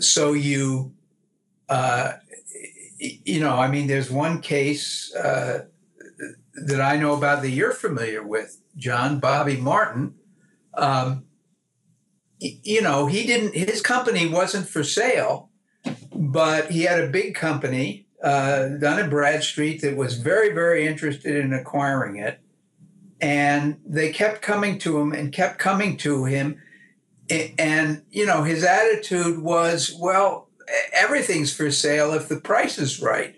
so 0.00 0.32
you, 0.32 0.94
uh, 1.68 2.12
you 2.98 3.40
know, 3.40 3.56
I 3.56 3.68
mean, 3.68 3.86
there's 3.86 4.10
one 4.10 4.40
case 4.40 5.14
uh, 5.14 5.66
that 6.54 6.80
I 6.80 6.96
know 6.96 7.14
about 7.14 7.42
that 7.42 7.50
you're 7.50 7.72
familiar 7.72 8.22
with, 8.22 8.60
John 8.76 9.18
Bobby 9.18 9.56
Martin. 9.56 10.14
Um, 10.74 11.24
you 12.38 12.82
know, 12.82 13.06
he 13.06 13.26
didn't. 13.26 13.54
His 13.54 13.80
company 13.80 14.26
wasn't 14.26 14.68
for 14.68 14.84
sale, 14.84 15.50
but 16.14 16.70
he 16.70 16.82
had 16.82 17.00
a 17.00 17.08
big 17.08 17.34
company, 17.34 18.06
uh, 18.22 18.68
Dun 18.68 19.08
Bradstreet, 19.08 19.80
that 19.82 19.96
was 19.96 20.18
very, 20.18 20.52
very 20.52 20.86
interested 20.86 21.36
in 21.36 21.52
acquiring 21.52 22.16
it, 22.16 22.40
and 23.20 23.80
they 23.86 24.10
kept 24.12 24.42
coming 24.42 24.78
to 24.80 24.98
him 24.98 25.12
and 25.12 25.32
kept 25.32 25.58
coming 25.58 25.96
to 25.98 26.24
him 26.24 26.60
and 27.30 28.02
you 28.10 28.26
know 28.26 28.42
his 28.42 28.64
attitude 28.64 29.38
was 29.38 29.96
well 29.98 30.43
everything's 30.92 31.54
for 31.54 31.70
sale 31.70 32.12
if 32.12 32.28
the 32.28 32.40
price 32.40 32.78
is 32.78 33.00
right. 33.00 33.36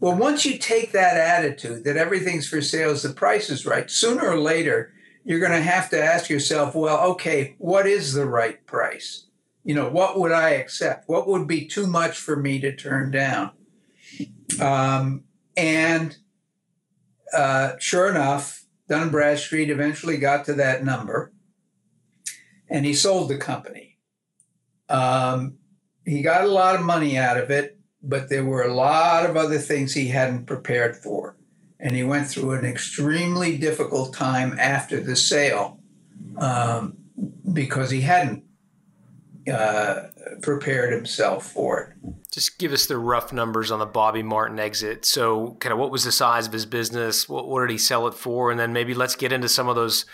Well 0.00 0.16
once 0.16 0.44
you 0.44 0.58
take 0.58 0.92
that 0.92 1.16
attitude 1.16 1.84
that 1.84 1.96
everything's 1.96 2.48
for 2.48 2.60
sale 2.60 2.90
if 2.90 3.02
the 3.02 3.10
price 3.10 3.50
is 3.50 3.66
right 3.66 3.90
sooner 3.90 4.26
or 4.26 4.38
later 4.38 4.92
you're 5.24 5.40
going 5.40 5.52
to 5.52 5.62
have 5.62 5.88
to 5.90 6.02
ask 6.02 6.28
yourself 6.28 6.74
well 6.74 6.98
okay 7.12 7.54
what 7.58 7.86
is 7.86 8.12
the 8.12 8.26
right 8.26 8.64
price? 8.66 9.26
You 9.64 9.74
know 9.74 9.88
what 9.88 10.18
would 10.18 10.32
i 10.32 10.50
accept? 10.50 11.08
What 11.08 11.28
would 11.28 11.46
be 11.46 11.66
too 11.66 11.86
much 11.86 12.18
for 12.18 12.36
me 12.36 12.60
to 12.60 12.74
turn 12.74 13.10
down? 13.10 13.52
Um, 14.60 15.24
and 15.56 16.16
uh, 17.32 17.74
sure 17.78 18.10
enough 18.10 18.64
dun 18.88 19.10
bradstreet 19.10 19.70
eventually 19.70 20.18
got 20.18 20.44
to 20.46 20.54
that 20.54 20.84
number 20.84 21.32
and 22.72 22.86
he 22.86 22.94
sold 22.94 23.28
the 23.28 23.36
company. 23.36 23.98
Um, 24.88 25.58
he 26.04 26.22
got 26.22 26.44
a 26.44 26.48
lot 26.48 26.74
of 26.74 26.82
money 26.82 27.16
out 27.16 27.38
of 27.38 27.50
it, 27.50 27.78
but 28.02 28.28
there 28.28 28.44
were 28.44 28.62
a 28.62 28.74
lot 28.74 29.28
of 29.28 29.36
other 29.36 29.58
things 29.58 29.94
he 29.94 30.08
hadn't 30.08 30.46
prepared 30.46 30.96
for. 30.96 31.36
And 31.78 31.96
he 31.96 32.04
went 32.04 32.28
through 32.28 32.52
an 32.52 32.64
extremely 32.64 33.58
difficult 33.58 34.14
time 34.14 34.58
after 34.58 35.00
the 35.00 35.16
sale 35.16 35.80
um, 36.38 36.96
because 37.52 37.90
he 37.90 38.02
hadn't 38.02 38.44
uh, 39.52 40.04
prepared 40.40 40.92
himself 40.92 41.50
for 41.50 41.80
it. 41.80 42.14
Just 42.32 42.58
give 42.58 42.72
us 42.72 42.86
the 42.86 42.98
rough 42.98 43.32
numbers 43.32 43.70
on 43.70 43.80
the 43.80 43.86
Bobby 43.86 44.22
Martin 44.22 44.60
exit. 44.60 45.04
So, 45.04 45.56
kind 45.60 45.72
of 45.72 45.78
what 45.78 45.90
was 45.90 46.04
the 46.04 46.12
size 46.12 46.46
of 46.46 46.52
his 46.52 46.64
business? 46.64 47.28
What, 47.28 47.48
what 47.48 47.62
did 47.62 47.70
he 47.70 47.78
sell 47.78 48.06
it 48.06 48.14
for? 48.14 48.50
And 48.50 48.58
then 48.58 48.72
maybe 48.72 48.94
let's 48.94 49.16
get 49.16 49.32
into 49.32 49.48
some 49.48 49.68
of 49.68 49.76
those 49.76 50.06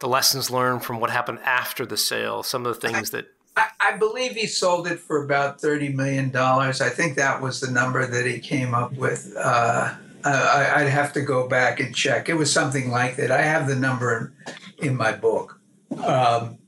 the 0.00 0.08
lessons 0.08 0.50
learned 0.50 0.82
from 0.84 1.00
what 1.00 1.10
happened 1.10 1.38
after 1.44 1.86
the 1.86 1.96
sale, 1.96 2.42
some 2.42 2.66
of 2.66 2.78
the 2.78 2.88
things 2.88 3.10
that. 3.10 3.26
I, 3.56 3.96
believe 3.98 4.32
he 4.32 4.46
sold 4.46 4.88
it 4.88 4.98
for 4.98 5.24
about 5.24 5.60
$30 5.60 5.94
million. 5.94 6.34
I 6.34 6.72
think 6.72 7.16
that 7.16 7.40
was 7.40 7.60
the 7.60 7.70
number 7.70 8.04
that 8.04 8.26
he 8.26 8.40
came 8.40 8.74
up 8.74 8.92
with. 8.94 9.32
Uh, 9.36 9.94
I, 10.24 10.82
would 10.82 10.90
have 10.90 11.12
to 11.12 11.20
go 11.20 11.48
back 11.48 11.78
and 11.78 11.94
check. 11.94 12.28
It 12.28 12.34
was 12.34 12.52
something 12.52 12.90
like 12.90 13.16
that. 13.16 13.30
I 13.30 13.42
have 13.42 13.68
the 13.68 13.76
number 13.76 14.32
in, 14.80 14.88
in 14.88 14.96
my 14.96 15.12
book. 15.12 15.60
Um, 16.02 16.58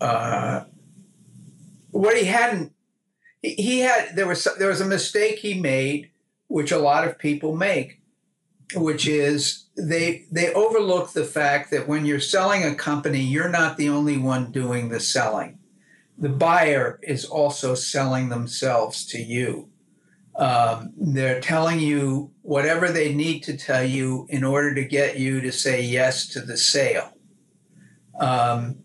uh, 0.00 0.64
what 1.90 2.16
he 2.16 2.24
hadn't, 2.24 2.72
he, 3.42 3.54
he 3.54 3.78
had 3.80 4.16
there 4.16 4.26
was 4.26 4.46
there 4.58 4.68
was 4.68 4.80
a 4.80 4.86
mistake 4.86 5.38
he 5.38 5.54
made 5.54 6.10
which 6.48 6.72
a 6.72 6.78
lot 6.78 7.06
of 7.06 7.18
people 7.18 7.56
make, 7.56 8.00
which 8.74 9.06
is 9.06 9.66
they 9.76 10.24
they 10.30 10.52
overlook 10.54 11.12
the 11.12 11.24
fact 11.24 11.70
that 11.70 11.88
when 11.88 12.06
you're 12.06 12.20
selling 12.20 12.64
a 12.64 12.74
company, 12.74 13.20
you're 13.20 13.48
not 13.48 13.76
the 13.76 13.88
only 13.88 14.16
one 14.16 14.52
doing 14.52 14.88
the 14.88 15.00
selling. 15.00 15.58
The 16.18 16.28
buyer 16.30 16.98
is 17.02 17.24
also 17.24 17.74
selling 17.74 18.28
themselves 18.28 19.04
to 19.06 19.18
you. 19.18 19.68
Um, 20.36 20.92
they're 20.98 21.40
telling 21.40 21.80
you 21.80 22.30
whatever 22.42 22.88
they 22.88 23.14
need 23.14 23.40
to 23.44 23.56
tell 23.56 23.84
you 23.84 24.26
in 24.28 24.44
order 24.44 24.74
to 24.74 24.84
get 24.84 25.18
you 25.18 25.40
to 25.40 25.50
say 25.50 25.82
yes 25.82 26.28
to 26.28 26.40
the 26.40 26.56
sale. 26.56 27.12
Um, 28.18 28.76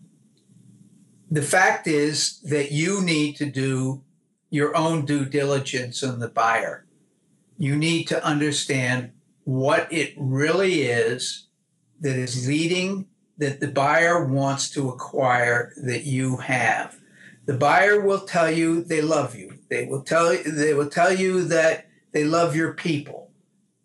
the 1.30 1.42
fact 1.42 1.86
is 1.86 2.40
that 2.42 2.72
you 2.72 3.02
need 3.02 3.36
to 3.36 3.46
do 3.46 4.02
your 4.50 4.76
own 4.76 5.06
due 5.06 5.24
diligence 5.24 6.02
on 6.02 6.20
the 6.20 6.28
buyer. 6.28 6.86
You 7.56 7.76
need 7.76 8.04
to 8.08 8.24
understand 8.24 9.12
what 9.44 9.90
it 9.90 10.14
really 10.18 10.82
is 10.82 11.48
that 12.00 12.16
is 12.16 12.46
leading 12.46 13.06
that 13.38 13.60
the 13.60 13.68
buyer 13.68 14.26
wants 14.26 14.70
to 14.70 14.90
acquire 14.90 15.72
that 15.82 16.04
you 16.04 16.36
have. 16.36 16.98
The 17.44 17.54
buyer 17.54 18.00
will 18.00 18.20
tell 18.20 18.50
you 18.50 18.82
they 18.82 19.00
love 19.02 19.34
you. 19.34 19.58
They 19.68 19.86
will 19.86 20.02
tell 20.02 20.36
they 20.46 20.74
will 20.74 20.88
tell 20.88 21.12
you 21.12 21.44
that 21.44 21.86
they 22.12 22.24
love 22.24 22.54
your 22.54 22.74
people. 22.74 23.30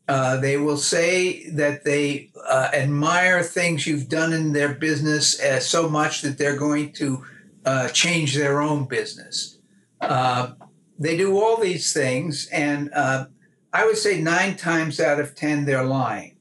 Uh, 0.07 0.37
they 0.37 0.57
will 0.57 0.77
say 0.77 1.49
that 1.49 1.83
they 1.83 2.31
uh, 2.47 2.69
admire 2.73 3.43
things 3.43 3.85
you've 3.85 4.07
done 4.07 4.31
in 4.31 4.53
their 4.53 4.73
business 4.73 5.41
uh, 5.41 5.59
so 5.59 5.89
much 5.89 6.21
that 6.21 6.37
they're 6.37 6.57
going 6.57 6.93
to 6.93 7.25
uh, 7.65 7.89
change 7.89 8.35
their 8.35 8.61
own 8.61 8.85
business. 8.85 9.57
Uh, 9.99 10.53
they 10.97 11.17
do 11.17 11.37
all 11.37 11.57
these 11.57 11.91
things, 11.91 12.47
and 12.53 12.89
uh, 12.93 13.25
I 13.73 13.85
would 13.85 13.97
say 13.97 14.21
nine 14.21 14.55
times 14.55 14.99
out 14.99 15.19
of 15.19 15.35
ten 15.35 15.65
they're 15.65 15.83
lying. 15.83 16.37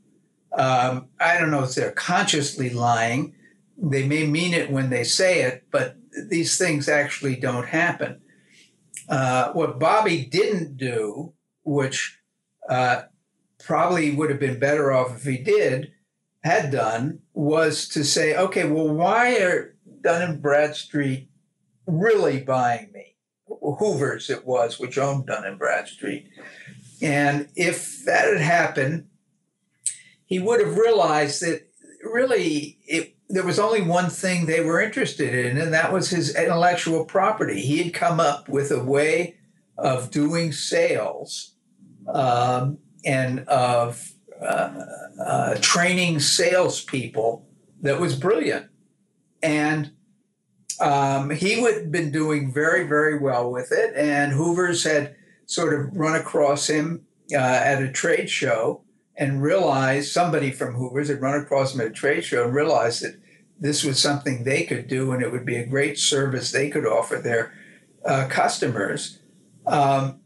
Um, 0.52 1.08
I 1.20 1.38
don't 1.38 1.50
know 1.50 1.64
if 1.64 1.74
they're 1.74 1.90
consciously 1.92 2.70
lying. 2.70 3.34
They 3.76 4.06
may 4.06 4.26
mean 4.26 4.54
it 4.54 4.70
when 4.70 4.90
they 4.90 5.04
say 5.04 5.42
it, 5.42 5.64
but 5.70 5.96
these 6.28 6.58
things 6.58 6.88
actually 6.88 7.36
don't 7.36 7.66
happen. 7.66 8.20
Uh, 9.08 9.52
what 9.52 9.78
Bobby 9.78 10.24
didn't 10.24 10.76
do, 10.76 11.32
which 11.64 12.18
uh, 12.68 13.02
probably 13.62 14.14
would 14.14 14.30
have 14.30 14.40
been 14.40 14.58
better 14.58 14.92
off 14.92 15.16
if 15.16 15.22
he 15.22 15.38
did, 15.38 15.92
had 16.42 16.70
done, 16.70 17.20
was 17.34 17.88
to 17.88 18.04
say, 18.04 18.36
okay, 18.36 18.68
well, 18.68 18.88
why 18.88 19.36
are 19.38 19.76
Dun 20.00 20.22
and 20.22 20.42
Bradstreet 20.42 21.28
really 21.86 22.40
buying 22.40 22.90
me? 22.92 23.16
Hoover's 23.48 24.30
it 24.30 24.46
was, 24.46 24.78
which 24.78 24.98
owned 24.98 25.26
Dun 25.26 25.44
and 25.44 25.58
Bradstreet. 25.58 26.28
And 27.02 27.48
if 27.56 28.04
that 28.04 28.28
had 28.28 28.40
happened, 28.40 29.06
he 30.24 30.38
would 30.38 30.60
have 30.60 30.76
realized 30.76 31.42
that 31.42 31.68
really 32.02 32.78
it, 32.86 33.15
there 33.28 33.44
was 33.44 33.58
only 33.58 33.82
one 33.82 34.08
thing 34.08 34.46
they 34.46 34.60
were 34.60 34.80
interested 34.80 35.34
in, 35.34 35.58
and 35.58 35.74
that 35.74 35.92
was 35.92 36.10
his 36.10 36.34
intellectual 36.36 37.04
property. 37.04 37.60
He 37.60 37.82
had 37.82 37.92
come 37.92 38.20
up 38.20 38.48
with 38.48 38.70
a 38.70 38.82
way 38.82 39.36
of 39.76 40.10
doing 40.10 40.52
sales 40.52 41.54
um, 42.12 42.78
and 43.04 43.40
of 43.40 44.12
uh, 44.40 44.84
uh, 45.24 45.56
training 45.60 46.20
salespeople 46.20 47.46
that 47.82 48.00
was 48.00 48.16
brilliant. 48.16 48.66
And 49.42 49.92
um, 50.80 51.30
he 51.30 51.60
had 51.62 51.90
been 51.90 52.10
doing 52.10 52.52
very, 52.52 52.86
very 52.86 53.18
well 53.18 53.50
with 53.50 53.72
it. 53.72 53.94
And 53.96 54.32
Hoover's 54.32 54.84
had 54.84 55.14
sort 55.46 55.74
of 55.74 55.96
run 55.96 56.16
across 56.16 56.68
him 56.68 57.04
uh, 57.32 57.36
at 57.38 57.82
a 57.82 57.90
trade 57.90 58.30
show 58.30 58.82
and 59.16 59.42
realized 59.42 60.12
somebody 60.12 60.50
from 60.50 60.74
Hoover's 60.74 61.08
had 61.08 61.20
run 61.20 61.40
across 61.40 61.74
him 61.74 61.80
at 61.80 61.86
a 61.86 61.90
trade 61.90 62.24
show 62.24 62.44
and 62.44 62.54
realized 62.54 63.02
that 63.02 63.16
this 63.58 63.82
was 63.82 64.00
something 64.00 64.44
they 64.44 64.64
could 64.64 64.86
do 64.86 65.12
and 65.12 65.22
it 65.22 65.32
would 65.32 65.46
be 65.46 65.56
a 65.56 65.66
great 65.66 65.98
service 65.98 66.52
they 66.52 66.68
could 66.68 66.86
offer 66.86 67.16
their 67.16 67.54
uh, 68.04 68.26
customers. 68.28 69.20
Um, 69.66 70.20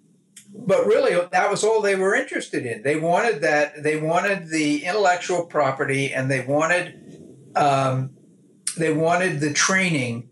but 0.55 0.87
really 0.87 1.17
that 1.31 1.51
was 1.51 1.63
all 1.63 1.81
they 1.81 1.95
were 1.95 2.15
interested 2.15 2.67
in 2.67 2.83
they 2.83 2.97
wanted 2.97 3.41
that 3.43 3.83
they 3.83 3.97
wanted 3.97 4.49
the 4.49 4.85
intellectual 4.85 5.47
property 5.47 6.13
and 6.13 6.31
they 6.31 6.45
wanted 6.45 7.55
um, 7.55 8.11
they 8.77 8.93
wanted 8.93 9.41
the 9.41 9.53
training 9.53 10.29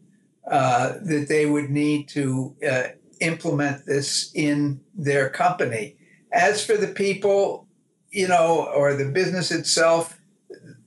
uh, 0.50 0.94
that 1.02 1.26
they 1.28 1.46
would 1.46 1.70
need 1.70 2.08
to 2.08 2.56
uh, 2.68 2.82
implement 3.20 3.86
this 3.86 4.32
in 4.34 4.80
their 4.94 5.28
company 5.28 5.96
as 6.32 6.64
for 6.64 6.76
the 6.76 6.88
people 6.88 7.67
you 8.10 8.28
know 8.28 8.70
or 8.74 8.94
the 8.94 9.10
business 9.10 9.50
itself 9.50 10.20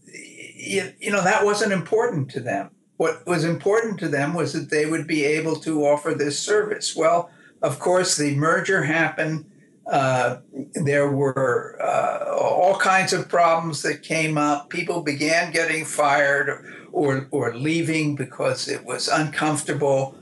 you, 0.05 0.91
you 0.99 1.11
know 1.11 1.23
that 1.23 1.45
wasn't 1.45 1.71
important 1.71 2.29
to 2.29 2.39
them 2.39 2.69
what 2.97 3.25
was 3.25 3.43
important 3.43 3.99
to 3.99 4.07
them 4.07 4.33
was 4.33 4.53
that 4.53 4.69
they 4.69 4.85
would 4.85 5.07
be 5.07 5.23
able 5.25 5.55
to 5.55 5.85
offer 5.85 6.13
this 6.13 6.39
service 6.39 6.95
well 6.95 7.29
of 7.61 7.79
course, 7.79 8.17
the 8.17 8.35
merger 8.35 8.83
happened. 8.83 9.45
Uh, 9.85 10.37
there 10.73 11.11
were 11.11 11.77
uh, 11.81 12.35
all 12.35 12.77
kinds 12.77 13.13
of 13.13 13.29
problems 13.29 13.83
that 13.83 14.03
came 14.03 14.37
up. 14.37 14.69
People 14.69 15.01
began 15.01 15.51
getting 15.51 15.85
fired 15.85 16.65
or, 16.91 17.27
or 17.31 17.55
leaving 17.55 18.15
because 18.15 18.67
it 18.67 18.85
was 18.85 19.07
uncomfortable. 19.07 20.17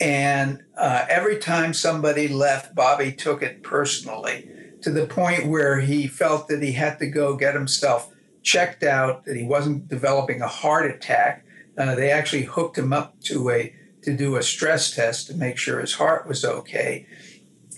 And 0.00 0.62
uh, 0.76 1.06
every 1.08 1.38
time 1.38 1.74
somebody 1.74 2.28
left, 2.28 2.74
Bobby 2.74 3.12
took 3.12 3.42
it 3.42 3.62
personally 3.62 4.50
to 4.82 4.90
the 4.90 5.06
point 5.06 5.46
where 5.46 5.80
he 5.80 6.06
felt 6.06 6.48
that 6.48 6.62
he 6.62 6.72
had 6.72 6.98
to 6.98 7.06
go 7.06 7.36
get 7.36 7.54
himself 7.54 8.12
checked 8.42 8.82
out, 8.82 9.24
that 9.24 9.36
he 9.36 9.44
wasn't 9.44 9.88
developing 9.88 10.40
a 10.40 10.48
heart 10.48 10.90
attack. 10.90 11.44
Uh, 11.76 11.94
they 11.94 12.10
actually 12.10 12.42
hooked 12.42 12.78
him 12.78 12.92
up 12.92 13.20
to 13.22 13.50
a 13.50 13.74
to 14.02 14.16
do 14.16 14.36
a 14.36 14.42
stress 14.42 14.90
test 14.94 15.26
to 15.26 15.34
make 15.34 15.58
sure 15.58 15.80
his 15.80 15.94
heart 15.94 16.26
was 16.26 16.44
okay. 16.44 17.06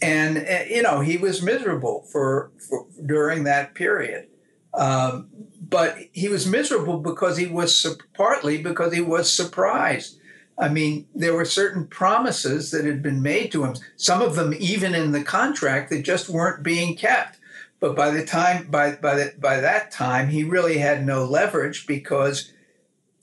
And, 0.01 0.39
uh, 0.39 0.65
you 0.69 0.83
know, 0.83 1.01
he 1.01 1.17
was 1.17 1.43
miserable 1.43 2.07
for, 2.13 2.53
for 2.69 2.87
during 3.05 3.45
that 3.45 3.75
period. 3.75 4.29
Um, 4.75 5.29
but 5.61 5.97
he 6.13 6.29
was 6.29 6.47
miserable 6.47 6.99
because 6.99 7.37
he 7.37 7.47
was 7.47 7.87
partly 8.15 8.63
because 8.63 8.93
he 8.95 9.01
was 9.01 9.33
surprised. 9.33 10.19
I 10.59 10.69
mean, 10.69 11.07
there 11.15 11.35
were 11.35 11.45
certain 11.45 11.87
promises 11.87 12.71
that 12.71 12.85
had 12.85 13.03
been 13.03 13.23
made 13.23 13.51
to 13.53 13.65
him, 13.65 13.75
some 13.97 14.23
of 14.23 14.37
them 14.37 14.55
even 14.59 14.95
in 14.95 15.13
the 15.13 15.25
contract 15.25 15.91
that 15.91 16.03
just 16.03 16.29
weren't 16.29 16.63
being 16.63 16.97
kept. 16.97 17.39
But 17.81 17.97
by 17.97 18.11
the 18.11 18.25
time 18.25 18.71
by 18.71 18.93
by 18.93 19.15
the, 19.17 19.35
by 19.41 19.61
that 19.61 19.91
time, 19.91 20.29
he 20.29 20.45
really 20.45 20.79
had 20.79 21.05
no 21.05 21.25
leverage 21.25 21.87
because 21.87 22.53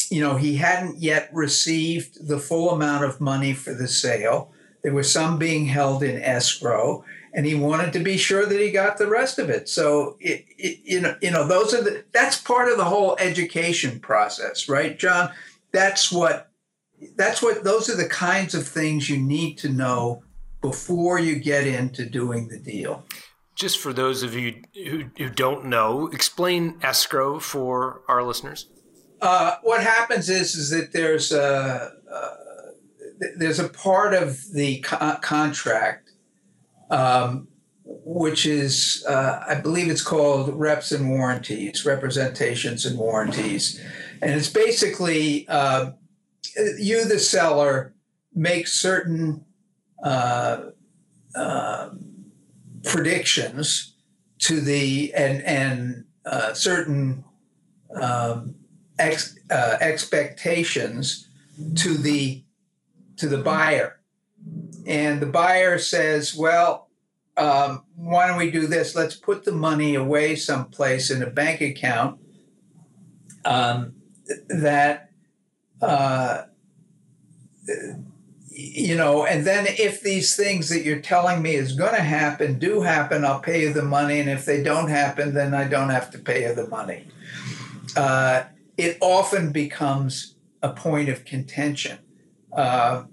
you 0.09 0.21
know, 0.21 0.35
he 0.35 0.55
hadn't 0.55 0.97
yet 0.97 1.29
received 1.31 2.27
the 2.27 2.39
full 2.39 2.71
amount 2.71 3.05
of 3.05 3.21
money 3.21 3.53
for 3.53 3.73
the 3.73 3.87
sale. 3.87 4.51
There 4.81 4.93
was 4.93 5.11
some 5.11 5.37
being 5.37 5.65
held 5.65 6.03
in 6.03 6.21
escrow, 6.21 7.03
and 7.33 7.45
he 7.45 7.53
wanted 7.53 7.93
to 7.93 7.99
be 7.99 8.17
sure 8.17 8.45
that 8.45 8.59
he 8.59 8.71
got 8.71 8.97
the 8.97 9.07
rest 9.07 9.37
of 9.37 9.49
it. 9.49 9.69
So, 9.69 10.17
it, 10.19 10.45
it, 10.57 10.79
you 10.83 11.01
know, 11.01 11.15
you 11.21 11.31
know, 11.31 11.47
those 11.47 11.73
are 11.73 11.83
the 11.83 12.03
that's 12.11 12.41
part 12.41 12.71
of 12.71 12.77
the 12.77 12.85
whole 12.85 13.15
education 13.19 13.99
process, 13.99 14.67
right, 14.67 14.97
John? 14.97 15.31
That's 15.71 16.11
what 16.11 16.48
that's 17.15 17.41
what 17.41 17.63
those 17.63 17.89
are 17.89 17.95
the 17.95 18.09
kinds 18.09 18.53
of 18.53 18.67
things 18.67 19.09
you 19.09 19.17
need 19.17 19.57
to 19.59 19.69
know 19.69 20.23
before 20.61 21.19
you 21.19 21.39
get 21.39 21.65
into 21.65 22.05
doing 22.05 22.47
the 22.47 22.59
deal. 22.59 23.05
Just 23.55 23.79
for 23.79 23.91
those 23.91 24.23
of 24.23 24.35
you 24.35 24.61
who, 24.73 25.05
who 25.17 25.29
don't 25.29 25.65
know, 25.65 26.07
explain 26.07 26.77
escrow 26.81 27.39
for 27.39 28.01
our 28.07 28.23
listeners. 28.23 28.67
Uh, 29.21 29.55
what 29.63 29.83
happens 29.83 30.29
is 30.29 30.55
is 30.55 30.69
that 30.69 30.93
there's 30.93 31.31
a 31.31 31.91
uh, 32.11 32.29
there's 33.37 33.59
a 33.59 33.67
part 33.67 34.13
of 34.13 34.39
the 34.53 34.79
co- 34.79 35.17
contract 35.21 36.11
um, 36.89 37.47
which 37.85 38.45
is 38.45 39.03
uh, 39.07 39.43
I 39.47 39.55
believe 39.55 39.89
it's 39.89 40.03
called 40.03 40.53
reps 40.53 40.91
and 40.91 41.09
warranties, 41.09 41.85
representations 41.85 42.85
and 42.85 42.97
warranties, 42.97 43.81
and 44.21 44.31
it's 44.31 44.49
basically 44.49 45.47
uh, 45.47 45.91
you 46.77 47.05
the 47.05 47.19
seller 47.19 47.93
make 48.33 48.67
certain 48.67 49.45
uh, 50.03 50.69
um, 51.35 52.25
predictions 52.83 53.95
to 54.39 54.61
the 54.61 55.13
and 55.13 55.43
and 55.43 56.05
certain 56.53 57.23
um, 57.99 58.55
ex, 58.97 59.37
uh, 59.49 59.77
expectations 59.79 61.29
to 61.75 61.95
the 61.95 62.43
to 63.17 63.27
the 63.27 63.37
buyer, 63.37 63.99
and 64.85 65.21
the 65.21 65.25
buyer 65.25 65.77
says, 65.77 66.35
"Well, 66.35 66.89
um, 67.35 67.83
why 67.95 68.27
don't 68.27 68.37
we 68.37 68.51
do 68.51 68.67
this? 68.67 68.95
Let's 68.95 69.15
put 69.15 69.43
the 69.43 69.51
money 69.51 69.95
away 69.95 70.35
someplace 70.35 71.11
in 71.11 71.21
a 71.23 71.29
bank 71.29 71.61
account 71.61 72.19
um, 73.45 73.93
that." 74.47 75.08
Uh, 75.81 76.43
you 78.51 78.95
know, 78.95 79.25
and 79.25 79.45
then 79.45 79.65
if 79.67 80.01
these 80.01 80.35
things 80.35 80.69
that 80.69 80.83
you're 80.83 80.99
telling 80.99 81.41
me 81.41 81.55
is 81.55 81.73
going 81.73 81.95
to 81.95 82.01
happen 82.01 82.59
do 82.59 82.81
happen, 82.81 83.23
I'll 83.23 83.39
pay 83.39 83.61
you 83.61 83.71
the 83.71 83.83
money. 83.83 84.19
And 84.19 84.29
if 84.29 84.45
they 84.45 84.61
don't 84.61 84.89
happen, 84.89 85.33
then 85.33 85.53
I 85.53 85.65
don't 85.65 85.89
have 85.89 86.11
to 86.11 86.19
pay 86.19 86.47
you 86.47 86.53
the 86.53 86.67
money. 86.67 87.07
Uh, 87.95 88.43
it 88.77 88.97
often 89.01 89.51
becomes 89.51 90.35
a 90.61 90.69
point 90.69 91.09
of 91.09 91.23
contention. 91.25 91.99
Uh, 92.51 93.03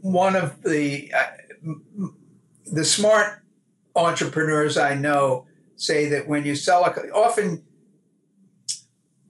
one 0.00 0.36
of 0.36 0.62
the 0.62 1.12
uh, 1.14 1.26
the 2.66 2.84
smart 2.84 3.42
entrepreneurs 3.94 4.76
I 4.76 4.94
know 4.94 5.46
say 5.76 6.08
that 6.08 6.26
when 6.28 6.44
you 6.44 6.54
sell 6.54 6.84
a 6.84 6.90
often, 7.10 7.62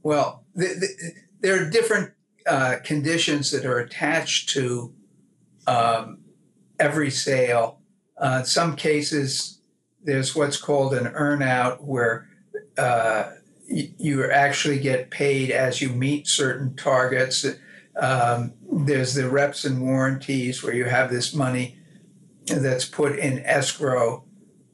well, 0.07 0.45
the, 0.55 0.67
the, 0.67 1.13
there 1.41 1.61
are 1.61 1.69
different 1.69 2.13
uh, 2.47 2.77
conditions 2.85 3.51
that 3.51 3.65
are 3.65 3.81
attached 3.81 4.51
to 4.51 4.95
um, 5.67 6.21
every 6.79 7.11
sale. 7.11 7.81
Uh, 8.17 8.37
in 8.39 8.47
some 8.47 8.77
cases, 8.77 9.61
there's 10.05 10.37
what's 10.37 10.59
called 10.59 10.95
an 10.95 11.13
earnout, 11.13 11.83
where 11.83 12.29
uh, 12.79 13.33
you, 13.67 13.89
you 13.99 14.31
actually 14.31 14.79
get 14.79 15.11
paid 15.11 15.51
as 15.51 15.83
you 15.83 15.89
meet 15.89 16.29
certain 16.29 16.77
targets. 16.77 17.45
Um, 18.01 18.53
there's 18.71 19.15
the 19.15 19.29
reps 19.29 19.65
and 19.65 19.83
warranties, 19.83 20.63
where 20.63 20.73
you 20.73 20.85
have 20.85 21.11
this 21.11 21.35
money 21.35 21.79
that's 22.47 22.85
put 22.85 23.19
in 23.19 23.41
escrow. 23.41 24.23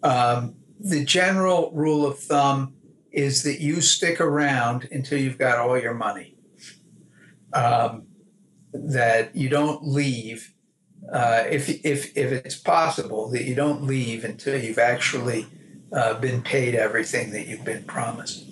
Um, 0.03 0.57
the 0.79 1.07
general 1.07 1.71
rule 1.73 2.07
of 2.07 2.19
thumb 2.19 2.75
is 3.13 3.43
that 3.43 3.61
you 3.61 3.81
stick 3.81 4.21
around 4.21 4.89
until 4.91 5.19
you've 5.19 5.39
got 5.39 5.59
all 5.59 5.79
your 5.79 5.95
money 5.95 6.37
um, 7.53 8.07
that 8.73 9.35
you 9.37 9.49
don't 9.49 9.87
leave 9.87 10.55
uh, 11.13 11.45
if, 11.51 11.69
if, 11.85 12.17
if 12.17 12.33
it's 12.33 12.57
possible 12.57 13.29
that 13.31 13.45
you 13.45 13.55
don't 13.55 13.83
leave 13.83 14.25
until 14.25 14.59
you've 14.63 14.79
actually 14.79 15.47
uh, 15.93 16.15
been 16.15 16.41
paid 16.43 16.75
everything 16.75 17.33
that 17.33 17.47
you've 17.47 17.65
been 17.65 17.85
promised. 17.85 18.45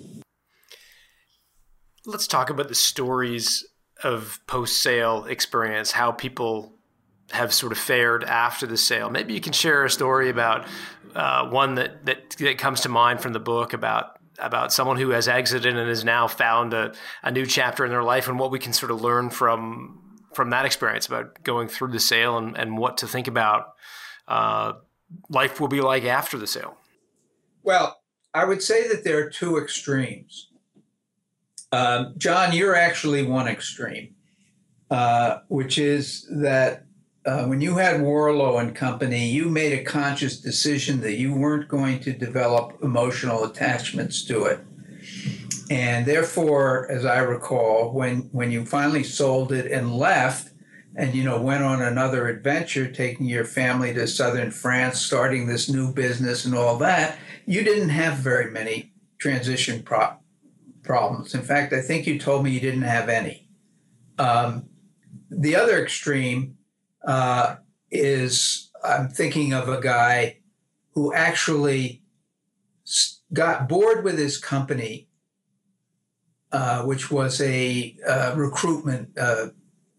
Let's 2.05 2.27
talk 2.27 2.49
about 2.49 2.67
the 2.67 2.75
stories 2.75 3.67
of 4.03 4.39
post 4.47 4.81
sale 4.81 5.25
experience, 5.25 5.91
how 5.91 6.11
people 6.11 6.73
have 7.31 7.53
sort 7.53 7.71
of 7.71 7.77
fared 7.77 8.23
after 8.25 8.67
the 8.67 8.77
sale. 8.77 9.09
Maybe 9.09 9.33
you 9.33 9.41
can 9.41 9.53
share 9.53 9.85
a 9.85 9.89
story 9.89 10.29
about 10.29 10.67
uh, 11.15 11.47
one 11.49 11.75
that, 11.75 12.05
that, 12.05 12.31
that 12.31 12.57
comes 12.57 12.81
to 12.81 12.89
mind 12.89 13.21
from 13.21 13.33
the 13.33 13.39
book 13.39 13.73
about 13.73 14.17
about 14.39 14.73
someone 14.73 14.97
who 14.97 15.09
has 15.09 15.27
exited 15.27 15.75
and 15.75 15.87
has 15.89 16.03
now 16.03 16.27
found 16.27 16.73
a, 16.73 16.93
a 17.23 17.31
new 17.31 17.45
chapter 17.45 17.85
in 17.85 17.91
their 17.91 18.03
life 18.03 18.27
and 18.27 18.39
what 18.39 18.51
we 18.51 18.59
can 18.59 18.73
sort 18.73 18.91
of 18.91 19.01
learn 19.01 19.29
from 19.29 19.97
from 20.33 20.49
that 20.51 20.65
experience 20.65 21.07
about 21.07 21.43
going 21.43 21.67
through 21.67 21.91
the 21.91 21.99
sale 21.99 22.37
and, 22.37 22.57
and 22.57 22.77
what 22.77 22.97
to 22.97 23.07
think 23.07 23.27
about 23.27 23.73
uh, 24.29 24.73
life 25.29 25.59
will 25.59 25.67
be 25.67 25.81
like 25.81 26.05
after 26.05 26.37
the 26.37 26.47
sale. 26.47 26.77
Well, 27.63 28.01
I 28.33 28.45
would 28.45 28.63
say 28.63 28.87
that 28.87 29.03
there 29.03 29.17
are 29.17 29.29
two 29.29 29.57
extremes. 29.57 30.47
Um, 31.73 32.13
John, 32.17 32.53
you're 32.53 32.75
actually 32.75 33.23
one 33.23 33.47
extreme, 33.47 34.15
uh, 34.89 35.39
which 35.49 35.77
is 35.77 36.27
that 36.31 36.85
uh, 37.25 37.45
when 37.45 37.61
you 37.61 37.77
had 37.77 38.01
Warrillow 38.01 38.59
and 38.59 38.75
Company, 38.75 39.27
you 39.29 39.49
made 39.49 39.73
a 39.73 39.83
conscious 39.83 40.39
decision 40.39 41.01
that 41.01 41.17
you 41.17 41.33
weren't 41.33 41.67
going 41.67 41.99
to 41.99 42.11
develop 42.11 42.77
emotional 42.81 43.43
attachments 43.43 44.23
to 44.25 44.45
it. 44.45 44.59
And 45.69 46.05
therefore, 46.05 46.91
as 46.91 47.05
I 47.05 47.19
recall, 47.19 47.91
when, 47.91 48.29
when 48.31 48.51
you 48.51 48.65
finally 48.65 49.03
sold 49.03 49.51
it 49.51 49.71
and 49.71 49.95
left, 49.95 50.51
and 50.95 51.15
you 51.15 51.23
know 51.23 51.41
went 51.41 51.63
on 51.63 51.81
another 51.81 52.27
adventure, 52.27 52.91
taking 52.91 53.25
your 53.25 53.45
family 53.45 53.93
to 53.93 54.07
southern 54.07 54.51
France, 54.51 54.99
starting 54.99 55.47
this 55.47 55.69
new 55.69 55.93
business 55.93 56.43
and 56.45 56.53
all 56.53 56.77
that, 56.77 57.17
you 57.45 57.63
didn't 57.63 57.89
have 57.89 58.17
very 58.17 58.51
many 58.51 58.91
transition 59.17 59.83
pro- 59.83 60.17
problems. 60.83 61.33
In 61.33 61.43
fact, 61.43 61.71
I 61.71 61.81
think 61.81 62.07
you 62.07 62.19
told 62.19 62.43
me 62.43 62.51
you 62.51 62.59
didn't 62.59 62.81
have 62.81 63.07
any. 63.07 63.47
Um, 64.17 64.67
the 65.29 65.55
other 65.55 65.81
extreme 65.81 66.57
uh, 67.05 67.55
is 67.89 68.71
I'm 68.83 69.09
thinking 69.09 69.53
of 69.53 69.69
a 69.69 69.81
guy 69.81 70.37
who 70.93 71.13
actually 71.13 72.03
got 73.33 73.69
bored 73.69 74.03
with 74.03 74.17
his 74.17 74.37
company, 74.37 75.07
uh, 76.51 76.83
which 76.83 77.11
was 77.11 77.39
a 77.41 77.95
uh, 78.07 78.33
recruitment, 78.35 79.17
uh, 79.17 79.47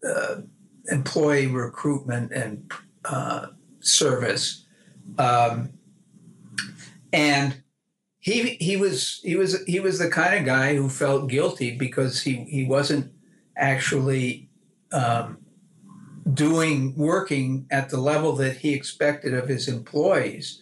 uh, 0.07 0.41
employee 0.87 1.47
recruitment 1.47 2.31
and 2.31 2.71
uh, 3.05 3.47
service. 3.79 4.65
Um, 5.17 5.73
and 7.11 7.63
he 8.19 8.55
he 8.55 8.77
was 8.77 9.19
he 9.23 9.35
was 9.35 9.63
he 9.65 9.79
was 9.79 9.99
the 9.99 10.09
kind 10.09 10.35
of 10.35 10.45
guy 10.45 10.75
who 10.75 10.89
felt 10.89 11.29
guilty 11.29 11.77
because 11.77 12.21
he 12.21 12.45
he 12.45 12.63
wasn't 12.63 13.11
actually 13.57 14.49
um, 14.91 15.42
doing 16.31 16.95
working 16.95 17.65
at 17.69 17.89
the 17.89 17.99
level 17.99 18.33
that 18.37 18.57
he 18.57 18.73
expected 18.73 19.33
of 19.33 19.49
his 19.49 19.67
employees. 19.67 20.61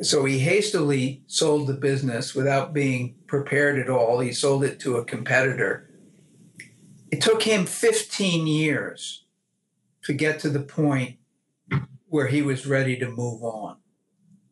So 0.00 0.24
he 0.24 0.40
hastily 0.40 1.22
sold 1.26 1.66
the 1.66 1.74
business 1.74 2.34
without 2.34 2.72
being 2.72 3.14
prepared 3.26 3.78
at 3.78 3.90
all. 3.90 4.20
He 4.20 4.32
sold 4.32 4.64
it 4.64 4.80
to 4.80 4.96
a 4.96 5.04
competitor. 5.04 5.88
It 7.10 7.20
took 7.20 7.42
him 7.42 7.66
15 7.66 8.46
years 8.46 9.24
to 10.04 10.12
get 10.12 10.40
to 10.40 10.48
the 10.48 10.60
point 10.60 11.18
where 12.08 12.26
he 12.26 12.42
was 12.42 12.66
ready 12.66 12.96
to 12.98 13.10
move 13.10 13.42
on. 13.42 13.76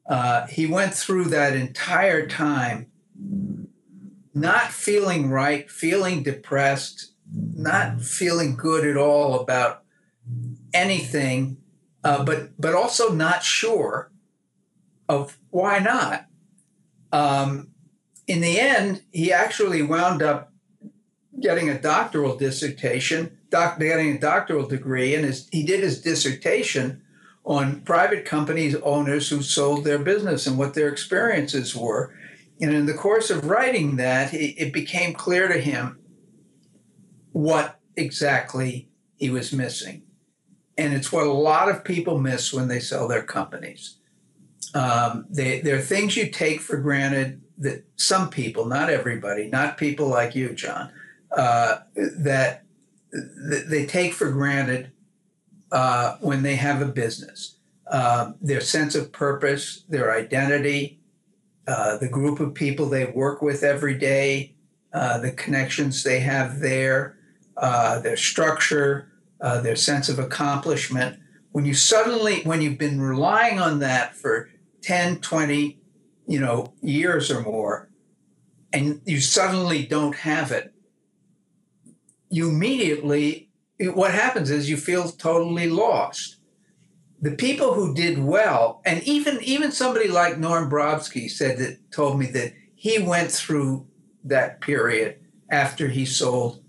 Uh, 0.06 0.46
he 0.46 0.66
went 0.66 0.94
through 0.94 1.24
that 1.26 1.54
entire 1.54 2.26
time 2.26 2.86
not 4.34 4.70
feeling 4.72 5.30
right, 5.30 5.70
feeling 5.70 6.22
depressed, 6.22 7.12
not 7.32 8.00
feeling 8.00 8.56
good 8.56 8.86
at 8.86 8.96
all 8.96 9.40
about 9.40 9.82
anything, 10.72 11.58
uh, 12.04 12.24
but 12.24 12.50
but 12.58 12.74
also 12.74 13.12
not 13.12 13.42
sure 13.42 14.10
of 15.08 15.38
why 15.50 15.78
not. 15.78 16.26
Um, 17.12 17.68
in 18.26 18.40
the 18.40 18.60
end, 18.60 19.02
he 19.10 19.32
actually 19.32 19.82
wound 19.82 20.22
up 20.22 20.52
getting 21.40 21.68
a 21.68 21.80
doctoral 21.80 22.36
dissertation, 22.36 23.38
doc, 23.50 23.78
getting 23.78 24.16
a 24.16 24.20
doctoral 24.20 24.66
degree, 24.66 25.14
and 25.14 25.24
his, 25.24 25.48
he 25.50 25.64
did 25.64 25.80
his 25.80 26.00
dissertation 26.00 27.02
on 27.44 27.80
private 27.80 28.24
companies 28.24 28.76
owners 28.76 29.28
who 29.28 29.42
sold 29.42 29.84
their 29.84 29.98
business 29.98 30.46
and 30.46 30.58
what 30.58 30.74
their 30.74 30.88
experiences 30.88 31.74
were. 31.74 32.14
And 32.60 32.74
in 32.74 32.86
the 32.86 32.94
course 32.94 33.30
of 33.30 33.46
writing 33.46 33.96
that, 33.96 34.34
it, 34.34 34.54
it 34.58 34.72
became 34.72 35.14
clear 35.14 35.48
to 35.48 35.58
him 35.58 35.98
what 37.32 37.80
exactly 37.96 38.88
he 39.16 39.30
was 39.30 39.52
missing. 39.52 40.02
And 40.80 40.94
it's 40.94 41.12
what 41.12 41.26
a 41.26 41.32
lot 41.32 41.68
of 41.68 41.84
people 41.84 42.18
miss 42.18 42.54
when 42.54 42.68
they 42.68 42.80
sell 42.80 43.06
their 43.06 43.22
companies. 43.22 43.96
Um, 44.72 45.26
they, 45.28 45.60
there 45.60 45.76
are 45.76 45.82
things 45.82 46.16
you 46.16 46.30
take 46.30 46.62
for 46.62 46.78
granted 46.78 47.42
that 47.58 47.84
some 47.96 48.30
people, 48.30 48.64
not 48.64 48.88
everybody, 48.88 49.50
not 49.50 49.76
people 49.76 50.08
like 50.08 50.34
you, 50.34 50.54
John, 50.54 50.90
uh, 51.36 51.80
that, 51.94 52.64
that 53.12 53.66
they 53.68 53.84
take 53.84 54.14
for 54.14 54.30
granted 54.30 54.90
uh, 55.70 56.16
when 56.20 56.42
they 56.42 56.56
have 56.56 56.80
a 56.80 56.86
business. 56.86 57.58
Uh, 57.86 58.32
their 58.40 58.62
sense 58.62 58.94
of 58.94 59.12
purpose, 59.12 59.84
their 59.86 60.16
identity, 60.16 60.98
uh, 61.68 61.98
the 61.98 62.08
group 62.08 62.40
of 62.40 62.54
people 62.54 62.86
they 62.86 63.04
work 63.04 63.42
with 63.42 63.62
every 63.62 63.98
day, 63.98 64.54
uh, 64.94 65.18
the 65.18 65.32
connections 65.32 66.02
they 66.04 66.20
have 66.20 66.60
there, 66.60 67.18
uh, 67.58 67.98
their 67.98 68.16
structure, 68.16 69.09
uh, 69.40 69.60
their 69.60 69.76
sense 69.76 70.08
of 70.08 70.18
accomplishment. 70.18 71.18
When 71.52 71.64
you 71.64 71.74
suddenly, 71.74 72.42
when 72.42 72.62
you've 72.62 72.78
been 72.78 73.00
relying 73.00 73.58
on 73.58 73.80
that 73.80 74.14
for 74.14 74.50
10, 74.82 75.20
20, 75.20 75.80
you 76.26 76.40
know, 76.40 76.72
years 76.80 77.30
or 77.30 77.42
more, 77.42 77.90
and 78.72 79.00
you 79.04 79.20
suddenly 79.20 79.84
don't 79.84 80.14
have 80.14 80.52
it, 80.52 80.72
you 82.28 82.48
immediately, 82.48 83.50
what 83.80 84.12
happens 84.12 84.50
is 84.50 84.70
you 84.70 84.76
feel 84.76 85.08
totally 85.10 85.68
lost. 85.68 86.36
The 87.20 87.32
people 87.32 87.74
who 87.74 87.94
did 87.94 88.18
well, 88.18 88.80
and 88.86 89.02
even 89.02 89.40
even 89.42 89.72
somebody 89.72 90.08
like 90.08 90.38
Norm 90.38 90.70
Brodsky 90.70 91.28
said 91.28 91.58
that 91.58 91.90
told 91.90 92.18
me 92.18 92.26
that 92.26 92.54
he 92.74 92.98
went 92.98 93.30
through 93.30 93.86
that 94.24 94.60
period 94.60 95.18
after 95.50 95.88
he 95.88 96.06
sold 96.06 96.62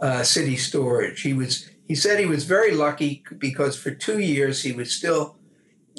uh, 0.00 0.22
City 0.22 0.56
Storage. 0.56 1.20
He 1.20 1.34
was 1.34 1.69
he 1.90 1.96
said 1.96 2.20
he 2.20 2.24
was 2.26 2.44
very 2.44 2.70
lucky 2.70 3.24
because 3.36 3.76
for 3.76 3.90
two 3.90 4.20
years 4.20 4.62
he 4.62 4.70
was 4.70 4.92
still 4.92 5.34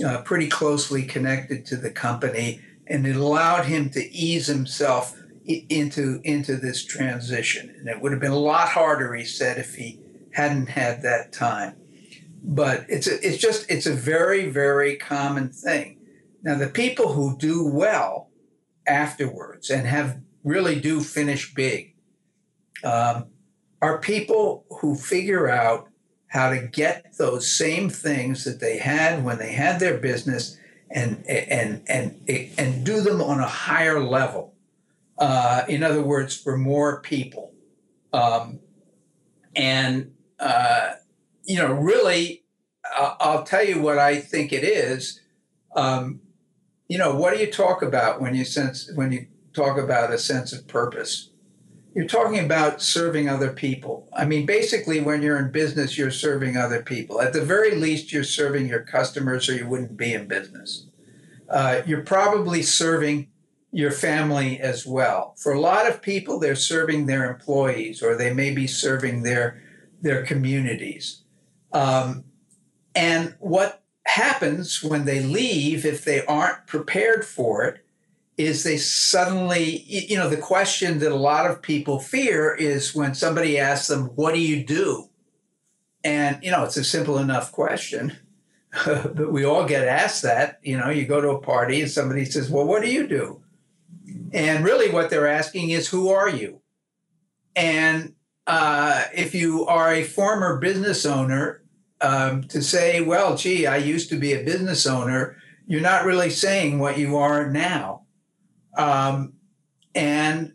uh, 0.08 0.22
pretty 0.22 0.48
closely 0.48 1.04
connected 1.04 1.66
to 1.66 1.76
the 1.76 1.92
company, 1.92 2.62
and 2.88 3.06
it 3.06 3.18
allowed 3.18 3.66
him 3.66 3.90
to 3.90 4.10
ease 4.10 4.48
himself 4.48 5.22
into 5.46 6.22
into 6.24 6.56
this 6.56 6.86
transition. 6.86 7.76
And 7.78 7.90
it 7.90 8.02
would 8.02 8.14
have 8.14 8.22
been 8.22 8.32
a 8.32 8.40
lot 8.40 8.70
harder, 8.70 9.14
he 9.14 9.26
said, 9.26 9.58
if 9.58 9.76
he 9.76 10.00
hadn't 10.32 10.68
had 10.68 11.02
that 11.02 11.34
time. 11.34 11.76
But 12.42 12.86
it's 12.88 13.08
a, 13.08 13.16
it's 13.28 13.38
just 13.38 13.70
it's 13.70 13.86
a 13.86 13.94
very 13.94 14.50
very 14.50 14.96
common 14.96 15.50
thing. 15.50 16.00
Now 16.42 16.58
the 16.58 16.70
people 16.70 17.12
who 17.12 17.38
do 17.38 17.68
well 17.68 18.30
afterwards 18.88 19.70
and 19.70 19.86
have 19.86 20.22
really 20.46 20.80
do 20.80 21.02
finish 21.02 21.54
big 21.54 21.96
um, 22.82 23.26
are 23.82 23.98
people 23.98 24.66
who 24.80 24.96
figure 24.96 25.50
out 25.50 25.88
how 26.28 26.50
to 26.50 26.68
get 26.68 27.18
those 27.18 27.54
same 27.54 27.90
things 27.90 28.46
that 28.46 28.60
they 28.60 28.78
had 28.78 29.24
when 29.24 29.38
they 29.38 29.52
had 29.52 29.80
their 29.80 29.98
business 29.98 30.58
and 30.90 31.26
and 31.28 31.82
and 31.88 32.22
and 32.58 32.86
do 32.86 33.02
them 33.02 33.22
on 33.22 33.40
a 33.40 33.48
higher 33.48 34.00
level. 34.00 34.54
Uh, 35.18 35.64
in 35.68 35.84
other 35.84 36.02
words, 36.02 36.36
for 36.36 36.58
more 36.58 37.02
people, 37.02 37.54
um, 38.14 38.60
and 39.56 40.12
uh, 40.40 40.94
you 41.44 41.58
know, 41.58 41.74
really, 41.74 42.44
uh, 42.98 43.16
I'll 43.20 43.44
tell 43.44 43.64
you 43.64 43.82
what 43.82 43.98
I 43.98 44.20
think 44.20 44.52
it 44.54 44.64
is. 44.64 45.20
Um, 45.76 46.22
you 46.88 46.98
know, 46.98 47.16
what 47.16 47.34
do 47.34 47.40
you 47.40 47.52
talk 47.52 47.82
about 47.82 48.22
when 48.22 48.36
you 48.36 48.46
sense 48.46 48.90
when 48.96 49.12
you 49.12 49.28
talk 49.54 49.78
about 49.78 50.12
a 50.12 50.18
sense 50.18 50.54
of 50.54 50.68
purpose? 50.68 51.31
You're 51.94 52.08
talking 52.08 52.40
about 52.40 52.82
serving 52.82 53.28
other 53.28 53.52
people. 53.52 54.08
I 54.14 54.26
mean, 54.26 54.46
basically, 54.46 55.02
when 55.02 55.22
you're 55.22 55.38
in 55.38 55.52
business, 55.52 55.98
you're 55.98 56.12
serving 56.12 56.56
other 56.56 56.82
people. 56.82 57.22
At 57.22 57.34
the 57.34 57.44
very 57.44 57.76
least, 57.76 58.14
you're 58.14 58.24
serving 58.24 58.68
your 58.68 58.82
customers, 58.82 59.50
or 59.50 59.56
you 59.56 59.68
wouldn't 59.68 59.98
be 59.98 60.14
in 60.14 60.28
business. 60.28 60.88
Uh, 61.50 61.82
you're 61.86 62.04
probably 62.04 62.62
serving 62.62 63.28
your 63.74 63.92
family 63.92 64.60
as 64.60 64.86
well. 64.86 65.36
For 65.38 65.52
a 65.52 65.60
lot 65.60 65.90
of 65.90 66.02
people, 66.02 66.40
they're 66.40 66.56
serving 66.56 67.06
their 67.08 67.30
employees, 67.30 68.02
or 68.02 68.16
they 68.16 68.34
may 68.34 68.52
be 68.52 68.68
serving 68.68 69.24
their 69.24 69.62
their 70.02 70.26
communities. 70.26 71.24
Um, 71.74 72.24
and 72.96 73.36
what 73.40 73.84
happens 74.06 74.82
when 74.82 75.06
they 75.06 75.22
leave, 75.22 75.86
if 75.86 76.04
they 76.04 76.26
aren't 76.26 76.68
prepared 76.68 77.24
for 77.26 77.64
it, 77.64 77.81
is 78.44 78.64
they 78.64 78.78
suddenly, 78.78 79.84
you 79.88 80.18
know, 80.18 80.30
the 80.30 80.38
question 80.38 81.00
that 81.00 81.12
a 81.12 81.16
lot 81.16 81.50
of 81.50 81.62
people 81.62 82.00
fear 82.00 82.54
is 82.54 82.96
when 82.96 83.14
somebody 83.14 83.58
asks 83.58 83.88
them, 83.88 84.06
What 84.16 84.34
do 84.34 84.40
you 84.40 84.64
do? 84.64 85.10
And, 86.04 86.40
you 86.42 86.52
know, 86.52 86.64
it's 86.64 86.78
a 86.78 86.84
simple 86.84 87.18
enough 87.18 87.52
question, 87.52 88.18
but 88.86 89.32
we 89.32 89.46
all 89.46 89.66
get 89.66 89.88
asked 89.88 90.24
that. 90.24 90.60
You 90.64 90.78
know, 90.78 90.90
you 90.90 91.06
go 91.06 91.22
to 91.22 91.30
a 91.30 91.42
party 91.42 91.82
and 91.82 91.92
somebody 91.92 92.26
says, 92.26 92.50
Well, 92.50 92.66
what 92.66 92.82
do 92.82 92.92
you 92.92 93.08
do? 93.08 93.42
And 94.34 94.64
really 94.64 94.92
what 94.92 95.10
they're 95.10 95.28
asking 95.28 95.70
is, 95.70 95.90
Who 95.90 96.10
are 96.10 96.30
you? 96.30 96.62
And 97.56 98.16
uh, 98.48 99.04
if 99.14 99.36
you 99.36 99.66
are 99.66 99.94
a 99.94 100.04
former 100.04 100.58
business 100.58 101.06
owner, 101.06 101.64
um, 102.02 102.44
to 102.46 102.62
say, 102.62 103.02
Well, 103.02 103.36
gee, 103.38 103.68
I 103.68 103.78
used 103.78 104.10
to 104.10 104.20
be 104.20 104.34
a 104.34 104.44
business 104.44 104.88
owner, 104.88 105.38
you're 105.68 105.82
not 105.82 106.06
really 106.06 106.30
saying 106.30 106.80
what 106.80 106.98
you 106.98 107.18
are 107.18 107.50
now 107.50 108.01
um, 108.78 109.34
and 109.96 110.54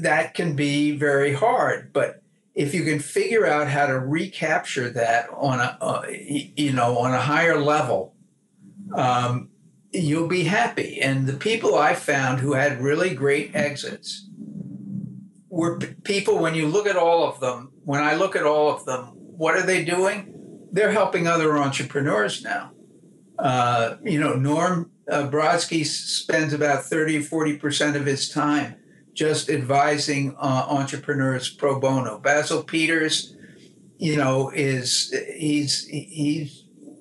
that 0.00 0.34
can 0.34 0.56
be 0.56 0.92
very 0.92 1.34
hard. 1.34 1.92
But 1.92 2.22
if 2.54 2.74
you 2.74 2.84
can 2.84 2.98
figure 2.98 3.46
out 3.46 3.68
how 3.68 3.86
to 3.86 3.98
recapture 3.98 4.90
that 4.90 5.28
on 5.30 5.60
a, 5.60 5.78
uh, 5.80 6.06
you 6.08 6.72
know, 6.72 6.98
on 6.98 7.14
a 7.14 7.20
higher 7.20 7.58
level, 7.58 8.14
um, 8.94 9.48
you'll 9.92 10.28
be 10.28 10.44
happy. 10.44 11.00
And 11.00 11.26
the 11.26 11.34
people 11.34 11.74
I 11.74 11.94
found 11.94 12.40
who 12.40 12.52
had 12.52 12.80
really 12.80 13.14
great 13.14 13.54
exits 13.54 14.28
were 15.48 15.78
people, 15.78 16.38
when 16.38 16.54
you 16.54 16.68
look 16.68 16.86
at 16.86 16.96
all 16.96 17.28
of 17.28 17.40
them, 17.40 17.72
when 17.84 18.02
I 18.02 18.14
look 18.14 18.36
at 18.36 18.44
all 18.44 18.70
of 18.70 18.84
them, 18.84 19.12
what 19.14 19.56
are 19.56 19.66
they 19.66 19.84
doing? 19.84 20.32
They're 20.70 20.92
helping 20.92 21.26
other 21.26 21.58
entrepreneurs 21.58 22.42
now. 22.42 22.72
Uh, 23.38 23.96
you 24.02 24.20
know, 24.20 24.34
Norm 24.34 24.91
uh, 25.10 25.28
Brodsky 25.28 25.84
spends 25.84 26.52
about 26.52 26.84
30 26.84 27.18
or 27.18 27.20
40% 27.20 27.96
of 27.96 28.06
his 28.06 28.28
time 28.28 28.76
just 29.14 29.50
advising 29.50 30.34
uh, 30.38 30.66
entrepreneurs 30.68 31.50
pro 31.50 31.78
bono. 31.78 32.18
Basil 32.18 32.62
Peters, 32.62 33.36
you 33.98 34.16
know, 34.16 34.50
is 34.54 35.14
he's 35.36 35.86
he 35.86 36.50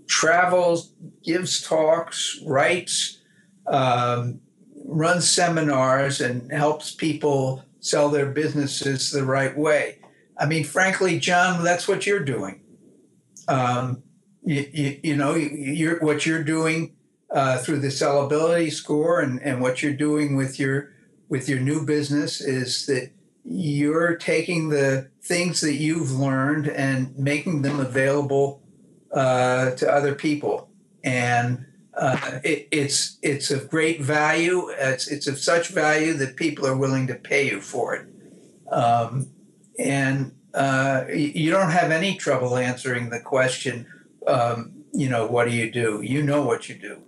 travels, 0.07 0.93
gives 1.23 1.61
talks, 1.61 2.39
writes, 2.45 3.19
um, 3.67 4.41
runs 4.85 5.29
seminars, 5.29 6.19
and 6.19 6.51
helps 6.51 6.93
people 6.93 7.63
sell 7.79 8.09
their 8.09 8.27
businesses 8.27 9.11
the 9.11 9.23
right 9.23 9.57
way. 9.57 9.99
I 10.37 10.45
mean, 10.47 10.63
frankly, 10.63 11.17
John, 11.19 11.63
that's 11.63 11.87
what 11.87 12.05
you're 12.05 12.23
doing. 12.23 12.61
Um, 13.47 14.03
you, 14.43 14.69
you, 14.73 14.99
you 15.03 15.15
know, 15.15 15.35
you're, 15.35 15.99
what 15.99 16.25
you're 16.25 16.43
doing 16.43 16.95
uh, 17.33 17.57
through 17.59 17.79
the 17.79 17.87
sellability 17.87 18.71
score 18.71 19.21
and, 19.21 19.41
and 19.41 19.61
what 19.61 19.81
you're 19.81 19.93
doing 19.93 20.35
with 20.35 20.59
your 20.59 20.91
with 21.29 21.47
your 21.47 21.59
new 21.59 21.85
business 21.85 22.41
is 22.41 22.85
that 22.87 23.09
you're 23.45 24.17
taking 24.17 24.67
the 24.67 25.09
things 25.23 25.61
that 25.61 25.75
you've 25.75 26.11
learned 26.11 26.67
and 26.67 27.17
making 27.17 27.61
them 27.61 27.79
available 27.79 28.61
uh, 29.13 29.71
to 29.71 29.89
other 29.89 30.13
people. 30.13 30.69
And 31.05 31.65
uh, 31.93 32.39
it, 32.43 32.67
it's 32.71 33.17
it's 33.21 33.49
of 33.49 33.69
great 33.69 34.01
value. 34.01 34.69
It's, 34.77 35.07
it's 35.07 35.27
of 35.27 35.39
such 35.39 35.69
value 35.69 36.13
that 36.15 36.35
people 36.35 36.67
are 36.67 36.77
willing 36.77 37.07
to 37.07 37.15
pay 37.15 37.47
you 37.47 37.61
for 37.61 37.95
it. 37.95 38.07
Um, 38.69 39.29
and 39.79 40.33
uh, 40.53 41.05
you 41.13 41.49
don't 41.49 41.71
have 41.71 41.91
any 41.91 42.17
trouble 42.17 42.57
answering 42.57 43.09
the 43.09 43.21
question 43.21 43.87
um, 44.27 44.73
you 44.93 45.07
know 45.07 45.25
what 45.25 45.47
do 45.47 45.55
you 45.55 45.71
do? 45.71 46.01
You 46.01 46.21
know 46.21 46.41
what 46.41 46.67
you 46.67 46.75
do 46.75 47.01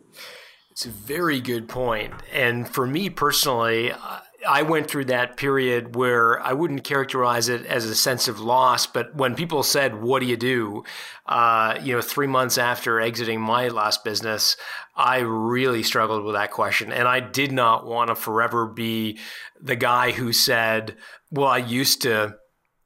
it's 0.86 0.94
a 0.94 1.08
very 1.08 1.40
good 1.40 1.70
point. 1.70 2.14
And 2.34 2.68
for 2.68 2.86
me 2.86 3.10
personally, 3.10 3.94
I 4.46 4.64
went 4.64 4.90
through 4.90 5.06
that 5.06 5.38
period 5.38 5.96
where 5.96 6.42
I 6.42 6.52
wouldn't 6.52 6.84
characterize 6.84 7.48
it 7.48 7.66
as 7.66 7.86
a 7.86 7.96
sense 7.96 8.28
of 8.28 8.42
loss, 8.42 8.86
but 8.86 9.16
when 9.16 9.36
people 9.36 9.64
said, 9.64 10.02
"What 10.02 10.20
do 10.20 10.26
you 10.26 10.36
do?" 10.36 10.84
Uh, 11.26 11.80
you 11.82 11.96
know, 11.96 12.02
three 12.02 12.28
months 12.28 12.58
after 12.58 13.00
exiting 13.00 13.40
my 13.40 13.70
last 13.70 14.04
business, 14.04 14.58
I 14.94 15.20
really 15.20 15.84
struggled 15.84 16.26
with 16.26 16.36
that 16.36 16.52
question, 16.52 16.92
and 16.92 17.08
I 17.08 17.22
did 17.22 17.54
not 17.54 17.86
want 17.86 18.10
to 18.10 18.16
forever 18.16 18.68
be 18.68 19.18
the 19.62 19.78
guy 19.78 20.12
who 20.12 20.34
said, 20.34 20.98
"Well, 21.32 21.48
I 21.48 21.60
used 21.60 22.02
to." 22.02 22.36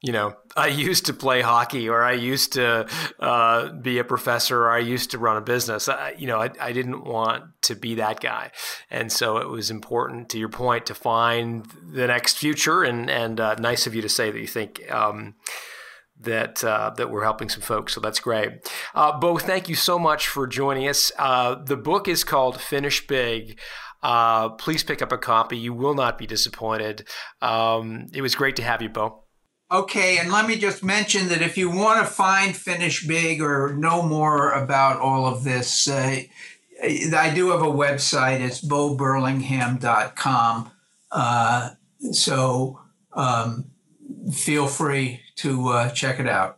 You 0.00 0.12
know, 0.12 0.34
I 0.56 0.68
used 0.68 1.06
to 1.06 1.12
play 1.12 1.42
hockey 1.42 1.88
or 1.88 2.02
I 2.02 2.12
used 2.12 2.52
to 2.54 2.86
uh, 3.18 3.72
be 3.72 3.98
a 3.98 4.04
professor 4.04 4.64
or 4.64 4.70
I 4.70 4.78
used 4.78 5.10
to 5.12 5.18
run 5.18 5.36
a 5.36 5.40
business. 5.40 5.88
I, 5.88 6.14
you 6.18 6.26
know, 6.26 6.40
I, 6.40 6.50
I, 6.60 6.72
didn't 6.72 7.04
want 7.04 7.44
to 7.62 7.74
be 7.74 7.96
that 7.96 8.20
guy. 8.20 8.50
And 8.90 9.12
so 9.12 9.38
it 9.38 9.48
was 9.48 9.70
important, 9.70 10.28
to 10.30 10.38
your 10.38 10.48
point, 10.48 10.86
to 10.86 10.94
find 10.94 11.66
the 11.92 12.06
next 12.06 12.38
future. 12.38 12.82
And, 12.82 13.08
and 13.10 13.40
uh, 13.40 13.54
nice 13.56 13.86
of 13.86 13.94
you 13.94 14.02
to 14.02 14.08
say 14.08 14.30
that 14.30 14.38
you 14.38 14.46
think 14.46 14.90
um, 14.90 15.34
that, 16.20 16.64
uh, 16.64 16.90
that 16.96 17.10
we're 17.10 17.24
helping 17.24 17.48
some 17.48 17.62
folks. 17.62 17.94
So 17.94 18.00
that's 18.00 18.20
great. 18.20 18.68
Uh, 18.94 19.18
Bo, 19.18 19.38
thank 19.38 19.68
you 19.68 19.74
so 19.74 19.98
much 19.98 20.26
for 20.26 20.46
joining 20.46 20.88
us. 20.88 21.12
Uh, 21.18 21.54
the 21.54 21.76
book 21.76 22.08
is 22.08 22.24
called 22.24 22.60
Finish 22.60 23.06
Big. 23.06 23.58
Uh, 24.02 24.50
please 24.50 24.84
pick 24.84 25.02
up 25.02 25.12
a 25.12 25.18
copy. 25.18 25.56
You 25.56 25.72
will 25.72 25.94
not 25.94 26.18
be 26.18 26.26
disappointed. 26.26 27.06
Um, 27.42 28.06
it 28.12 28.22
was 28.22 28.34
great 28.34 28.56
to 28.56 28.62
have 28.62 28.80
you, 28.80 28.88
Bo. 28.88 29.24
Okay, 29.70 30.18
and 30.18 30.32
let 30.32 30.46
me 30.46 30.56
just 30.56 30.82
mention 30.82 31.28
that 31.28 31.42
if 31.42 31.58
you 31.58 31.70
want 31.70 32.00
to 32.00 32.06
find 32.10 32.56
Finish 32.56 33.06
Big 33.06 33.42
or 33.42 33.74
know 33.74 34.02
more 34.02 34.52
about 34.52 34.98
all 34.98 35.26
of 35.26 35.44
this, 35.44 35.86
uh, 35.86 36.22
I 36.82 37.32
do 37.34 37.50
have 37.50 37.60
a 37.60 37.66
website. 37.66 38.40
It's 38.40 38.62
boburlingham.com. 38.62 40.70
Uh, 41.10 41.70
so 42.12 42.80
um, 43.12 43.66
feel 44.32 44.68
free 44.68 45.20
to 45.36 45.68
uh, 45.68 45.90
check 45.90 46.18
it 46.18 46.28
out. 46.28 46.57